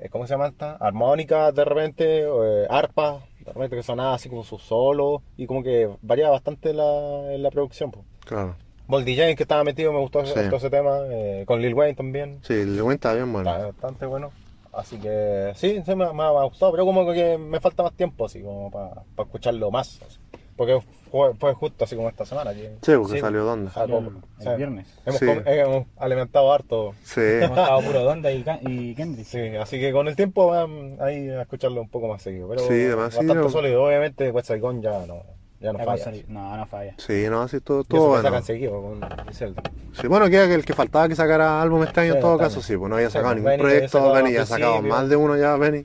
[0.01, 0.73] eh, ¿cómo se llama esta?
[0.77, 5.63] Armónica de repente, eh, arpa, de repente que sonaba así como su solo y como
[5.63, 7.91] que variaba bastante la, en la producción.
[7.91, 8.05] pues.
[8.25, 8.57] Claro.
[8.89, 10.33] Boldy James que estaba metido, me gustó Sí.
[10.39, 12.39] ese tema, eh, con Lil Wayne también.
[12.43, 13.51] Sí, el de está bien bueno.
[13.51, 14.31] Está bastante bueno.
[14.73, 18.27] Así que sí, sí me, me ha gustado, pero como que me falta más tiempo,
[18.27, 20.01] así como para escucharlo más.
[20.07, 20.19] así.
[20.57, 20.81] Porque
[21.11, 22.55] fue, fue justo así como esta semana.
[22.55, 23.71] Que, Sí, porque salió Donda.
[23.75, 24.87] Ah, como- El- o sea, el viernes.
[25.05, 25.27] Hemos, Sí.
[25.27, 26.95] com- hemos alimentado harto.
[27.05, 27.21] Sí.
[27.43, 29.27] Hemos estado puro Donda y, y Kendrick.
[29.27, 32.49] Sí, así que con el tiempo van ahí a escucharlo un poco más seguido.
[32.49, 33.85] Pero Sí, además, sí, bastante no- sólido.
[33.85, 35.23] Obviamente, West Saigon ya no,
[35.61, 36.13] ya no Ya falla.
[36.29, 36.95] No, no falla.
[36.99, 38.23] Sí, no, así todo, Y eso todo que bueno.
[38.23, 39.63] sacan seguido con Griselda.
[40.01, 42.49] Sí, bueno, que el que faltaba que sacara álbum este año Sí, en todo también.
[42.51, 45.09] caso, sí, pues no había Sí, sacado ningún Benny proyecto, Benny ya ha sacado más
[45.09, 45.85] de uno ya, Benny.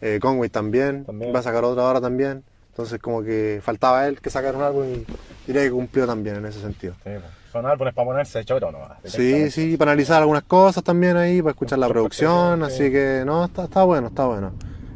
[0.00, 1.34] Eh, Conway también, También.
[1.34, 2.44] va a sacar otro ahora también.
[2.74, 5.06] Entonces como que faltaba él que sacara un álbum y
[5.46, 6.94] diría que cumplió también en ese sentido.
[7.04, 7.22] Sí, pues.
[7.52, 8.80] Son álbumes para ponerse choro, ¿no?
[9.04, 12.64] Sí, sí, para analizar algunas cosas también ahí, para escuchar la producción, sí.
[12.64, 14.50] así que no, está, está bueno, está bueno.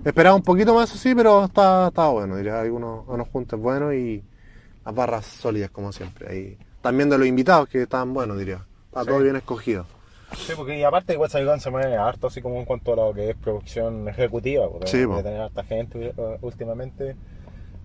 [0.05, 4.25] Esperaba un poquito más, sí, pero está, está bueno, diría, algunos, unos juntos buenos y
[4.85, 6.29] las barras sólidas como siempre.
[6.29, 6.59] Ahí.
[6.83, 8.65] También de los invitados que estaban buenos, diría.
[8.87, 9.23] Está todo Sí.
[9.23, 9.87] bien escogido.
[10.37, 13.15] Sí, porque y aparte West Saigon se mueve harto así como en cuanto a lo
[13.15, 15.23] que es producción ejecutiva, porque Sí, de po.
[15.23, 17.15] tener harta gente eh, últimamente.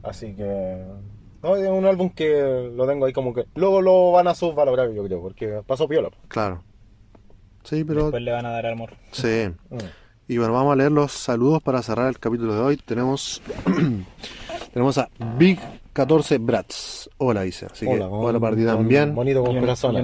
[0.04, 0.84] Así que
[1.42, 4.92] no, es un álbum que lo tengo ahí como que luego lo van a subvalorar
[4.92, 6.10] yo creo, porque pasó piola.
[6.28, 6.64] Claro.
[7.64, 8.04] Sí, pero...
[8.04, 8.92] Después le van a dar amor.
[9.12, 9.50] Sí.
[9.70, 9.78] Mm.
[10.28, 12.78] Y bueno, vamos a leer los saludos para cerrar el capítulo de hoy.
[12.78, 13.42] Tenemos
[14.74, 15.60] tenemos a Big
[15.92, 17.10] 14 Brats.
[17.18, 17.68] Hola, dice.
[17.68, 19.14] Así que hola para ti también.
[19.14, 19.56] Bonito con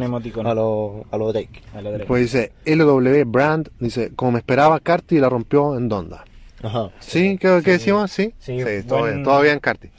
[0.04, 0.46] emoticón.
[0.46, 1.62] A lo, a lo Drake.
[1.74, 2.00] A lo Drake.
[2.00, 3.70] Después dice LW Brand.
[3.80, 6.26] Dice, como me esperaba, Carti la rompió en Donda.
[6.62, 6.90] Ajá.
[7.00, 7.38] ¿Sí?
[7.40, 8.12] ¿Qué, qué decimos?
[8.12, 8.34] Sí.
[8.40, 8.66] Sí, buen-
[9.14, 9.90] bien, todo bien, Carti.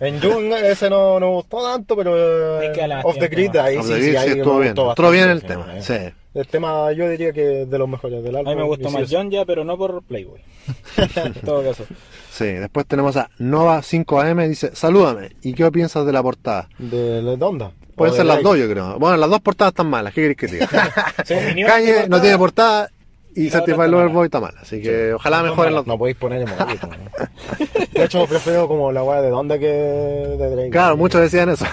[0.00, 3.76] en June ese no no me gustó tanto, pero que eh, Off the Grid ahí
[3.78, 4.74] Of sí, sí, ahí me estuvo bien.
[4.74, 5.66] gustó Estuvo bien el tema.
[5.80, 6.12] sí, Sí.
[6.34, 8.52] El tema yo diría que es de los mejores del A álbum.
[8.52, 10.40] mí me gustó más John ya, pero no por Playboy.
[11.16, 11.84] en todo caso.
[12.30, 12.44] Sí.
[12.44, 14.46] Después tenemos a Nova 5AM.
[14.46, 15.30] Dice, salúdame.
[15.42, 16.68] ¿Y qué piensas de la portada?
[16.78, 17.72] De, de Donda.
[17.94, 18.48] Pueden de ser las Drake.
[18.48, 18.98] dos, yo creo.
[18.98, 20.12] Bueno, las dos portadas están malas.
[20.12, 21.14] ¿Qué queréis que te diga?
[21.24, 22.90] Sí, opinión, Cañe no tiene portada
[23.36, 24.60] y la otra Certified está mala.
[24.60, 25.86] Así que ojalá Son mejoren dos.
[25.86, 26.88] No podéis poner emojis, ¿no?
[27.92, 30.70] De hecho, prefiero como la weá de Donda que de Drake.
[30.70, 31.64] Claro, muchos decían eso.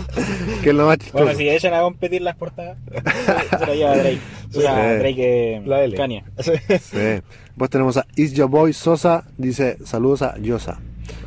[0.62, 1.24] que es lo más chistoso.
[1.24, 4.18] Bueno, si echan a competir las portadas, se la lleva Drake.
[4.48, 4.98] O sea, Sí.
[4.98, 5.96] Drake eh, La L.
[5.96, 6.24] Kanye.
[6.40, 6.52] Sí.
[6.80, 6.96] Sí.
[6.96, 10.80] Después tenemos a Is Your Boy Sosa, dice saludos a Yosa.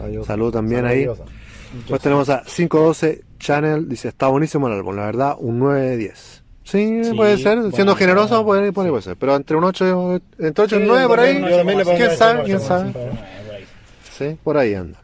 [0.04, 0.28] Adiós.
[0.28, 1.04] Salud también ahí.
[1.04, 1.20] Adiós.
[1.74, 5.98] Después tenemos a 512 Channel, dice está buenísimo el álbum, la verdad, un 9 de
[5.98, 6.39] 10.
[6.70, 10.22] Sí, Sí, puede ser, bueno, siendo generoso puede, puede, puede ser, pero entre un 8,
[10.40, 11.42] entre 8 y Sí, un 9 por ahí,
[11.98, 12.94] quién sabe, quién sabe.
[14.18, 14.74] sí, por ahí.
[14.76, 15.02] Anda.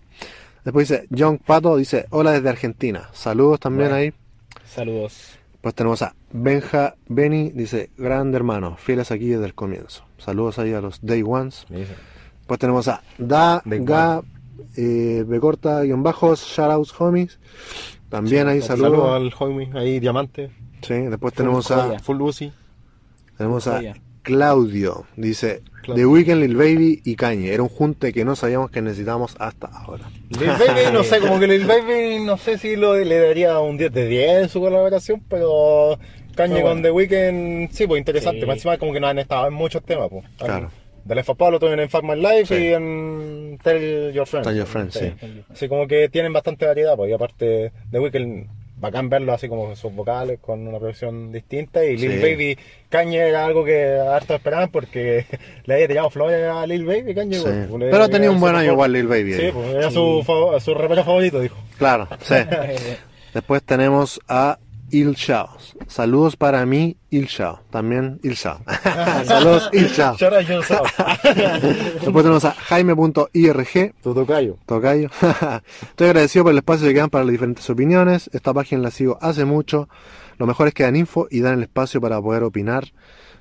[0.64, 3.96] Después dice John Pato, dice hola desde Argentina, saludos también Bueno.
[4.04, 4.14] ahí.
[4.68, 5.38] Saludos.
[5.54, 10.04] Después tenemos a Benja Beni, dice grande hermano, fieles aquí desde el comienzo.
[10.18, 11.66] Saludos ahí a los Day Ones.
[11.70, 14.22] Después tenemos a Da, Da Ga,
[14.78, 17.40] eh, B corta, guion bajos, shoutouts homies.
[18.16, 19.12] También ahí Saludos saludos.
[19.12, 20.50] al homie ahí, Diamante.
[20.82, 22.00] Sí, después tenemos a.
[22.00, 22.52] Full Lucy.
[23.38, 23.96] tenemos a Joya.
[24.22, 25.06] Claudio.
[25.18, 26.04] Dice, Claudio.
[26.04, 27.54] The Weeknd, Lil Baby y Kanye.
[27.54, 30.10] Era un junte que no sabíamos que necesitábamos hasta ahora.
[30.30, 33.78] Lil Baby, no sé, como que Lil Baby, no sé si lo, le daría un
[33.78, 36.00] 10 de 10 en su colaboración, pero
[36.36, 36.82] Kanye con.
[36.82, 38.42] The Weeknd, sí, pues interesante.
[38.42, 38.48] Sí.
[38.48, 40.26] Más encima como que no han estado en muchos temas, pues.
[40.38, 40.72] Claro.
[41.06, 42.64] De Left 4 Pablo tuvieron en Fuck My Life Sí.
[42.64, 44.48] y en Tell Your Friends.
[44.48, 45.14] Tell Your Friends, sí.
[45.52, 48.48] Así como que tienen bastante variedad, pues, y aparte The Weeknd,
[48.78, 52.20] bacán verlo así como sus vocales con una producción distinta y Lil Sí.
[52.20, 52.58] Baby,
[52.90, 55.26] Kanye era algo que harto esperaban porque
[55.66, 57.38] le había tirado flores a Lil Baby, Kanye.
[57.38, 57.44] Sí.
[57.70, 59.34] pues, le- Pero tenía un buen año igual Lil Baby.
[59.34, 59.52] Sí, ahí.
[59.52, 60.24] pues era su,
[60.60, 61.56] su rapero favorito, dijo.
[61.78, 62.36] Claro, sí.
[63.34, 64.58] Después tenemos a
[64.92, 65.50] Il Shao.
[65.88, 67.60] Saludos para mí, Il Shao.
[67.70, 68.60] También Il Shao.
[69.26, 70.16] Saludos, Il Shao.
[70.16, 70.92] Shout out yourself.
[72.02, 73.94] Después tenemos a Jaime.irg.
[74.04, 74.58] tu tocayo.
[74.66, 75.10] Tocayo.
[75.82, 78.30] Estoy agradecido por el espacio que dan para las diferentes opiniones.
[78.34, 79.90] Esta página la sigo hace mucho.
[80.38, 82.86] Lo mejor es que dan info y dan el espacio para poder opinar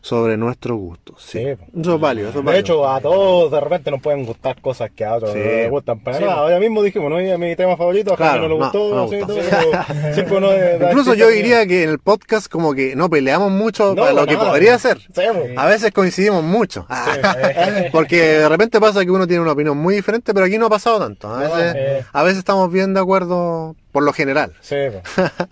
[0.05, 1.17] sobre nuestros gustos.
[1.27, 1.39] Sí.
[1.39, 1.81] Sí.
[1.81, 4.91] Eso es válido, eso es De hecho, a todos de repente nos pueden gustar cosas
[4.95, 5.39] que a otros Sí.
[5.39, 6.25] no les gustan para Sí.
[6.25, 6.37] nada.
[6.41, 7.39] Ahora mismo dijimos, ¿no?
[7.39, 9.27] Mi tema favorito, a Claro, no le no, gustó, no gustó.
[9.27, 9.37] todo,
[10.29, 14.13] pero Incluso yo diría que en el podcast como que no peleamos mucho No, para
[14.13, 14.51] lo que nada.
[14.51, 14.99] podría ser.
[15.15, 15.29] Pues.
[15.57, 16.87] A veces coincidimos mucho.
[17.93, 20.71] Porque de repente pasa que uno tiene una opinión muy diferente, pero aquí no ha
[20.71, 21.33] pasado tanto.
[21.33, 22.05] A No, veces, eh.
[22.13, 24.53] a veces estamos bien de acuerdo por lo general.
[24.61, 24.75] Sí,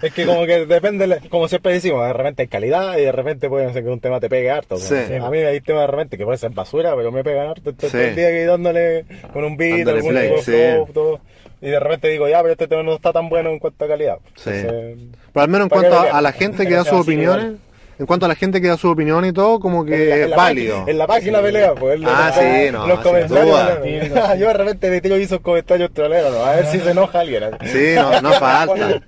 [0.02, 3.48] es que como que depende, como siempre decimos, de repente hay calidad y de repente
[3.48, 4.78] puede ser que un tema te pegue harto.
[4.78, 4.96] Sí.
[4.96, 7.70] A mí hay temas de repente que puede ser basura, pero me pegan harto.
[7.70, 7.96] Entonces Sí.
[7.98, 10.72] todo el día que dándole con un beat, Dándole algún play, tipo de sí.
[10.74, 11.20] flow, todo.
[11.60, 13.88] Y de repente digo, ya, pero este tema no está tan bueno en cuanto a
[13.88, 14.18] calidad.
[14.34, 14.50] Sí.
[14.50, 14.98] Entonces,
[15.32, 17.58] Pero al menos en ¿Para cuanto a, la gente que da sus opiniones, igual.
[18.02, 20.16] En cuanto a la gente que da su opinión y todo, como que en la-
[20.16, 20.74] en es la válido.
[20.74, 22.00] página- En la página pelea, pues.
[22.00, 24.08] en Ah, los- sí, no, Los comentarios.
[24.40, 26.44] Yo de repente le tiro esos comentarios troleros, ¿no?
[26.44, 27.44] A ver si se enoja alguien.
[27.64, 29.00] Sí, no, no falta.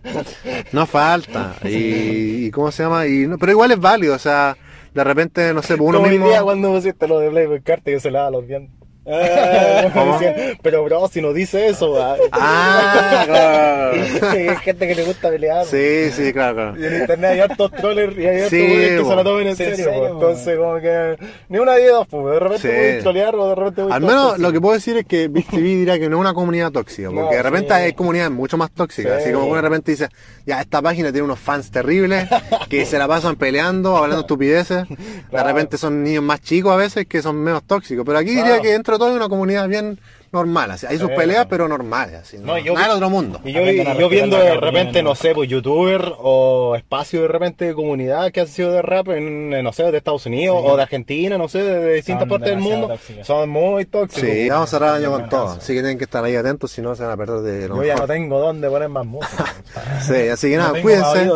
[0.71, 1.55] No falta.
[1.65, 3.07] Y, y ¿cómo se llama?
[3.07, 4.57] Y, no- pero igual es válido, o sea,
[4.95, 6.29] de repente, no sé, pues uno Como mismo...
[6.29, 8.73] día cuando pusiste lo de Playboy Carter que se lava los dientes.
[9.05, 12.17] Decían, pero bro, si no dice eso, ¿verdad?
[12.33, 14.31] Ah, claro.
[14.31, 15.67] hay gente que le gusta pelear.
[15.67, 16.81] Sí, sí, claro, claro.
[16.81, 19.57] Y en internet hay hartos trollers y hay hartos Sí, que se lo tomen en
[19.57, 20.07] serio.
[20.07, 21.17] Entonces, como que
[21.49, 22.25] ni una de dos, pues.
[22.35, 22.69] De repente Sí.
[22.75, 24.43] voy a trolear o de repente voy a Al menos tóxico.
[24.47, 27.09] lo que puedo decir es que Big TV dirá que no es una comunidad tóxica,
[27.11, 27.81] porque No, de repente sí.
[27.81, 29.25] hay comunidades mucho más tóxicas, Sí.
[29.25, 30.09] así como que de repente dice,
[30.47, 32.29] ya esta página tiene unos fans terribles
[32.69, 37.07] que se la pasan peleando, hablando estupideces, de repente son niños más chicos a veces
[37.07, 39.99] que son menos tóxicos, pero aquí diría que dentro de todo hay una comunidad bien
[40.33, 41.15] normal, así, hay sus Sí.
[41.17, 43.41] peleas pero normales, así, no, No, yo- nada del otro mundo.
[43.45, 45.11] Y yo, y yo viendo de repente, ¿no?
[45.11, 49.11] no sé, pues youtuber o espacio de repente de comunidad que han sido de rap
[49.11, 50.69] en, en, no sé, de Estados Unidos Sí.
[50.69, 53.27] o de Argentina, no sé, de, de distintas Son partes del mundo, tóxicas.
[53.29, 54.29] son muy tóxicos.
[54.29, 56.73] Sí, vamos a cerrar el año con todo, así que tienen que estar ahí atentos,
[56.73, 58.09] si no se van a perder de lo Yo ya no mejor.
[58.09, 59.45] tengo dónde poner más música.
[60.03, 61.31] Sí, así que No nada, tengo cuídense.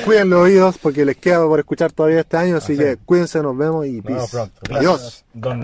[0.04, 2.82] Cuiden los oídos porque les queda por escuchar todavía este año, así Así.
[2.82, 4.36] que cuídense, nos vemos y peace.
[4.70, 5.24] Adiós.
[5.32, 5.60] Don